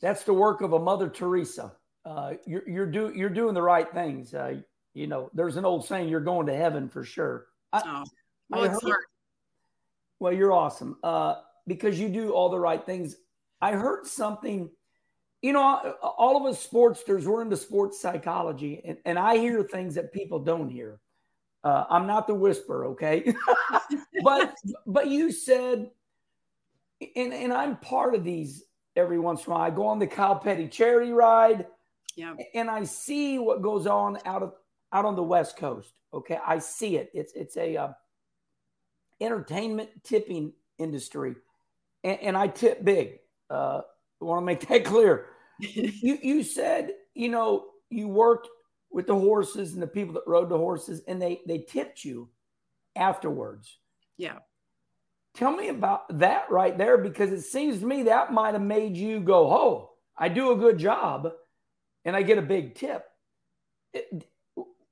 that's 0.00 0.24
the 0.24 0.32
work 0.32 0.60
of 0.60 0.72
a 0.72 0.78
Mother 0.78 1.08
Teresa. 1.08 1.72
Uh, 2.04 2.34
you're 2.46 2.68
you're 2.68 2.86
do 2.86 3.12
you're 3.14 3.30
doing 3.30 3.54
the 3.54 3.62
right 3.62 3.90
things. 3.92 4.34
Uh, 4.34 4.60
you 4.94 5.06
know, 5.06 5.30
there's 5.34 5.56
an 5.56 5.64
old 5.64 5.86
saying: 5.86 6.08
"You're 6.08 6.20
going 6.20 6.46
to 6.46 6.54
heaven 6.54 6.88
for 6.88 7.04
sure." 7.04 7.46
I, 7.72 7.82
oh, 7.84 8.04
well, 8.50 8.62
I 8.62 8.66
it's 8.66 8.82
heard, 8.82 8.90
hard. 8.90 9.04
Well, 10.20 10.32
you're 10.32 10.52
awesome 10.52 10.98
uh, 11.02 11.36
because 11.66 11.98
you 11.98 12.08
do 12.08 12.30
all 12.30 12.48
the 12.48 12.60
right 12.60 12.84
things. 12.84 13.16
I 13.60 13.72
heard 13.72 14.06
something. 14.06 14.70
You 15.42 15.52
know, 15.52 15.94
all 16.02 16.36
of 16.36 16.50
us 16.50 16.66
sportsters, 16.66 17.24
we're 17.24 17.42
into 17.42 17.56
sports 17.56 18.00
psychology, 18.00 18.80
and, 18.84 18.98
and 19.04 19.18
I 19.18 19.36
hear 19.36 19.62
things 19.62 19.94
that 19.94 20.12
people 20.12 20.38
don't 20.38 20.68
hear. 20.68 20.98
Uh, 21.62 21.84
I'm 21.90 22.06
not 22.06 22.26
the 22.26 22.34
whisper, 22.34 22.86
okay? 22.86 23.34
but 24.22 24.54
but 24.86 25.08
you 25.08 25.32
said, 25.32 25.90
and 27.16 27.32
and 27.32 27.52
I'm 27.52 27.76
part 27.76 28.14
of 28.14 28.24
these 28.24 28.64
every 28.94 29.18
once 29.18 29.44
in 29.44 29.52
a 29.52 29.54
while. 29.56 29.62
I 29.62 29.70
go 29.70 29.86
on 29.86 29.98
the 29.98 30.06
Kyle 30.06 30.38
Petty 30.38 30.68
charity 30.68 31.12
ride, 31.12 31.66
yeah, 32.14 32.34
and 32.54 32.70
I 32.70 32.84
see 32.84 33.38
what 33.38 33.62
goes 33.62 33.86
on 33.86 34.18
out 34.24 34.42
of 34.42 34.54
out 34.92 35.04
on 35.04 35.16
the 35.16 35.22
West 35.22 35.56
Coast. 35.56 35.92
Okay, 36.14 36.38
I 36.46 36.58
see 36.58 36.96
it. 36.96 37.10
It's 37.12 37.32
it's 37.34 37.56
a 37.56 37.76
uh, 37.76 37.92
entertainment 39.20 39.90
tipping 40.04 40.52
industry, 40.78 41.34
and, 42.04 42.20
and 42.20 42.36
I 42.36 42.46
tip 42.46 42.84
big. 42.84 43.18
Uh, 43.50 43.82
I 44.20 44.24
want 44.24 44.42
to 44.42 44.46
make 44.46 44.66
that 44.68 44.84
clear. 44.84 45.26
you 45.58 46.18
you 46.22 46.42
said 46.42 46.92
you 47.14 47.28
know 47.28 47.66
you 47.90 48.08
worked 48.08 48.48
with 48.90 49.06
the 49.06 49.14
horses 49.14 49.74
and 49.74 49.82
the 49.82 49.86
people 49.86 50.14
that 50.14 50.26
rode 50.26 50.48
the 50.48 50.58
horses, 50.58 51.02
and 51.06 51.20
they 51.20 51.40
they 51.46 51.58
tipped 51.58 52.04
you 52.04 52.28
afterwards. 52.94 53.78
Yeah. 54.16 54.38
Tell 55.34 55.52
me 55.52 55.68
about 55.68 56.18
that 56.18 56.50
right 56.50 56.76
there 56.78 56.96
because 56.96 57.30
it 57.30 57.42
seems 57.42 57.80
to 57.80 57.86
me 57.86 58.04
that 58.04 58.32
might 58.32 58.54
have 58.54 58.62
made 58.62 58.96
you 58.96 59.20
go, 59.20 59.52
"Oh, 59.52 59.90
I 60.16 60.28
do 60.28 60.52
a 60.52 60.56
good 60.56 60.78
job, 60.78 61.30
and 62.04 62.16
I 62.16 62.22
get 62.22 62.38
a 62.38 62.42
big 62.42 62.74
tip." 62.74 63.04
It, 63.92 64.26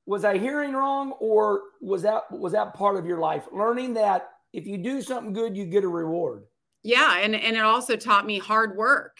was 0.06 0.24
I 0.24 0.36
hearing 0.38 0.74
wrong, 0.74 1.12
or 1.12 1.62
was 1.80 2.02
that 2.02 2.30
was 2.30 2.52
that 2.52 2.74
part 2.74 2.96
of 2.96 3.06
your 3.06 3.20
life 3.20 3.44
learning 3.52 3.94
that 3.94 4.28
if 4.52 4.66
you 4.66 4.78
do 4.78 5.00
something 5.00 5.32
good, 5.32 5.56
you 5.56 5.64
get 5.66 5.84
a 5.84 5.88
reward? 5.88 6.44
Yeah, 6.84 7.18
and 7.18 7.34
and 7.34 7.56
it 7.56 7.62
also 7.62 7.96
taught 7.96 8.26
me 8.26 8.38
hard 8.38 8.76
work 8.76 9.18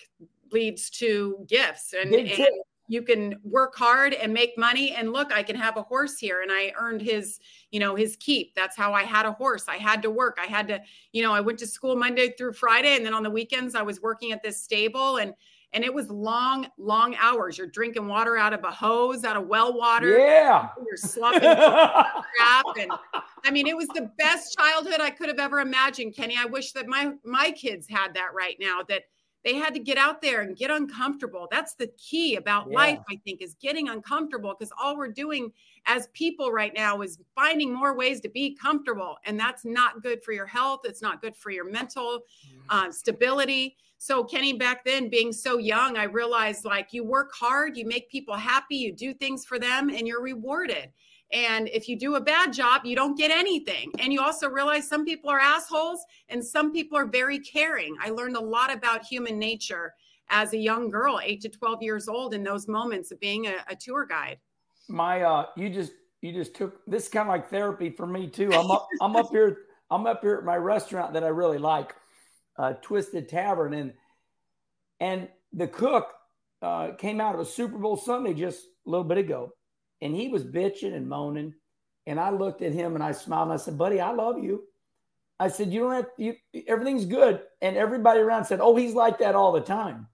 leads 0.53 0.89
to 0.91 1.45
gifts, 1.49 1.95
and, 1.95 2.15
and 2.15 2.47
you 2.87 3.03
can 3.03 3.35
work 3.43 3.75
hard 3.75 4.13
and 4.13 4.33
make 4.33 4.57
money 4.59 4.93
and 4.93 5.13
look 5.13 5.33
i 5.33 5.43
can 5.43 5.57
have 5.57 5.79
a 5.79 5.83
horse 5.83 6.19
here 6.19 6.43
and 6.43 6.53
i 6.53 6.71
earned 6.79 7.01
his 7.01 7.41
you 7.71 7.81
know 7.81 7.95
his 7.95 8.17
keep. 8.17 8.55
That's 8.55 8.77
how 8.77 8.93
i 8.93 9.03
had 9.03 9.25
a 9.27 9.33
horse. 9.33 9.65
I 9.69 9.77
had 9.77 10.03
to 10.03 10.11
work. 10.11 10.39
I 10.41 10.47
had 10.47 10.69
to 10.69 10.81
you 11.13 11.23
know 11.23 11.33
i 11.33 11.41
went 11.41 11.59
to 11.61 11.67
school 11.67 11.97
monday 11.97 12.35
through 12.37 12.53
friday 12.53 12.97
and 12.97 13.05
then 13.05 13.15
on 13.15 13.23
the 13.23 13.31
weekends 13.31 13.75
i 13.75 13.83
was 13.83 14.03
working 14.03 14.33
at 14.33 14.43
this 14.43 14.63
stable 14.63 15.17
and 15.17 15.33
and 15.75 15.85
it 15.85 15.93
was 15.93 16.09
long 16.09 16.69
long 16.79 17.17
hours. 17.17 17.59
You're 17.59 17.67
drinking 17.67 18.07
water 18.07 18.37
out 18.37 18.55
of 18.55 18.65
a 18.65 18.71
hose 18.71 19.25
out 19.25 19.37
of 19.37 19.47
well 19.49 19.77
water. 19.77 20.19
Yeah. 20.19 20.69
You're 20.87 20.97
slopping 20.97 21.41
crap 21.41 22.67
and 22.79 22.91
i 23.45 23.51
mean 23.51 23.67
it 23.67 23.77
was 23.77 23.89
the 23.89 24.11
best 24.19 24.57
childhood 24.57 25.01
i 25.01 25.11
could 25.11 25.29
have 25.29 25.39
ever 25.39 25.61
imagined 25.61 26.15
kenny. 26.15 26.37
I 26.39 26.47
wish 26.47 26.73
that 26.73 26.87
my 26.87 27.13
my 27.25 27.51
kids 27.51 27.87
had 27.89 28.15
that 28.15 28.29
right 28.35 28.57
now 28.59 28.81
that 28.89 29.03
they 29.45 29.57
had 29.57 29.75
to 29.75 29.81
get 29.81 29.99
out 29.99 30.23
there 30.23 30.41
and 30.41 30.57
get 30.57 30.71
uncomfortable. 30.71 31.47
That's 31.51 31.75
the 31.75 31.89
key 31.99 32.37
about 32.37 32.69
yeah. 32.69 32.77
life, 32.77 32.99
I 33.11 33.17
think, 33.25 33.43
is 33.43 33.55
getting 33.61 33.89
uncomfortable 33.89 34.55
because 34.59 34.73
all 34.81 34.97
we're 34.97 35.09
doing 35.13 35.53
as 35.87 36.09
people 36.15 36.51
right 36.51 36.73
now 36.75 37.03
is 37.03 37.19
finding 37.35 37.73
more 37.73 37.95
ways 37.95 38.21
to 38.23 38.29
be 38.31 38.57
comfortable. 38.57 39.17
And 39.25 39.39
that's 39.39 39.65
not 39.65 40.03
good 40.03 40.25
for 40.25 40.33
your 40.33 40.47
health. 40.47 40.81
It's 40.85 41.03
not 41.03 41.21
good 41.21 41.37
for 41.37 41.51
your 41.51 41.71
mental 41.71 42.21
mm-hmm. 42.21 42.59
uh, 42.71 42.91
stability. 42.91 43.77
So, 43.99 44.25
Kenny, 44.25 44.55
back 44.55 44.85
then, 44.85 45.09
being 45.09 45.33
so 45.33 45.59
young, 45.59 45.97
I 45.97 46.05
realized 46.05 46.65
like 46.65 46.93
you 46.93 47.05
work 47.05 47.33
hard, 47.35 47.77
you 47.77 47.87
make 47.87 48.11
people 48.11 48.35
happy, 48.35 48.77
you 48.77 48.93
do 48.93 49.15
things 49.15 49.45
for 49.45 49.59
them, 49.59 49.89
and 49.91 50.07
you're 50.07 50.23
rewarded. 50.23 50.91
And 51.35 51.69
if 51.69 51.89
you 51.89 51.99
do 51.99 52.15
a 52.15 52.21
bad 52.21 52.53
job, 52.53 52.83
you 52.85 52.95
don't 52.95 53.19
get 53.19 53.33
anything. 53.33 53.91
And 53.99 54.13
you 54.13 54.23
also 54.23 54.49
realize 54.49 54.89
some 54.89 55.05
people 55.05 55.29
are 55.29 55.41
assholes 55.41 56.05
and 56.29 56.43
some 56.43 56.73
people 56.73 56.97
are 56.97 57.07
very 57.07 57.41
caring. 57.41 57.97
I 58.01 58.11
learned 58.11 58.37
a 58.37 58.41
lot 58.41 58.73
about 58.73 59.05
human 59.05 59.37
nature 59.37 59.95
as 60.31 60.53
a 60.53 60.57
young 60.57 60.89
girl, 60.91 61.21
eight 61.23 61.41
to 61.43 61.49
12 61.49 61.83
years 61.83 62.09
old, 62.09 62.35
in 62.35 62.45
those 62.45 62.69
moments 62.69 63.11
of 63.11 63.19
being 63.19 63.49
a, 63.49 63.57
a 63.69 63.75
tour 63.75 64.07
guide. 64.07 64.39
My, 64.89 65.23
uh, 65.23 65.47
you 65.57 65.69
just, 65.71 65.93
you 66.21 66.33
just 66.33 66.55
took 66.55 66.87
this 66.87 67.09
kind 67.09 67.29
of 67.29 67.33
like 67.33 67.51
therapy 67.51 67.91
for 67.91 68.07
me 68.07 68.29
too. 68.29 68.53
I'm 68.55 68.71
up, 68.71 68.87
I'm 69.01 69.17
up 69.17 69.31
here, 69.31 69.59
I'm 69.91 70.07
up 70.07 70.23
here 70.23 70.37
at 70.37 70.45
my 70.45 70.57
restaurant 70.57 71.13
that 71.15 71.25
I 71.25 71.29
really 71.29 71.59
like, 71.59 71.95
uh, 72.57 72.75
Twisted 72.75 73.29
Tavern, 73.29 73.75
and 73.75 73.93
and 75.01 75.29
the 75.53 75.67
cook 75.67 76.15
uh, 76.63 76.93
came 76.93 77.21
out 77.21 77.35
of 77.35 77.41
a 77.41 77.45
Super 77.45 77.79
Bowl 77.79 77.97
Sunday 77.97 78.33
just 78.33 78.65
a 78.87 78.91
little 78.91 79.05
bit 79.05 79.19
ago, 79.19 79.53
and 80.01 80.15
he 80.15 80.29
was 80.29 80.45
bitching 80.45 80.95
and 80.95 81.09
moaning. 81.09 81.55
And 82.07 82.21
I 82.21 82.31
looked 82.31 82.63
at 82.63 82.73
him 82.73 82.95
and 82.95 83.03
I 83.03 83.13
smiled 83.13 83.49
and 83.49 83.55
I 83.55 83.57
said, 83.57 83.79
Buddy, 83.79 84.01
I 84.01 84.13
love 84.13 84.43
you. 84.43 84.65
I 85.41 85.49
said, 85.49 85.73
You 85.73 85.81
don't 85.81 85.95
have 85.95 86.07
you, 86.19 86.35
everything's 86.67 87.07
good. 87.07 87.41
And 87.63 87.77
everybody 87.77 88.21
around 88.21 88.45
said, 88.45 88.61
Oh, 88.61 88.77
he's 88.77 88.95
like 88.95 89.19
that 89.19 89.35
all 89.35 89.53
the 89.53 89.61
time. 89.61 90.07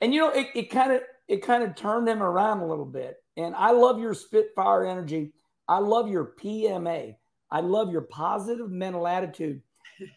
And 0.00 0.14
you 0.14 0.20
know, 0.20 0.32
it 0.34 0.70
kind 0.70 0.92
of 0.92 1.02
it 1.28 1.42
kind 1.42 1.62
of 1.62 1.74
turned 1.74 2.08
him 2.08 2.22
around 2.22 2.60
a 2.60 2.66
little 2.66 2.86
bit. 2.86 3.16
And 3.36 3.54
I 3.54 3.70
love 3.70 4.00
your 4.00 4.14
Spitfire 4.14 4.86
energy. 4.86 5.32
I 5.68 5.78
love 5.78 6.08
your 6.08 6.32
PMA. 6.40 7.16
I 7.50 7.60
love 7.60 7.92
your 7.92 8.02
positive 8.02 8.70
mental 8.70 9.06
attitude. 9.06 9.62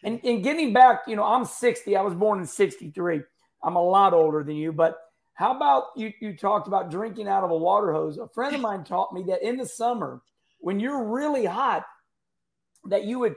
And, 0.04 0.20
and 0.24 0.42
getting 0.42 0.72
back, 0.72 1.02
you 1.06 1.16
know, 1.16 1.24
I'm 1.24 1.44
60. 1.44 1.96
I 1.96 2.02
was 2.02 2.14
born 2.14 2.40
in 2.40 2.46
63. 2.46 3.20
I'm 3.62 3.76
a 3.76 3.82
lot 3.82 4.14
older 4.14 4.42
than 4.42 4.56
you, 4.56 4.72
but 4.72 4.96
how 5.34 5.56
about 5.56 5.84
you? 5.96 6.12
You 6.20 6.36
talked 6.36 6.66
about 6.66 6.90
drinking 6.90 7.28
out 7.28 7.44
of 7.44 7.50
a 7.50 7.56
water 7.56 7.92
hose. 7.92 8.18
A 8.18 8.28
friend 8.28 8.54
of 8.54 8.60
mine 8.62 8.84
taught 8.84 9.12
me 9.12 9.22
that 9.28 9.46
in 9.46 9.56
the 9.56 9.66
summer, 9.66 10.22
when 10.60 10.78
you're 10.80 11.04
really 11.04 11.44
hot, 11.44 11.84
that 12.88 13.04
you 13.04 13.18
would, 13.20 13.34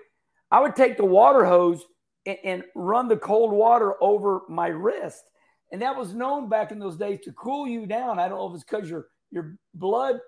I 0.52 0.60
would 0.60 0.76
take 0.76 0.98
the 0.98 1.06
water 1.06 1.46
hose 1.46 1.84
and, 2.26 2.38
and 2.43 2.64
run 2.76 3.08
the 3.08 3.18
cold 3.18 3.52
water 3.52 3.96
over 4.02 4.41
my 4.50 4.68
wrist, 4.68 5.24
and 5.72 5.82
that 5.82 5.96
was 5.96 6.14
known 6.14 6.50
back 6.50 6.72
in 6.72 6.80
those 6.80 6.98
days 6.98 7.20
to 7.24 7.32
cool 7.34 7.68
you 7.68 7.86
down. 7.86 8.20
I 8.20 8.28
don't 8.28 8.38
know 8.38 8.50
if 8.50 8.56
it's 8.56 8.64
because 8.64 8.89
your 8.89 9.08
your 9.32 9.58
blood 9.74 10.20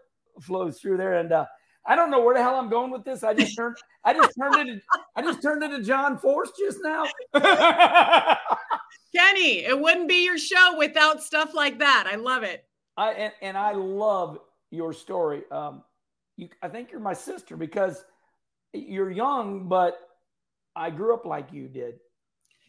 flows 0.42 0.80
through 0.80 0.98
there, 0.98 1.20
and 1.20 1.32
uh, 1.32 1.46
I 1.86 1.96
don't 1.96 2.12
know 2.12 2.22
where 2.22 2.36
the 2.36 2.44
hell 2.44 2.60
I'm 2.60 2.70
going 2.70 2.92
with 2.92 3.06
this. 3.06 3.24
I 3.24 3.34
just 3.34 3.56
turned, 3.56 3.78
I 4.04 4.14
just 4.14 4.34
turned 4.38 4.70
it, 4.70 4.82
I 5.16 5.22
just 5.22 5.42
turned 5.42 5.64
into 5.64 5.82
John 5.82 6.18
Force 6.18 6.52
just 6.60 6.80
now. 6.84 7.06
Kenny, 9.16 9.66
it 9.66 9.80
wouldn't 9.80 10.08
be 10.08 10.26
your 10.26 10.38
show 10.38 10.76
without 10.78 11.24
stuff 11.24 11.54
like 11.54 11.80
that. 11.80 12.08
I 12.12 12.16
love 12.16 12.44
it. 12.44 12.66
I 12.98 13.12
and, 13.12 13.34
and 13.42 13.58
I 13.58 13.72
love 13.74 14.40
your 14.72 14.94
story. 14.94 15.44
Um, 15.52 15.84
you, 16.36 16.50
I 16.62 16.68
think 16.68 16.92
you're 16.92 17.00
my 17.00 17.14
sister 17.14 17.56
because 17.56 18.04
you're 18.74 19.12
young, 19.12 19.68
but 19.68 20.00
I 20.76 20.90
grew 20.90 21.14
up 21.14 21.26
like 21.26 21.52
you 21.52 21.68
did. 21.68 21.96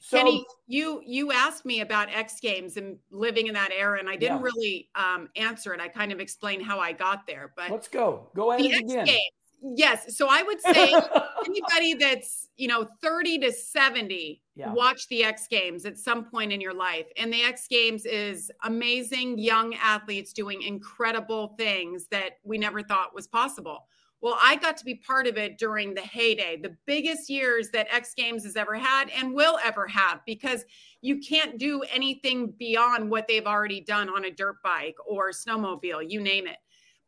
So, 0.01 0.17
Kenny, 0.17 0.47
you 0.69 1.03
you 1.05 1.33
asked 1.33 1.65
me 1.65 1.81
about 1.81 2.09
X 2.15 2.39
Games 2.41 2.77
and 2.77 2.99
living 3.11 3.49
in 3.49 3.55
that 3.55 3.71
era, 3.77 3.99
and 3.99 4.09
I 4.09 4.17
didn't 4.17 4.39
yeah. 4.39 4.43
really 4.43 4.89
um, 4.95 5.29
answer 5.35 5.75
it. 5.75 5.81
I 5.81 5.89
kind 5.89 6.13
of 6.13 6.21
explained 6.21 6.65
how 6.65 6.79
I 6.79 6.93
got 6.93 7.27
there, 7.27 7.53
but 7.57 7.71
let's 7.71 7.89
go. 7.89 8.29
Go 8.37 8.53
ahead 8.53 8.65
again. 8.65 9.07
Games, 9.07 9.33
Yes. 9.63 10.17
So 10.17 10.29
I 10.31 10.43
would 10.43 10.61
say 10.61 10.95
anybody 11.47 11.95
that's, 11.95 12.49
you 12.57 12.69
know, 12.69 12.87
30 13.03 13.41
to 13.41 13.53
70, 13.53 14.41
yeah. 14.55 14.73
watch 14.73 15.09
the 15.09 15.25
X 15.25 15.47
Games 15.49 15.85
at 15.85 15.99
some 15.99 16.25
point 16.25 16.53
in 16.53 16.61
your 16.61 16.75
life. 16.75 17.07
And 17.17 17.33
the 17.33 17.43
X 17.43 17.67
Games 17.69 18.05
is 18.07 18.51
amazing 18.65 19.39
young 19.39 19.75
athletes 19.75 20.33
doing 20.33 20.63
incredible 20.63 21.55
things 21.59 22.07
that 22.11 22.39
we 22.45 22.59
never 22.59 22.83
thought 22.83 23.15
was 23.15 23.27
possible. 23.27 23.87
Well, 24.21 24.37
I 24.43 24.57
got 24.57 24.77
to 24.79 24.85
be 24.85 24.97
part 24.97 25.29
of 25.29 25.37
it 25.37 25.59
during 25.59 25.95
the 25.95 26.01
heyday, 26.01 26.57
the 26.61 26.77
biggest 26.87 27.31
years 27.31 27.71
that 27.71 27.87
X 27.93 28.15
Games 28.15 28.43
has 28.45 28.57
ever 28.57 28.75
had 28.75 29.11
and 29.11 29.33
will 29.33 29.59
ever 29.65 29.87
have, 29.87 30.21
because 30.27 30.65
you 31.03 31.21
can't 31.21 31.57
do 31.57 31.83
anything 31.83 32.53
beyond 32.59 33.11
what 33.11 33.29
they've 33.29 33.47
already 33.47 33.81
done 33.81 34.09
on 34.09 34.25
a 34.25 34.31
dirt 34.31 34.57
bike 34.65 34.97
or 35.07 35.31
snowmobile, 35.31 36.05
you 36.09 36.21
name 36.21 36.49
it. 36.49 36.57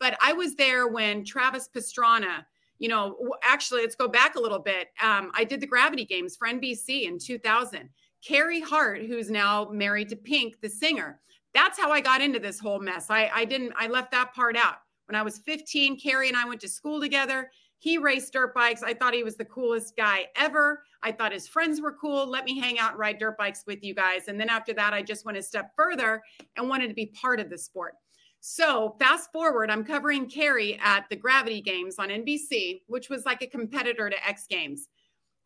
But 0.00 0.16
I 0.20 0.32
was 0.32 0.56
there 0.56 0.88
when 0.88 1.24
Travis 1.24 1.68
Pastrana, 1.72 2.44
you 2.78 2.88
know, 2.88 3.16
actually, 3.44 3.82
let's 3.82 3.94
go 3.94 4.08
back 4.08 4.34
a 4.34 4.40
little 4.40 4.58
bit. 4.58 4.88
Um, 5.02 5.30
I 5.34 5.44
did 5.44 5.60
the 5.60 5.66
Gravity 5.66 6.06
Games 6.06 6.36
for 6.36 6.48
NBC 6.48 7.04
in 7.06 7.18
2000. 7.18 7.88
Carey 8.26 8.60
Hart, 8.60 9.02
who's 9.02 9.30
now 9.30 9.68
married 9.70 10.08
to 10.08 10.16
Pink, 10.16 10.60
the 10.60 10.68
singer. 10.68 11.20
That's 11.54 11.78
how 11.78 11.90
I 11.90 12.00
got 12.00 12.20
into 12.20 12.38
this 12.38 12.58
whole 12.58 12.80
mess. 12.80 13.10
I, 13.10 13.30
I 13.32 13.44
didn't, 13.44 13.72
I 13.76 13.88
left 13.88 14.10
that 14.12 14.34
part 14.34 14.56
out. 14.56 14.76
When 15.06 15.16
I 15.16 15.22
was 15.22 15.38
15, 15.38 15.98
Carey 15.98 16.28
and 16.28 16.36
I 16.36 16.46
went 16.46 16.60
to 16.60 16.68
school 16.68 17.00
together. 17.00 17.50
He 17.78 17.98
raced 17.98 18.32
dirt 18.32 18.54
bikes. 18.54 18.82
I 18.82 18.94
thought 18.94 19.14
he 19.14 19.24
was 19.24 19.36
the 19.36 19.44
coolest 19.44 19.96
guy 19.96 20.26
ever. 20.36 20.82
I 21.02 21.12
thought 21.12 21.32
his 21.32 21.48
friends 21.48 21.80
were 21.80 21.94
cool. 21.94 22.28
Let 22.28 22.44
me 22.44 22.58
hang 22.58 22.78
out 22.78 22.92
and 22.92 23.00
ride 23.00 23.18
dirt 23.18 23.36
bikes 23.38 23.64
with 23.66 23.82
you 23.82 23.94
guys. 23.94 24.28
And 24.28 24.38
then 24.38 24.50
after 24.50 24.72
that, 24.74 24.92
I 24.92 25.02
just 25.02 25.24
went 25.24 25.38
a 25.38 25.42
step 25.42 25.72
further 25.76 26.22
and 26.56 26.68
wanted 26.68 26.88
to 26.88 26.94
be 26.94 27.06
part 27.06 27.40
of 27.40 27.50
the 27.50 27.58
sport. 27.58 27.94
So 28.40 28.96
fast 28.98 29.30
forward, 29.32 29.70
I'm 29.70 29.84
covering 29.84 30.28
Carey 30.28 30.78
at 30.82 31.04
the 31.10 31.16
Gravity 31.16 31.60
Games 31.60 31.96
on 31.98 32.08
NBC, 32.08 32.80
which 32.86 33.10
was 33.10 33.26
like 33.26 33.42
a 33.42 33.46
competitor 33.46 34.08
to 34.08 34.26
X 34.26 34.46
Games. 34.48 34.88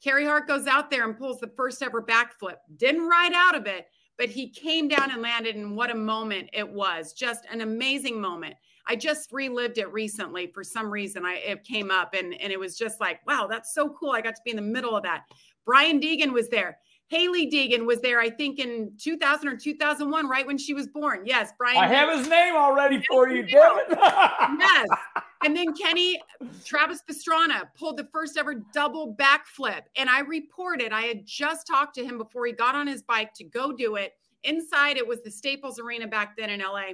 Carey 0.03 0.25
Hart 0.25 0.47
goes 0.47 0.67
out 0.67 0.91
there 0.91 1.05
and 1.05 1.19
pulls 1.19 1.41
the 1.41 1.51
first 1.57 1.83
ever 1.83 2.03
backflip. 2.03 2.57
Didn't 2.77 3.09
ride 3.09 3.33
out 3.35 3.57
of 3.57 3.67
it, 3.67 3.87
but 4.17 4.29
he 4.29 4.49
came 4.49 4.87
down 4.87 5.11
and 5.11 5.23
landed. 5.23 5.57
And 5.57 5.77
what 5.77 5.91
a 5.91 5.95
moment 5.95 6.51
it 6.53 6.69
was! 6.69 7.13
Just 7.13 7.47
an 7.51 7.63
amazing 7.63 8.21
moment. 8.21 8.55
I 8.87 8.97
just 8.97 9.33
relived 9.33 9.79
it 9.79 9.91
recently 9.93 10.47
for 10.47 10.63
some 10.63 10.91
reason. 10.91 11.25
I 11.25 11.37
it 11.37 11.65
came 11.65 11.91
up 11.91 12.15
and 12.15 12.41
and 12.41 12.53
it 12.53 12.61
was 12.61 12.77
just 12.77 13.01
like, 13.01 13.27
wow, 13.27 13.49
that's 13.51 13.75
so 13.75 13.89
cool. 13.89 14.11
I 14.11 14.21
got 14.21 14.37
to 14.37 14.43
be 14.45 14.51
in 14.51 14.57
the 14.57 14.63
middle 14.63 14.97
of 14.97 15.03
that. 15.03 15.25
Brian 15.65 16.01
Deegan 16.01 16.33
was 16.33 16.49
there. 16.49 16.79
Hailie 17.09 17.51
Deegan 17.51 17.87
was 17.87 18.01
there, 18.01 18.21
I 18.21 18.31
think, 18.31 18.59
in 18.59 18.93
2000 18.99 19.49
or 19.49 19.57
2001, 19.57 20.29
right 20.29 20.47
when 20.47 20.57
she 20.59 20.75
was 20.75 20.89
born. 20.89 21.23
Yes, 21.27 21.53
Brian. 21.59 21.77
I 21.77 21.87
have 21.87 22.17
his 22.19 22.29
name 22.29 22.55
already 22.57 23.03
for 23.09 23.29
you, 23.29 23.43
damn 23.43 23.79
it. 23.79 23.87
yes. 23.91 24.89
And 25.45 25.55
then 25.55 25.75
Kenny, 25.75 26.19
Travis 26.65 27.03
Pastrana 27.07 27.65
pulled 27.79 27.99
the 27.99 28.05
first 28.05 28.39
ever 28.39 28.55
double 28.73 29.15
backflip. 29.15 29.83
And 29.95 30.09
I 30.09 30.21
reported, 30.21 30.91
I 30.91 31.03
had 31.03 31.27
just 31.27 31.67
talked 31.67 31.95
to 31.97 32.05
him 32.05 32.17
before 32.17 32.47
he 32.47 32.53
got 32.55 32.75
on 32.75 32.87
his 32.87 33.03
bike 33.03 33.35
to 33.35 33.45
go 33.45 33.71
do 33.71 33.97
it. 33.97 34.15
Inside, 34.45 34.97
it 34.97 35.07
was 35.07 35.23
the 35.23 35.31
Staples 35.31 35.79
Arena 35.79 36.07
back 36.09 36.35
then 36.39 36.49
in 36.49 36.61
LA. 36.61 36.93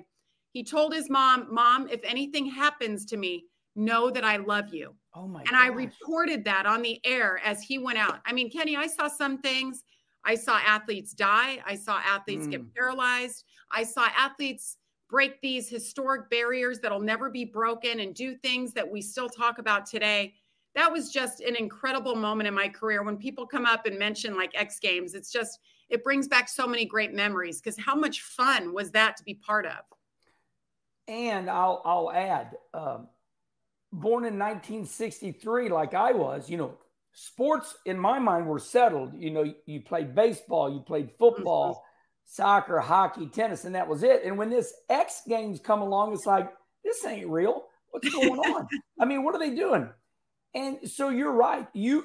He 0.52 0.64
told 0.64 0.92
his 0.92 1.08
mom, 1.08 1.46
Mom, 1.54 1.86
if 1.90 2.00
anything 2.02 2.44
happens 2.44 3.04
to 3.06 3.16
me, 3.16 3.44
know 3.76 4.10
that 4.10 4.24
I 4.24 4.38
love 4.38 4.74
you. 4.74 4.96
Oh 5.14 5.28
my 5.28 5.42
And 5.42 5.50
gosh. 5.50 5.60
I 5.60 5.68
reported 5.68 6.44
that 6.46 6.66
on 6.66 6.82
the 6.82 7.00
air 7.04 7.40
as 7.44 7.62
he 7.62 7.78
went 7.78 7.98
out. 7.98 8.18
I 8.26 8.32
mean, 8.32 8.50
Kenny, 8.50 8.74
I 8.76 8.88
saw 8.88 9.06
some 9.06 9.38
things 9.38 9.84
I 10.24 10.34
saw 10.34 10.58
athletes 10.58 11.12
die. 11.12 11.58
I 11.66 11.74
saw 11.74 11.98
athletes 11.98 12.46
mm. 12.46 12.50
get 12.50 12.74
paralyzed. 12.74 13.44
I 13.70 13.84
saw 13.84 14.06
athletes 14.16 14.76
break 15.08 15.40
these 15.40 15.68
historic 15.68 16.30
barriers 16.30 16.78
that'll 16.78 17.00
never 17.00 17.30
be 17.30 17.44
broken 17.44 18.00
and 18.00 18.14
do 18.14 18.36
things 18.36 18.72
that 18.74 18.88
we 18.88 19.02
still 19.02 19.28
talk 19.28 19.58
about 19.58 19.86
today. 19.86 20.34
That 20.74 20.90
was 20.90 21.10
just 21.10 21.40
an 21.40 21.56
incredible 21.56 22.14
moment 22.14 22.46
in 22.46 22.54
my 22.54 22.68
career. 22.68 23.02
When 23.02 23.16
people 23.16 23.46
come 23.46 23.66
up 23.66 23.86
and 23.86 23.98
mention 23.98 24.36
like 24.36 24.52
X 24.54 24.78
Games, 24.78 25.14
it's 25.14 25.32
just, 25.32 25.58
it 25.88 26.04
brings 26.04 26.28
back 26.28 26.48
so 26.48 26.66
many 26.66 26.84
great 26.84 27.12
memories 27.12 27.60
because 27.60 27.76
how 27.76 27.96
much 27.96 28.22
fun 28.22 28.72
was 28.72 28.92
that 28.92 29.16
to 29.16 29.24
be 29.24 29.34
part 29.34 29.66
of? 29.66 29.78
And 31.08 31.50
I'll, 31.50 31.82
I'll 31.84 32.12
add, 32.12 32.56
um, 32.72 33.08
born 33.92 34.24
in 34.24 34.38
1963, 34.38 35.68
like 35.70 35.94
I 35.94 36.12
was, 36.12 36.48
you 36.48 36.56
know, 36.56 36.78
sports 37.20 37.76
in 37.84 37.98
my 37.98 38.18
mind 38.18 38.46
were 38.46 38.58
settled. 38.58 39.12
You 39.14 39.30
know, 39.30 39.54
you 39.66 39.82
played 39.82 40.14
baseball, 40.14 40.72
you 40.72 40.80
played 40.80 41.10
football, 41.18 41.74
mm-hmm. 41.74 41.80
soccer, 42.24 42.80
hockey, 42.80 43.26
tennis, 43.26 43.66
and 43.66 43.74
that 43.74 43.88
was 43.88 44.02
it. 44.02 44.24
And 44.24 44.38
when 44.38 44.48
this 44.48 44.72
X 44.88 45.20
Games 45.28 45.60
come 45.60 45.82
along, 45.82 46.14
it's 46.14 46.24
like 46.24 46.50
this 46.82 47.04
ain't 47.04 47.28
real. 47.28 47.66
What's 47.90 48.08
going 48.08 48.26
on? 48.38 48.66
I 48.98 49.04
mean, 49.04 49.22
what 49.22 49.34
are 49.34 49.38
they 49.38 49.54
doing? 49.54 49.90
And 50.54 50.78
so 50.90 51.10
you're 51.10 51.32
right. 51.32 51.68
You, 51.74 52.04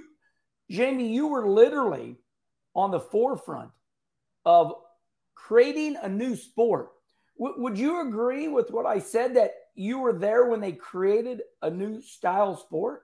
Jamie, 0.70 1.13
you 1.13 1.28
were 1.28 1.47
literally 1.47 2.18
on 2.76 2.91
the 2.91 2.99
forefront 2.99 3.72
of 4.43 4.74
creating 5.34 5.95
a 6.01 6.09
new 6.09 6.36
sport. 6.36 6.89
W- 7.39 7.61
would 7.63 7.80
you 7.80 8.01
agree 8.01 8.49
with 8.49 8.70
what 8.70 8.86
I 8.86 8.99
said 8.99 9.38
that 9.38 9.51
you 9.76 9.99
were 9.99 10.13
there 10.13 10.47
when 10.47 10.59
they 10.59 10.74
created 10.74 11.41
a 11.61 11.70
new 11.70 12.01
style 12.01 12.57
sport? 12.57 13.03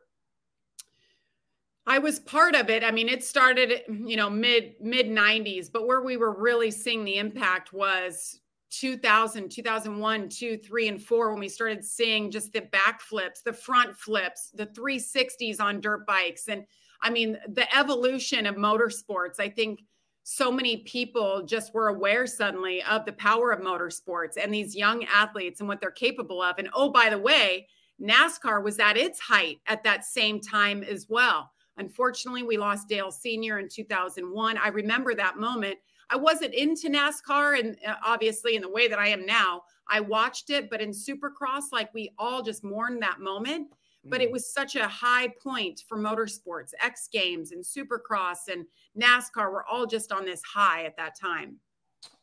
I 1.87 1.99
was 1.99 2.19
part 2.19 2.55
of 2.55 2.69
it. 2.69 2.83
I 2.83 2.91
mean, 2.91 3.09
it 3.09 3.23
started, 3.23 3.81
you 3.87 4.15
know, 4.15 4.29
mid 4.29 4.75
mid 4.79 5.07
90s, 5.07 5.71
but 5.71 5.87
where 5.87 6.01
we 6.01 6.17
were 6.17 6.39
really 6.39 6.71
seeing 6.71 7.03
the 7.03 7.17
impact 7.17 7.73
was 7.73 8.39
2000, 8.69 9.49
2001, 9.49 10.29
2, 10.29 10.57
3 10.57 10.87
and 10.87 11.03
4 11.03 11.31
when 11.31 11.39
we 11.39 11.49
started 11.49 11.83
seeing 11.83 12.31
just 12.31 12.53
the 12.53 12.61
back 12.61 13.01
flips, 13.01 13.41
the 13.41 13.51
front 13.51 13.97
flips, 13.97 14.51
the 14.53 14.67
360s 14.67 15.59
on 15.59 15.81
dirt 15.81 16.05
bikes 16.05 16.47
and 16.47 16.65
I 17.01 17.09
mean, 17.09 17.37
the 17.47 17.75
evolution 17.75 18.45
of 18.45 18.55
motorsports. 18.55 19.39
I 19.39 19.49
think 19.49 19.83
so 20.23 20.51
many 20.51 20.77
people 20.77 21.43
just 21.43 21.73
were 21.73 21.87
aware 21.87 22.27
suddenly 22.27 22.83
of 22.83 23.05
the 23.05 23.13
power 23.13 23.51
of 23.51 23.59
motorsports 23.59 24.37
and 24.41 24.53
these 24.53 24.75
young 24.75 25.03
athletes 25.05 25.59
and 25.59 25.67
what 25.67 25.81
they're 25.81 25.91
capable 25.91 26.41
of. 26.41 26.59
And 26.59 26.69
oh, 26.73 26.91
by 26.91 27.09
the 27.09 27.17
way, 27.17 27.67
NASCAR 27.99 28.63
was 28.63 28.79
at 28.79 28.97
its 28.97 29.19
height 29.19 29.61
at 29.65 29.83
that 29.83 30.05
same 30.05 30.39
time 30.39 30.83
as 30.83 31.07
well. 31.09 31.51
Unfortunately, 31.77 32.43
we 32.43 32.57
lost 32.57 32.87
Dale 32.87 33.11
Sr. 33.11 33.59
in 33.59 33.69
2001. 33.69 34.57
I 34.57 34.67
remember 34.69 35.15
that 35.15 35.37
moment. 35.37 35.77
I 36.09 36.17
wasn't 36.17 36.53
into 36.53 36.89
NASCAR 36.89 37.59
and 37.59 37.77
uh, 37.87 37.95
obviously 38.05 38.55
in 38.55 38.61
the 38.61 38.69
way 38.69 38.87
that 38.87 38.99
I 38.99 39.07
am 39.07 39.25
now. 39.25 39.63
I 39.87 40.01
watched 40.01 40.49
it, 40.49 40.69
but 40.69 40.81
in 40.81 40.91
Supercross, 40.91 41.71
like 41.71 41.93
we 41.93 42.11
all 42.17 42.41
just 42.41 42.63
mourned 42.63 43.01
that 43.01 43.19
moment 43.19 43.67
but 44.05 44.21
it 44.21 44.29
mm. 44.29 44.33
was 44.33 44.51
such 44.51 44.75
a 44.75 44.87
high 44.87 45.27
point 45.41 45.83
for 45.87 45.97
motorsports 45.97 46.71
x 46.81 47.07
games 47.11 47.51
and 47.51 47.63
supercross 47.63 48.47
and 48.51 48.65
nascar 48.99 49.51
were 49.51 49.65
all 49.65 49.85
just 49.85 50.11
on 50.11 50.25
this 50.25 50.41
high 50.43 50.85
at 50.85 50.97
that 50.97 51.15
time 51.19 51.57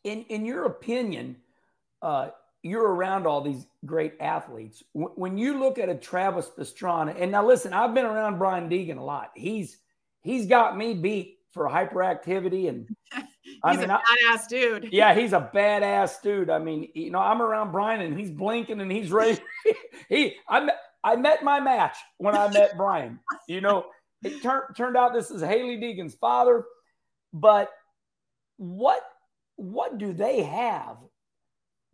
in 0.04 0.24
in 0.24 0.44
your 0.44 0.66
opinion 0.66 1.36
uh, 2.02 2.28
you're 2.62 2.94
around 2.94 3.26
all 3.26 3.40
these 3.40 3.66
great 3.86 4.14
athletes 4.20 4.82
w- 4.94 5.12
when 5.16 5.38
you 5.38 5.58
look 5.58 5.78
at 5.78 5.88
a 5.88 5.94
travis 5.94 6.50
pastrana 6.58 7.14
and 7.20 7.30
now 7.30 7.46
listen 7.46 7.72
i've 7.72 7.94
been 7.94 8.04
around 8.04 8.38
brian 8.38 8.68
deegan 8.68 8.98
a 8.98 9.02
lot 9.02 9.30
he's 9.34 9.78
he's 10.22 10.46
got 10.46 10.76
me 10.76 10.94
beat 10.94 11.38
for 11.52 11.68
hyperactivity 11.68 12.68
and 12.68 12.88
I 13.62 13.72
he's 13.72 13.80
mean, 13.80 13.90
a 13.90 13.94
badass 13.94 14.44
I, 14.44 14.46
dude. 14.48 14.88
Yeah, 14.92 15.14
he's 15.14 15.32
a 15.32 15.50
badass 15.54 16.20
dude. 16.22 16.50
I 16.50 16.58
mean, 16.58 16.88
you 16.94 17.10
know, 17.10 17.18
I'm 17.18 17.40
around 17.40 17.72
Brian 17.72 18.02
and 18.02 18.16
he's 18.16 18.30
blinking 18.30 18.80
and 18.80 18.92
he's 18.92 19.10
ready. 19.10 19.38
he, 20.08 20.36
I, 20.48 20.68
I 21.02 21.16
met 21.16 21.42
my 21.42 21.58
match 21.58 21.96
when 22.18 22.36
I 22.36 22.48
met 22.52 22.76
Brian. 22.76 23.18
You 23.48 23.60
know, 23.60 23.86
it 24.22 24.42
turned 24.42 24.76
turned 24.76 24.96
out 24.96 25.12
this 25.12 25.30
is 25.30 25.40
Hailie 25.40 25.78
Deegan's 25.78 26.14
father, 26.14 26.64
but 27.32 27.70
what 28.56 29.02
what 29.56 29.98
do 29.98 30.12
they 30.12 30.42
have 30.42 30.98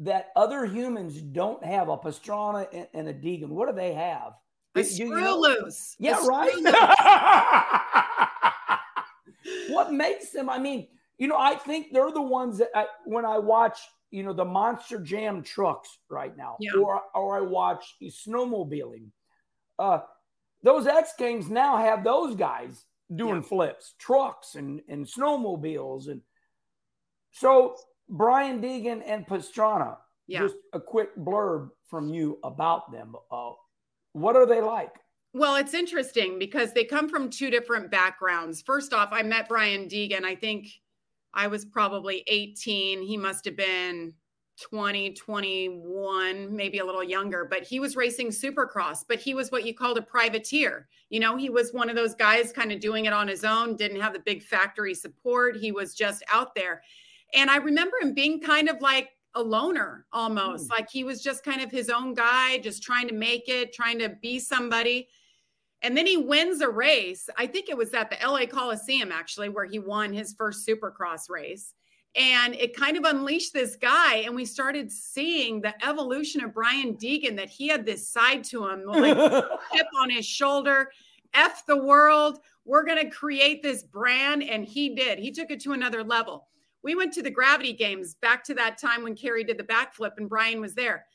that 0.05 0.29
other 0.37 0.65
humans 0.65 1.21
don't 1.21 1.65
have? 1.65 1.89
A 1.89 1.97
Pastrana 1.97 2.67
and, 2.73 2.87
and 2.95 3.09
a 3.09 3.15
Deegan. 3.15 3.49
What 3.49 3.69
do 3.69 3.75
they 3.75 3.93
have? 3.93 4.33
A 4.77 4.83
screw 4.83 5.07
you 5.07 5.21
know? 5.21 5.39
loose. 5.39 5.95
Yeah, 5.99 6.23
a 6.23 6.27
right. 6.27 6.53
what 9.71 9.93
makes 9.93 10.31
them? 10.31 10.49
I 10.49 10.59
mean, 10.59 10.89
you 11.19 11.29
know, 11.29 11.39
I 11.39 11.55
think 11.55 11.93
they're 11.93 12.11
the 12.11 12.23
ones 12.23 12.59
that 12.59 12.71
I, 12.75 12.87
when 13.05 13.25
I 13.25 13.39
watch 13.39 13.79
you 14.15 14.23
know 14.23 14.33
the 14.33 14.45
monster 14.45 15.01
jam 15.01 15.43
trucks 15.43 15.99
right 16.09 16.37
now 16.37 16.57
yeah. 16.61 16.71
or 16.81 17.03
or 17.17 17.37
i 17.37 17.41
watch 17.41 17.97
snowmobiling 18.01 19.07
uh 19.81 19.99
those 20.63 20.87
x 20.87 21.15
games 21.19 21.51
now 21.51 21.79
have 21.79 22.05
those 22.05 22.37
guys 22.37 22.85
doing 23.13 23.43
yeah. 23.43 23.49
flips 23.49 23.95
trucks 23.99 24.55
and 24.55 24.81
and 24.89 25.05
snowmobiles 25.05 26.07
and 26.07 26.21
so 27.33 27.75
brian 28.15 28.61
deegan 28.61 29.03
and 29.07 29.27
pastrana 29.27 29.97
yeah. 30.27 30.41
just 30.41 30.57
a 30.73 30.81
quick 30.81 31.15
blurb 31.17 31.69
from 31.91 32.09
you 32.09 32.39
about 32.43 32.91
them 32.91 33.15
uh, 33.31 33.51
what 34.13 34.37
are 34.37 34.47
they 34.47 34.61
like 34.61 34.95
well, 35.37 35.57
it's 35.57 35.75
interesting 35.75 36.39
because 36.39 36.73
they 36.73 36.85
come 36.85 37.09
from 37.09 37.29
two 37.29 37.51
different 37.51 37.91
backgrounds. 37.91 38.63
First 38.63 38.95
off, 38.95 39.09
I 39.11 39.25
met 39.25 39.49
Brian 39.49 39.89
Deegan, 39.89 40.23
I 40.25 40.37
think 40.37 40.69
I 41.35 41.49
was 41.49 41.65
probably 41.65 42.23
18. 42.29 43.03
He 43.03 43.17
must 43.17 43.45
have 43.45 43.57
been 43.57 44.15
20, 44.63 45.15
21, 45.15 46.55
maybe 46.55 46.79
a 46.79 46.85
little 46.85 47.03
younger, 47.03 47.45
but 47.45 47.65
he 47.65 47.81
was 47.81 47.97
racing 47.97 48.29
supercross, 48.29 49.05
but 49.07 49.19
he 49.19 49.35
was 49.35 49.51
what 49.51 49.67
you 49.67 49.75
called 49.75 49.99
a 49.99 50.03
privateer. 50.03 50.89
You 51.11 51.19
know, 51.19 51.37
he 51.37 51.51
was 51.51 51.73
one 51.73 51.91
of 51.91 51.97
those 51.97 52.15
guys 52.15 52.53
kind 52.53 52.71
of 52.71 52.79
doing 52.79 53.07
it 53.07 53.13
on 53.13 53.27
his 53.27 53.43
own, 53.43 53.75
didn't 53.75 54.01
have 54.01 54.13
the 54.13 54.21
big 54.21 54.45
factory 54.45 54.95
support. 54.95 55.57
He 55.57 55.73
was 55.73 55.95
just 55.95 56.23
out 56.33 56.55
there. 56.55 56.83
And 57.35 57.51
I 57.51 57.57
remember 57.57 57.97
him 58.01 58.15
being 58.15 58.41
kind 58.41 58.69
of 58.69 58.81
like 58.81 59.11
a 59.35 59.43
loner 59.43 60.07
almost, 60.13 60.69
mm. 60.69 60.71
like 60.71 60.89
he 60.91 61.05
was 61.05 61.23
just 61.23 61.45
kind 61.45 61.61
of 61.61 61.71
his 61.71 61.91
own 61.91 62.15
guy, 62.15 62.59
just 62.59 62.83
trying 62.83 63.09
to 63.09 63.15
make 63.15 63.49
it, 63.49 63.73
trying 63.73 63.99
to 63.99 64.11
be 64.23 64.39
somebody. 64.39 65.09
And 65.83 65.97
then 65.97 66.07
he 66.07 66.17
wins 66.17 66.61
a 66.61 66.69
race. 66.69 67.29
I 67.37 67.47
think 67.47 67.69
it 67.69 67.77
was 67.77 67.93
at 67.93 68.09
the 68.09 68.17
LA 68.27 68.47
Coliseum, 68.47 69.13
actually, 69.13 69.51
where 69.51 69.67
he 69.67 69.79
won 69.79 70.13
his 70.13 70.33
first 70.33 70.67
supercross 70.67 71.29
race. 71.29 71.75
And 72.17 72.55
it 72.55 72.77
kind 72.77 72.97
of 72.97 73.05
unleashed 73.05 73.53
this 73.53 73.77
guy. 73.77 74.19
And 74.19 74.37
we 74.37 74.45
started 74.45 74.91
seeing 74.91 75.61
the 75.61 75.75
evolution 75.87 76.43
of 76.43 76.55
Brian 76.55 76.95
Deegan 76.95 77.37
that 77.37 77.51
he 77.51 77.67
had 77.69 77.85
this 77.85 78.09
side 78.09 78.45
to 78.45 78.67
him, 78.69 78.85
like 78.87 79.17
chip 79.75 79.87
on 80.01 80.11
his 80.11 80.25
shoulder, 80.25 80.91
F 81.35 81.67
the 81.67 81.77
world. 81.77 82.39
We're 82.65 82.85
going 82.85 83.05
to 83.05 83.11
create 83.11 83.63
this 83.63 83.83
brand. 83.83 84.45
And 84.45 84.65
he 84.65 84.95
did. 84.95 85.19
He 85.19 85.33
took 85.33 85.51
it 85.51 85.61
to 85.63 85.73
another 85.73 86.05
level. 86.05 86.47
We 86.85 86.95
went 86.95 87.15
to 87.15 87.23
the 87.23 87.31
gravity 87.31 87.73
games 87.73 88.15
back 88.15 88.45
to 88.45 88.55
that 88.55 88.79
time 88.79 89.03
when 89.03 89.17
Carey 89.17 89.43
did 89.43 89.59
the 89.59 89.65
backflip 89.65 90.13
and 90.19 90.29
Brian 90.29 90.61
was 90.61 90.75
there. 90.75 91.07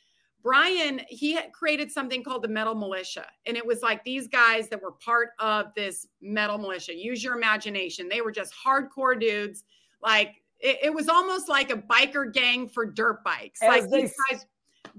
Brian, 0.41 1.01
he 1.07 1.33
had 1.33 1.51
created 1.53 1.91
something 1.91 2.23
called 2.23 2.41
the 2.41 2.47
Metal 2.47 2.73
Militia. 2.73 3.25
And 3.45 3.55
it 3.55 3.65
was 3.65 3.83
like 3.83 4.03
these 4.03 4.27
guys 4.27 4.67
that 4.69 4.81
were 4.81 4.93
part 4.93 5.29
of 5.37 5.67
this 5.75 6.07
Metal 6.21 6.57
Militia. 6.57 6.95
Use 6.95 7.23
your 7.23 7.37
imagination. 7.37 8.09
They 8.09 8.21
were 8.21 8.31
just 8.31 8.53
hardcore 8.53 9.19
dudes. 9.19 9.63
Like 10.01 10.41
it, 10.59 10.79
it 10.83 10.93
was 10.93 11.07
almost 11.07 11.49
like 11.49 11.71
a 11.71 11.75
biker 11.75 12.33
gang 12.33 12.67
for 12.67 12.85
dirt 12.85 13.23
bikes. 13.23 13.61
As 13.61 13.69
like 13.69 13.89
they, 13.91 14.01
these 14.01 14.15
guys, 14.31 14.45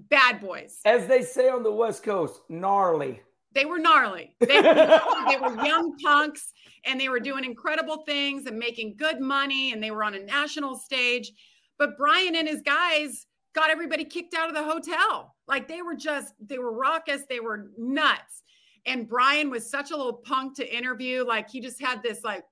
bad 0.09 0.41
boys. 0.41 0.81
As 0.85 1.07
they 1.07 1.23
say 1.23 1.49
on 1.49 1.63
the 1.63 1.73
West 1.73 2.05
Coast, 2.05 2.43
gnarly. 2.49 3.21
They 3.53 3.65
were 3.65 3.79
gnarly. 3.79 4.37
They, 4.39 4.47
they 4.63 5.37
were 5.41 5.65
young 5.65 5.97
punks 5.99 6.53
and 6.85 7.01
they 7.01 7.09
were 7.09 7.21
doing 7.21 7.45
incredible 7.45 7.99
things 8.07 8.47
and 8.47 8.59
making 8.59 8.97
good 8.97 9.21
money 9.21 9.73
and 9.73 9.83
they 9.83 9.91
were 9.91 10.05
on 10.05 10.15
a 10.15 10.25
national 10.25 10.77
stage. 10.77 11.33
But 11.79 11.97
Brian 11.97 12.37
and 12.37 12.49
his 12.49 12.63
guys, 12.63 13.27
got 13.55 13.71
everybody 13.71 14.05
kicked 14.05 14.35
out 14.35 14.49
of 14.49 14.55
the 14.55 14.63
hotel. 14.63 15.35
Like 15.49 15.69
they 15.69 15.83
were 15.83 15.97
just, 15.97 16.35
they 16.41 16.59
were 16.59 16.73
raucous, 16.73 17.23
they 17.29 17.41
were 17.41 17.71
nuts. 17.77 18.43
And 18.87 19.09
Brian 19.09 19.51
was 19.51 19.69
such 19.69 19.91
a 19.91 19.97
little 19.97 20.15
punk 20.15 20.57
to 20.57 20.77
interview. 20.77 21.25
Like 21.27 21.51
he 21.51 21.61
just 21.61 21.81
had 21.81 22.03
this, 22.03 22.25
like, 22.25 22.45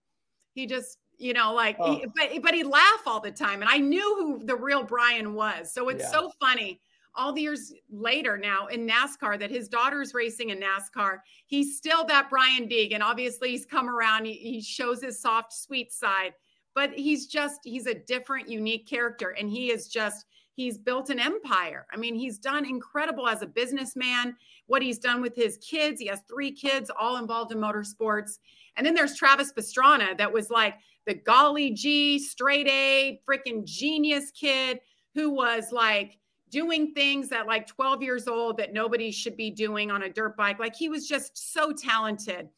he 0.55 0.67
just, 0.67 0.99
you 1.17 1.33
know, 1.33 1.55
like, 1.55 1.77
oh. 1.79 1.95
he, 1.95 2.07
but, 2.17 2.43
but 2.43 2.55
he'd 2.55 2.67
laugh 2.67 3.03
all 3.07 3.21
the 3.21 3.31
time. 3.31 3.63
And 3.63 3.71
I 3.71 3.79
knew 3.79 4.17
who 4.19 4.45
the 4.45 4.57
real 4.57 4.83
Brian 4.83 5.35
was. 5.35 5.73
So 5.73 5.89
it's 5.89 6.03
yeah. 6.03 6.11
so 6.11 6.31
funny 6.41 6.81
all 7.19 7.33
the 7.33 7.43
years 7.43 7.73
later 7.91 8.39
now 8.39 8.69
in 8.69 8.89
NASCAR 8.89 9.39
that 9.41 9.51
his 9.51 9.69
daughter's 9.69 10.15
racing 10.15 10.51
in 10.51 10.61
NASCAR. 10.61 11.19
He's 11.47 11.77
still 11.77 12.05
that 12.07 12.31
Brian 12.31 12.69
Deegan. 12.69 13.03
Obviously, 13.03 13.51
he's 13.51 13.67
come 13.67 13.91
around. 13.91 14.25
He, 14.25 14.35
he 14.35 14.61
shows 14.63 15.03
his 15.03 15.21
soft, 15.21 15.53
sweet 15.53 15.93
side, 15.93 16.33
but 16.75 16.93
he's 16.93 17.27
just, 17.27 17.61
he's 17.65 17.87
a 17.87 17.95
different, 17.95 18.49
unique 18.49 18.89
character. 18.89 19.35
And 19.39 19.51
he 19.51 19.71
is 19.71 19.89
just, 19.89 20.25
He's 20.59 20.77
built 20.77 21.09
an 21.09 21.21
empire. 21.21 21.87
I 21.93 21.97
mean, 21.97 22.17
he's 22.17 22.37
done 22.37 22.67
incredible 22.67 23.29
as 23.29 23.43
a 23.43 23.47
businessman. 23.47 24.35
What 24.67 24.83
he's 24.83 24.99
done 24.99 25.21
with 25.21 25.37
his 25.37 25.57
kids, 25.59 26.01
he 26.01 26.09
has 26.09 26.19
three 26.29 26.51
kids, 26.51 26.91
all 26.99 27.17
involved 27.17 27.53
in 27.53 27.59
motorsports. 27.59 28.41
And 28.75 28.85
then 28.85 28.93
there's 28.93 29.15
Travis 29.15 29.53
Pastrana, 29.53 30.19
that 30.19 30.33
was 30.33 30.51
like 30.51 30.75
the 31.07 31.15
golly 31.15 31.71
G, 31.71 32.19
straight 32.19 32.67
A, 32.67 33.21
freaking 33.25 33.65
genius 33.65 34.33
kid 34.33 34.81
who 35.15 35.31
was 35.31 35.71
like 35.71 36.18
doing 36.51 36.93
things 36.93 37.33
at 37.33 37.47
like 37.47 37.67
12 37.67 38.03
years 38.03 38.29
old 38.29 38.57
that 38.59 38.73
nobody 38.73 39.11
should 39.11 39.37
be 39.37 39.51
doing 39.51 39.91
on 39.91 40.03
a 40.03 40.09
dirt 40.09 40.37
bike. 40.37 40.59
Like 40.59 40.77
he 40.77 40.89
was 40.89 41.07
just 41.07 41.53
so 41.53 41.73
talented. 41.73 42.49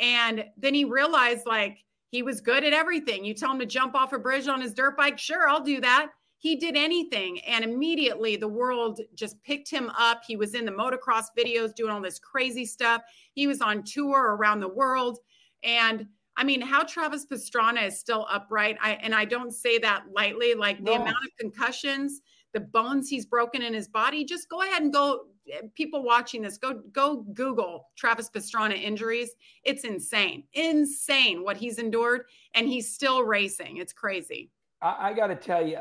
And 0.00 0.44
then 0.56 0.74
he 0.74 0.84
realized 0.84 1.46
like 1.46 1.78
he 2.10 2.22
was 2.22 2.40
good 2.40 2.64
at 2.64 2.72
everything. 2.72 3.24
You 3.24 3.34
tell 3.34 3.52
him 3.52 3.58
to 3.58 3.66
jump 3.66 3.94
off 3.94 4.12
a 4.12 4.18
bridge 4.18 4.48
on 4.48 4.60
his 4.60 4.74
dirt 4.74 4.96
bike, 4.96 5.18
sure, 5.18 5.48
I'll 5.48 5.62
do 5.62 5.80
that 5.80 6.10
he 6.44 6.56
did 6.56 6.76
anything 6.76 7.40
and 7.40 7.64
immediately 7.64 8.36
the 8.36 8.46
world 8.46 9.00
just 9.14 9.42
picked 9.42 9.70
him 9.70 9.90
up 9.98 10.20
he 10.26 10.36
was 10.36 10.54
in 10.54 10.66
the 10.66 10.70
motocross 10.70 11.24
videos 11.36 11.74
doing 11.74 11.90
all 11.90 12.02
this 12.02 12.18
crazy 12.18 12.66
stuff 12.66 13.00
he 13.32 13.46
was 13.46 13.62
on 13.62 13.82
tour 13.82 14.36
around 14.36 14.60
the 14.60 14.68
world 14.68 15.18
and 15.62 16.06
i 16.36 16.44
mean 16.44 16.60
how 16.60 16.82
travis 16.84 17.24
pastrana 17.24 17.86
is 17.86 17.98
still 17.98 18.26
upright 18.30 18.76
i 18.82 18.92
and 19.02 19.14
i 19.14 19.24
don't 19.24 19.52
say 19.52 19.78
that 19.78 20.04
lightly 20.14 20.52
like 20.54 20.80
no. 20.80 20.92
the 20.92 21.00
amount 21.00 21.16
of 21.24 21.30
concussions 21.40 22.20
the 22.54 22.60
bones 22.60 23.08
he's 23.08 23.26
broken 23.26 23.62
in 23.62 23.74
his 23.74 23.88
body 23.88 24.24
just 24.24 24.48
go 24.48 24.62
ahead 24.62 24.82
and 24.82 24.92
go 24.92 25.26
people 25.74 26.02
watching 26.02 26.40
this 26.40 26.56
go 26.56 26.80
go 26.92 27.16
google 27.34 27.88
travis 27.96 28.30
pastrana 28.30 28.80
injuries 28.80 29.32
it's 29.64 29.84
insane 29.84 30.42
insane 30.54 31.44
what 31.44 31.56
he's 31.56 31.78
endured 31.78 32.22
and 32.54 32.66
he's 32.66 32.90
still 32.90 33.22
racing 33.22 33.76
it's 33.76 33.92
crazy 33.92 34.50
I, 34.84 35.10
I 35.10 35.12
got 35.14 35.28
to 35.28 35.36
tell 35.36 35.66
you, 35.66 35.78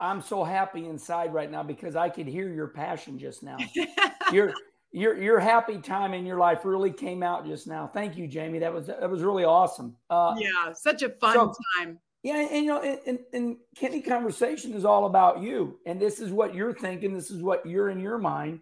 I'm 0.00 0.22
so 0.22 0.42
happy 0.42 0.86
inside 0.86 1.32
right 1.34 1.50
now 1.50 1.62
because 1.62 1.94
I 1.94 2.08
could 2.08 2.26
hear 2.26 2.48
your 2.48 2.68
passion 2.68 3.18
just 3.18 3.42
now. 3.42 3.58
you're 4.32 4.54
your 4.90 5.20
your 5.20 5.38
happy 5.38 5.78
time 5.78 6.14
in 6.14 6.24
your 6.24 6.38
life 6.38 6.64
really 6.64 6.90
came 6.90 7.22
out 7.22 7.46
just 7.46 7.66
now. 7.66 7.90
Thank 7.92 8.16
you, 8.16 8.26
Jamie. 8.26 8.58
That 8.58 8.72
was 8.72 8.86
that 8.86 9.10
was 9.10 9.22
really 9.22 9.44
awesome. 9.44 9.96
Uh, 10.08 10.34
yeah, 10.38 10.72
such 10.72 11.02
a 11.02 11.10
fun 11.10 11.34
so, 11.34 11.52
time. 11.76 11.98
Yeah, 12.22 12.48
and, 12.50 12.64
you 12.64 12.66
know, 12.66 12.82
and, 12.82 13.18
and 13.32 13.56
Kenny 13.76 14.00
conversation 14.00 14.74
is 14.74 14.84
all 14.84 15.06
about 15.06 15.40
you, 15.40 15.78
and 15.86 16.00
this 16.00 16.18
is 16.18 16.32
what 16.32 16.54
you're 16.54 16.74
thinking. 16.74 17.14
This 17.14 17.30
is 17.30 17.42
what 17.42 17.64
you're 17.64 17.90
in 17.90 18.00
your 18.00 18.18
mind. 18.18 18.60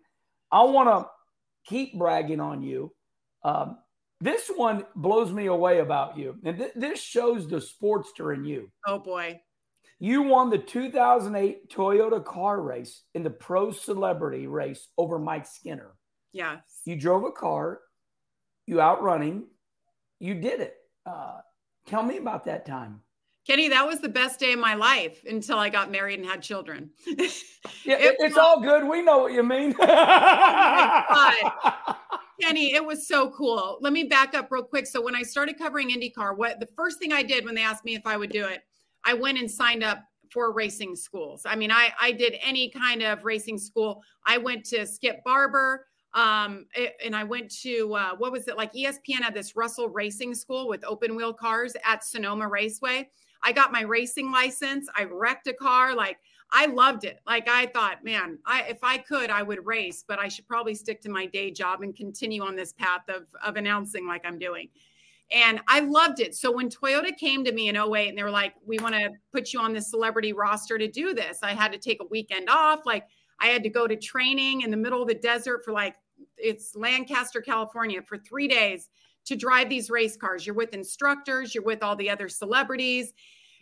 I 0.53 0.63
want 0.65 0.89
to 0.89 1.09
keep 1.67 1.99
bragging 1.99 2.41
on 2.41 2.63
you. 2.63 2.93
Um, 3.43 3.79
this 4.21 4.49
one 4.55 4.85
blows 4.95 5.33
me 5.33 5.47
away 5.47 5.79
about 5.79 6.19
you, 6.19 6.37
and 6.45 6.59
th- 6.59 6.73
this 6.77 7.01
shows 7.01 7.49
the 7.49 7.57
sportster 7.57 8.35
in 8.35 8.45
you. 8.45 8.71
Oh 8.87 8.99
boy! 8.99 9.41
You 9.99 10.23
won 10.23 10.51
the 10.51 10.59
2008 10.59 11.71
Toyota 11.71 12.23
car 12.23 12.61
race 12.61 13.03
in 13.15 13.23
the 13.23 13.31
pro 13.31 13.73
celebrity 13.73 14.47
race 14.47 14.89
over 14.99 15.19
Mike 15.19 15.47
Skinner. 15.47 15.95
Yes. 16.33 16.61
You 16.85 16.97
drove 16.97 17.25
a 17.25 17.33
car, 17.33 17.81
you 18.67 18.81
outrunning, 18.81 19.47
you 20.19 20.35
did 20.35 20.61
it. 20.61 20.75
Uh, 21.07 21.39
tell 21.87 22.03
me 22.03 22.19
about 22.19 22.45
that 22.45 22.67
time. 22.67 23.01
Kenny, 23.47 23.69
that 23.69 23.87
was 23.87 24.01
the 24.01 24.09
best 24.09 24.41
day 24.41 24.53
of 24.53 24.59
my 24.59 24.75
life 24.75 25.23
until 25.25 25.59
I 25.59 25.69
got 25.69 25.89
married 25.91 26.19
and 26.19 26.29
had 26.29 26.43
children. 26.43 26.91
yeah, 27.07 27.15
it, 27.85 28.17
it's 28.19 28.37
all 28.37 28.61
good. 28.61 28.89
We 28.89 29.03
know 29.03 29.19
what 29.19 29.33
you 29.33 29.45
mean. 29.45 29.73
oh 29.81 31.37
Kenny, 32.43 32.75
it 32.75 32.85
was 32.85 33.07
so 33.07 33.31
cool. 33.31 33.79
Let 33.81 33.93
me 33.93 34.05
back 34.05 34.35
up 34.35 34.49
real 34.51 34.65
quick. 34.65 34.87
So 34.87 35.01
when 35.01 35.15
I 35.15 35.23
started 35.23 35.59
covering 35.59 35.91
IndyCar, 35.91 36.37
what 36.37 36.59
the 36.59 36.67
first 36.77 36.99
thing 36.99 37.13
I 37.13 37.23
did 37.23 37.45
when 37.45 37.55
they 37.55 37.63
asked 37.63 37.85
me 37.85 37.95
if 37.95 38.05
I 38.05 38.17
would 38.17 38.31
do 38.31 38.47
it, 38.47 38.63
I 39.05 39.15
went 39.15 39.39
and 39.39 39.49
signed 39.49 39.85
up 39.85 40.03
for 40.33 40.53
racing 40.53 40.97
schools. 40.97 41.47
I 41.47 41.55
mean, 41.55 41.71
I 41.71 41.93
I 42.01 42.11
did 42.11 42.35
any 42.43 42.69
kind 42.69 43.03
of 43.03 43.25
racing 43.25 43.59
school. 43.59 44.03
I 44.27 44.39
went 44.39 44.65
to 44.67 44.85
Skip 44.87 45.23
Barber. 45.25 45.87
Um, 46.15 46.65
and 47.05 47.15
I 47.15 47.25
went 47.25 47.51
to 47.61 47.95
uh, 47.95 48.17
what 48.17 48.33
was 48.33 48.49
it 48.49 48.57
like? 48.57 48.73
ESPN 48.73 49.21
had 49.21 49.35
this 49.35 49.55
Russell 49.55 49.91
Racing 49.91 50.35
School 50.35 50.67
with 50.67 50.83
open 50.83 51.15
wheel 51.15 51.35
cars 51.35 51.77
at 51.85 52.03
Sonoma 52.05 52.49
Raceway. 52.49 53.11
I 53.47 53.53
got 53.53 53.71
my 53.71 53.83
racing 53.83 54.33
license. 54.33 54.89
I 54.97 55.05
wrecked 55.05 55.47
a 55.47 55.53
car. 55.53 55.95
Like 55.95 56.19
I 56.51 56.67
loved 56.67 57.05
it. 57.05 57.21
Like 57.29 57.49
I 57.49 57.67
thought, 57.67 58.05
man, 58.05 58.41
I 58.45 58.63
if 58.63 58.83
I 58.83 58.99
could, 58.99 59.31
I 59.31 59.45
would 59.45 59.65
race, 59.65 60.05
but 60.07 60.19
I 60.19 60.27
should 60.27 60.49
probably 60.49 60.75
stick 60.75 61.01
to 61.03 61.09
my 61.09 61.27
day 61.27 61.53
job 61.53 61.83
and 61.83 61.95
continue 61.95 62.43
on 62.43 62.57
this 62.57 62.73
path 62.73 63.03
of 63.09 63.29
of 63.45 63.55
announcing 63.55 64.05
like 64.05 64.23
I'm 64.27 64.41
doing. 64.41 64.69
And 65.31 65.61
I 65.69 65.79
loved 65.79 66.19
it. 66.19 66.35
So 66.35 66.51
when 66.51 66.69
Toyota 66.69 67.17
came 67.17 67.45
to 67.45 67.53
me 67.53 67.69
in 67.69 67.77
08 67.77 68.09
and 68.09 68.19
they 68.19 68.25
were 68.25 68.31
like, 68.31 68.55
we 68.65 68.81
want 68.81 68.97
to 68.97 69.11
put 69.33 69.53
you 69.53 69.61
on 69.61 69.73
the 69.73 69.81
celebrity 69.81 70.33
roster 70.33 70.77
to 70.77 70.89
do 70.89 71.15
this, 71.15 71.39
I 71.45 71.55
had 71.55 71.73
to 71.73 71.79
take 71.79 72.03
a 72.03 72.07
weekend 72.07 72.49
off. 72.51 72.81
Like 72.85 73.07
I 73.39 73.47
had 73.47 73.63
to 73.63 73.69
go 73.69 73.87
to 73.87 73.97
training 73.97 74.63
in 74.63 74.73
the 74.73 74.77
middle 74.77 75.03
of 75.03 75.09
the 75.09 75.15
desert 75.15 75.65
for 75.65 75.73
like, 75.73 75.95
it's 76.37 76.75
Lancaster, 76.75 77.41
California 77.41 78.03
for 78.03 78.19
three 78.19 78.49
days 78.49 78.89
to 79.27 79.37
drive 79.37 79.69
these 79.69 79.91
race 79.91 80.17
cars. 80.17 80.47
You're 80.47 80.55
with 80.55 80.73
instructors, 80.73 81.55
you're 81.55 81.65
with 81.65 81.83
all 81.83 81.97
the 81.97 82.09
other 82.09 82.29
celebrities. 82.29 83.13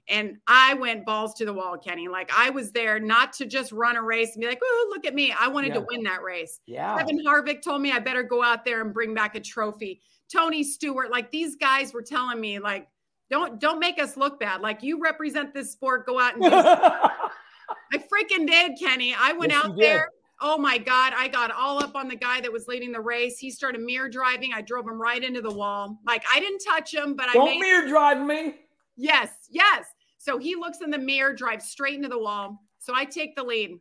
And 0.08 0.36
I 0.46 0.74
went 0.74 1.06
balls 1.06 1.34
to 1.34 1.44
the 1.44 1.52
wall, 1.52 1.78
Kenny. 1.78 2.08
Like 2.08 2.30
I 2.36 2.50
was 2.50 2.72
there 2.72 3.00
not 3.00 3.32
to 3.34 3.46
just 3.46 3.72
run 3.72 3.96
a 3.96 4.02
race 4.02 4.34
and 4.34 4.40
be 4.42 4.46
like, 4.46 4.60
oh, 4.62 4.92
look 4.94 5.06
at 5.06 5.14
me. 5.14 5.32
I 5.38 5.48
wanted 5.48 5.68
yeah. 5.68 5.74
to 5.80 5.86
win 5.88 6.02
that 6.04 6.22
race. 6.22 6.60
Yeah. 6.66 6.96
Kevin 6.98 7.24
Harvick 7.24 7.62
told 7.62 7.80
me 7.80 7.90
I 7.90 8.00
better 8.00 8.22
go 8.22 8.42
out 8.42 8.64
there 8.64 8.82
and 8.82 8.92
bring 8.92 9.14
back 9.14 9.34
a 9.34 9.40
trophy. 9.40 10.02
Tony 10.30 10.62
Stewart, 10.62 11.10
like 11.10 11.30
these 11.30 11.56
guys 11.56 11.92
were 11.92 12.02
telling 12.02 12.40
me, 12.40 12.58
like, 12.58 12.88
don't 13.30 13.58
don't 13.58 13.78
make 13.78 14.00
us 14.00 14.16
look 14.16 14.38
bad. 14.38 14.60
Like 14.60 14.82
you 14.82 15.00
represent 15.00 15.54
this 15.54 15.72
sport, 15.72 16.06
go 16.06 16.20
out 16.20 16.34
and 16.34 16.42
do 16.42 16.50
I 16.52 17.98
freaking 17.98 18.46
did, 18.46 18.78
Kenny. 18.78 19.14
I 19.18 19.32
went 19.32 19.52
yes, 19.52 19.64
out 19.64 19.76
there. 19.76 20.08
Oh 20.40 20.58
my 20.58 20.78
God. 20.78 21.12
I 21.16 21.28
got 21.28 21.50
all 21.50 21.82
up 21.82 21.94
on 21.94 22.08
the 22.08 22.16
guy 22.16 22.40
that 22.40 22.52
was 22.52 22.68
leading 22.68 22.92
the 22.92 23.00
race. 23.00 23.38
He 23.38 23.50
started 23.50 23.80
mirror 23.80 24.08
driving. 24.08 24.52
I 24.52 24.60
drove 24.60 24.86
him 24.86 25.00
right 25.00 25.22
into 25.22 25.40
the 25.40 25.52
wall. 25.52 25.98
Like 26.06 26.24
I 26.32 26.40
didn't 26.40 26.60
touch 26.60 26.92
him, 26.92 27.14
but 27.14 27.28
don't 27.32 27.48
I 27.48 27.52
don't 27.52 27.60
mirror 27.60 27.88
drive 27.88 28.24
me. 28.24 28.56
Yes, 28.96 29.30
yes. 29.50 29.86
So 30.24 30.38
he 30.38 30.56
looks 30.56 30.80
in 30.80 30.90
the 30.90 30.96
mirror, 30.96 31.34
drives 31.34 31.66
straight 31.66 31.96
into 31.96 32.08
the 32.08 32.18
wall. 32.18 32.58
So 32.78 32.94
I 32.96 33.04
take 33.04 33.36
the 33.36 33.42
lead. 33.42 33.78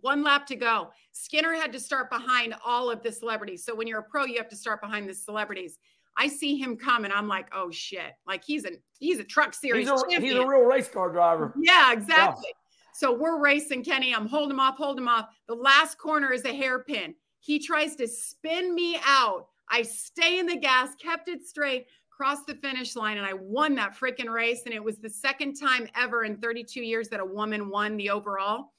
One 0.00 0.24
lap 0.24 0.44
to 0.46 0.56
go. 0.56 0.90
Skinner 1.12 1.54
had 1.54 1.72
to 1.72 1.78
start 1.78 2.10
behind 2.10 2.56
all 2.66 2.90
of 2.90 3.04
the 3.04 3.12
celebrities. 3.12 3.64
So 3.64 3.76
when 3.76 3.86
you're 3.86 4.00
a 4.00 4.02
pro, 4.02 4.24
you 4.24 4.36
have 4.38 4.48
to 4.48 4.56
start 4.56 4.80
behind 4.80 5.08
the 5.08 5.14
celebrities. 5.14 5.78
I 6.16 6.26
see 6.26 6.56
him 6.56 6.76
come 6.76 7.04
and 7.04 7.12
I'm 7.12 7.28
like, 7.28 7.46
oh 7.54 7.70
shit. 7.70 8.14
Like 8.26 8.42
he's 8.42 8.64
a 8.64 8.70
he's 8.98 9.20
a 9.20 9.24
truck 9.24 9.54
series. 9.54 9.88
He's 9.88 10.00
a, 10.00 10.04
champion. 10.10 10.38
He's 10.38 10.44
a 10.44 10.48
real 10.48 10.62
race 10.62 10.88
car 10.88 11.08
driver. 11.12 11.54
Yeah, 11.56 11.92
exactly. 11.92 12.48
Yeah. 12.48 12.92
So 12.92 13.16
we're 13.16 13.40
racing 13.40 13.84
Kenny. 13.84 14.12
I'm 14.12 14.26
holding 14.26 14.50
him 14.50 14.60
off, 14.60 14.76
holding 14.76 15.04
him 15.04 15.08
off. 15.08 15.28
The 15.46 15.54
last 15.54 15.98
corner 15.98 16.32
is 16.32 16.44
a 16.46 16.52
hairpin. 16.52 17.14
He 17.38 17.60
tries 17.60 17.94
to 17.96 18.08
spin 18.08 18.74
me 18.74 18.98
out. 19.06 19.46
I 19.70 19.82
stay 19.82 20.40
in 20.40 20.46
the 20.46 20.56
gas, 20.56 20.96
kept 20.96 21.28
it 21.28 21.46
straight, 21.46 21.86
crossed 22.20 22.46
the 22.46 22.54
finish 22.56 22.96
line, 22.96 23.16
and 23.16 23.24
I 23.24 23.32
won 23.32 23.74
that 23.76 23.98
freaking 23.98 24.30
race. 24.30 24.64
And 24.66 24.74
it 24.74 24.84
was 24.84 24.98
the 24.98 25.08
second 25.08 25.54
time 25.54 25.88
ever 25.96 26.24
in 26.24 26.36
32 26.36 26.82
years 26.82 27.08
that 27.08 27.18
a 27.18 27.24
woman 27.24 27.70
won 27.70 27.96
the 27.96 28.10
overall. 28.10 28.74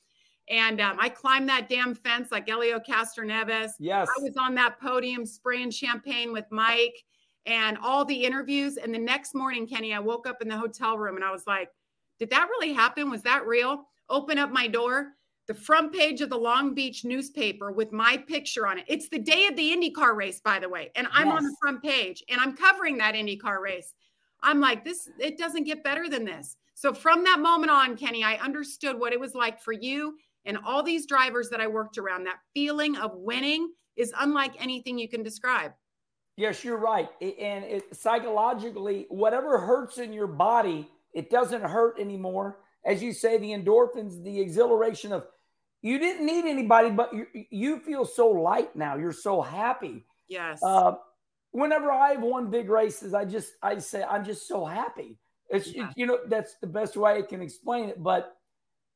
And 0.48 0.80
um, 0.80 0.98
I 1.00 1.10
climbed 1.10 1.50
that 1.50 1.68
damn 1.68 1.96
fence 1.96 2.32
like 2.32 2.46
Helio 2.46 2.78
Castroneves. 2.78 3.72
Yes. 3.80 4.08
I 4.16 4.22
was 4.22 4.38
on 4.38 4.54
that 4.56 4.80
podium 4.80 5.26
spraying 5.26 5.72
champagne 5.72 6.32
with 6.32 6.46
Mike 6.52 7.04
and 7.48 7.80
all 7.82 8.06
the 8.06 8.14
interviews. 8.14 8.78
And 8.78 8.94
the 8.94 9.00
next 9.00 9.34
morning, 9.34 9.66
Kenny, 9.66 9.92
I 9.92 10.00
woke 10.00 10.28
up 10.28 10.44
in 10.44 10.48
the 10.48 10.58
hotel 10.58 11.00
room 11.00 11.16
and 11.16 11.26
I 11.26 11.32
was 11.32 11.48
like, 11.48 11.70
did 12.20 12.30
that 12.30 12.48
really 12.48 12.74
happen? 12.74 13.10
Was 13.10 13.24
that 13.24 13.48
real? 13.48 13.86
Open 14.08 14.38
up 14.38 14.52
my 14.52 14.68
door, 14.68 15.14
the 15.48 15.54
front 15.54 15.94
page 15.94 16.22
of 16.22 16.30
the 16.30 16.38
Long 16.38 16.74
Beach 16.74 17.04
newspaper 17.04 17.72
with 17.72 17.92
my 17.92 18.18
picture 18.18 18.68
on 18.68 18.80
it. 18.80 18.86
It's 18.88 19.10
the 19.10 19.20
day 19.20 19.48
of 19.48 19.56
the 19.56 19.72
IndyCar 19.72 20.16
race, 20.16 20.40
by 20.40 20.60
the 20.60 20.70
way. 20.70 20.92
And 20.96 21.08
I'm 21.12 21.28
yes. 21.28 21.38
on 21.38 21.44
the 21.44 21.56
front 21.62 21.84
page 21.84 22.24
and 22.30 22.40
I'm 22.40 22.56
covering 22.56 22.98
that 22.98 23.16
IndyCar 23.16 23.60
race. 23.60 23.94
I'm 24.44 24.60
like, 24.60 24.86
this, 24.86 25.10
it 25.20 25.38
doesn't 25.38 25.66
get 25.66 25.84
better 25.84 26.10
than 26.10 26.26
this. 26.26 26.56
So 26.74 26.94
from 26.94 27.24
that 27.26 27.40
moment 27.40 27.72
on, 27.72 27.98
Kenny, 27.98 28.24
I 28.24 28.36
understood 28.36 29.00
what 29.00 29.14
it 29.14 29.20
was 29.20 29.36
like 29.36 29.62
for 29.62 29.74
you 29.74 30.16
and 30.46 30.58
all 30.66 30.82
these 30.82 31.06
drivers 31.06 31.50
that 31.50 31.62
I 31.62 31.68
worked 31.68 31.98
around, 31.98 32.24
that 32.24 32.40
feeling 32.54 32.96
of 32.98 33.12
winning 33.16 33.72
is 33.96 34.14
unlike 34.20 34.54
anything 34.60 34.98
you 34.98 35.08
can 35.08 35.22
describe. 35.22 35.74
Yes, 36.38 36.64
you're 36.64 36.78
right. 36.78 37.10
And 37.22 37.64
it, 37.66 37.96
psychologically, 37.96 39.06
whatever 39.10 39.60
hurts 39.60 39.98
in 39.98 40.14
your 40.14 40.28
body, 40.28 40.90
it 41.14 41.30
doesn't 41.30 41.62
hurt 41.62 42.00
anymore. 42.00 42.60
As 42.86 43.02
you 43.02 43.14
say, 43.14 43.38
the 43.38 43.52
endorphins, 43.52 44.24
the 44.24 44.40
exhilaration 44.40 45.12
of 45.12 45.26
you 45.82 45.98
didn't 45.98 46.26
need 46.26 46.46
anybody, 46.46 46.90
but 46.92 47.14
you, 47.14 47.26
you 47.50 47.80
feel 47.80 48.06
so 48.06 48.28
light 48.28 48.76
now. 48.76 48.98
You're 48.98 49.12
so 49.12 49.42
happy. 49.42 50.06
Yes. 50.28 50.62
Uh, 50.64 50.94
whenever 51.52 51.92
I've 51.92 52.22
won 52.22 52.50
big 52.50 52.70
races, 52.70 53.14
I 53.14 53.26
just 53.26 53.54
I 53.62 53.78
say 53.80 54.04
I'm 54.04 54.24
just 54.24 54.48
so 54.48 54.66
happy. 54.66 55.18
It's 55.50 55.74
yeah. 55.74 55.92
you 55.96 56.06
know 56.06 56.20
that's 56.28 56.56
the 56.62 56.68
best 56.68 56.96
way 56.96 57.18
I 57.18 57.22
can 57.24 57.42
explain 57.42 57.90
it. 57.90 58.02
But 58.02 58.36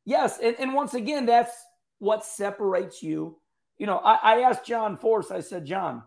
Yes, 0.05 0.37
and, 0.41 0.55
and 0.59 0.73
once 0.73 0.93
again, 0.93 1.25
that's 1.25 1.51
what 1.97 2.23
separates 2.23 3.01
you. 3.01 3.37
You 3.77 3.87
know, 3.87 3.97
I, 3.97 4.19
I 4.21 4.41
asked 4.41 4.65
John 4.65 4.95
Force, 4.95 5.31
I 5.31 5.41
said, 5.41 5.65
John, 5.65 6.03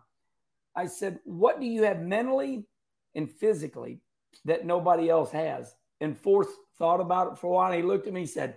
I 0.74 0.86
said, 0.86 1.18
what 1.24 1.60
do 1.60 1.66
you 1.66 1.82
have 1.82 2.00
mentally 2.00 2.64
and 3.14 3.30
physically 3.30 4.00
that 4.44 4.64
nobody 4.64 5.10
else 5.10 5.32
has? 5.32 5.74
And 6.00 6.16
Force 6.16 6.48
thought 6.78 7.00
about 7.00 7.32
it 7.32 7.38
for 7.38 7.48
a 7.48 7.50
while. 7.50 7.72
He 7.72 7.82
looked 7.82 8.06
at 8.06 8.12
me 8.12 8.22
and 8.22 8.30
said, 8.30 8.56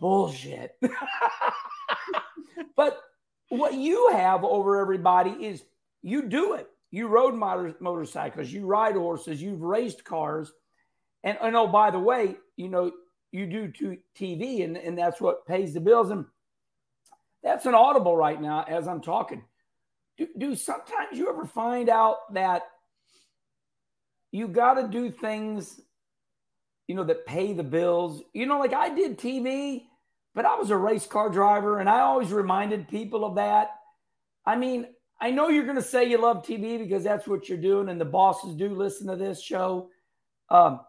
bullshit. 0.00 0.76
but 2.76 3.00
what 3.48 3.74
you 3.74 4.10
have 4.12 4.44
over 4.44 4.80
everybody 4.80 5.30
is 5.30 5.62
you 6.02 6.28
do 6.28 6.54
it. 6.54 6.68
You 6.90 7.08
rode 7.08 7.34
motor, 7.34 7.74
motorcycles, 7.80 8.50
you 8.50 8.66
ride 8.66 8.96
horses, 8.96 9.40
you've 9.40 9.62
raced 9.62 10.04
cars. 10.04 10.52
And, 11.24 11.38
and 11.40 11.56
oh, 11.56 11.68
by 11.68 11.90
the 11.90 11.98
way, 11.98 12.36
you 12.56 12.68
know, 12.68 12.92
you 13.30 13.46
do 13.46 13.96
TV, 14.18 14.62
and, 14.62 14.76
and 14.76 14.98
that's 14.98 15.20
what 15.20 15.46
pays 15.46 15.72
the 15.72 15.80
bills. 15.80 16.10
And 16.10 16.26
that's 17.42 17.64
an 17.64 17.74
audible 17.74 18.14
right 18.14 18.40
now 18.40 18.64
as 18.68 18.86
I'm 18.86 19.00
talking. 19.00 19.42
Do, 20.18 20.28
do 20.36 20.54
sometimes 20.54 21.16
you 21.16 21.30
ever 21.30 21.46
find 21.46 21.88
out 21.88 22.32
that 22.34 22.62
you 24.30 24.48
got 24.48 24.74
to 24.74 24.88
do 24.88 25.10
things, 25.10 25.80
you 26.88 26.94
know, 26.94 27.04
that 27.04 27.26
pay 27.26 27.52
the 27.52 27.62
bills? 27.62 28.22
You 28.32 28.46
know, 28.46 28.58
like 28.58 28.72
I 28.72 28.94
did 28.94 29.18
TV, 29.18 29.84
but 30.34 30.46
I 30.46 30.56
was 30.56 30.70
a 30.70 30.76
race 30.76 31.06
car 31.06 31.28
driver, 31.30 31.78
and 31.78 31.88
I 31.88 32.00
always 32.00 32.32
reminded 32.32 32.88
people 32.88 33.24
of 33.24 33.36
that. 33.36 33.70
I 34.44 34.56
mean, 34.56 34.86
I 35.20 35.30
know 35.30 35.48
you're 35.48 35.64
going 35.64 35.76
to 35.76 35.82
say 35.82 36.08
you 36.08 36.18
love 36.18 36.44
TV 36.44 36.78
because 36.78 37.04
that's 37.04 37.28
what 37.28 37.48
you're 37.48 37.58
doing, 37.58 37.88
and 37.88 38.00
the 38.00 38.04
bosses 38.04 38.54
do 38.54 38.74
listen 38.74 39.06
to 39.06 39.16
this 39.16 39.40
show. 39.40 39.88
Um, 40.48 40.80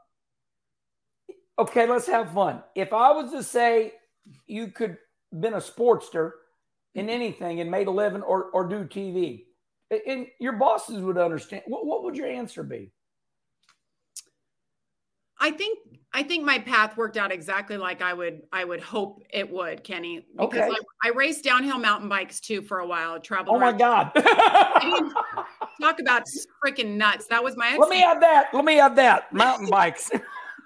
okay, 1.59 1.87
let's 1.87 2.07
have 2.07 2.33
fun. 2.33 2.63
If 2.75 2.93
I 2.93 3.11
was 3.11 3.31
to 3.31 3.43
say 3.43 3.93
you 4.47 4.69
could 4.69 4.97
been 5.39 5.53
a 5.53 5.57
sportster 5.57 6.31
in 6.95 7.09
anything 7.09 7.59
and 7.59 7.69
made 7.71 7.87
a 7.87 7.91
living 7.91 8.21
or, 8.21 8.45
or 8.45 8.67
do 8.67 8.85
TV, 8.85 9.45
and 10.07 10.27
your 10.39 10.53
bosses 10.53 10.99
would 10.99 11.17
understand, 11.17 11.63
what, 11.67 11.85
what 11.85 12.03
would 12.03 12.15
your 12.15 12.27
answer 12.27 12.63
be? 12.63 12.91
I 15.43 15.51
think 15.51 15.77
I 16.13 16.23
think 16.23 16.45
my 16.45 16.57
path 16.57 16.95
worked 16.95 17.17
out 17.17 17.29
exactly 17.29 17.75
like 17.75 18.01
I 18.01 18.13
would 18.13 18.43
I 18.53 18.63
would 18.63 18.79
hope 18.79 19.21
it 19.29 19.51
would, 19.51 19.83
Kenny. 19.83 20.25
Because 20.37 20.69
Okay. 20.69 20.69
I, 21.03 21.09
I 21.09 21.09
raced 21.09 21.43
downhill 21.43 21.79
mountain 21.79 22.07
bikes 22.07 22.39
too 22.39 22.61
for 22.61 22.79
a 22.79 22.87
while. 22.87 23.19
Traveled. 23.19 23.57
Oh 23.57 23.59
my 23.59 23.73
God. 23.73 24.11
Talk 25.81 25.99
about 25.99 26.23
freaking 26.65 26.95
nuts. 26.95 27.27
That 27.27 27.43
was 27.43 27.57
my. 27.57 27.75
Let 27.75 27.89
me 27.89 27.99
have 27.99 28.21
that. 28.21 28.53
Let 28.53 28.63
me 28.63 28.75
have 28.75 28.95
that. 28.95 29.33
Mountain 29.33 29.69
bikes. 29.71 30.09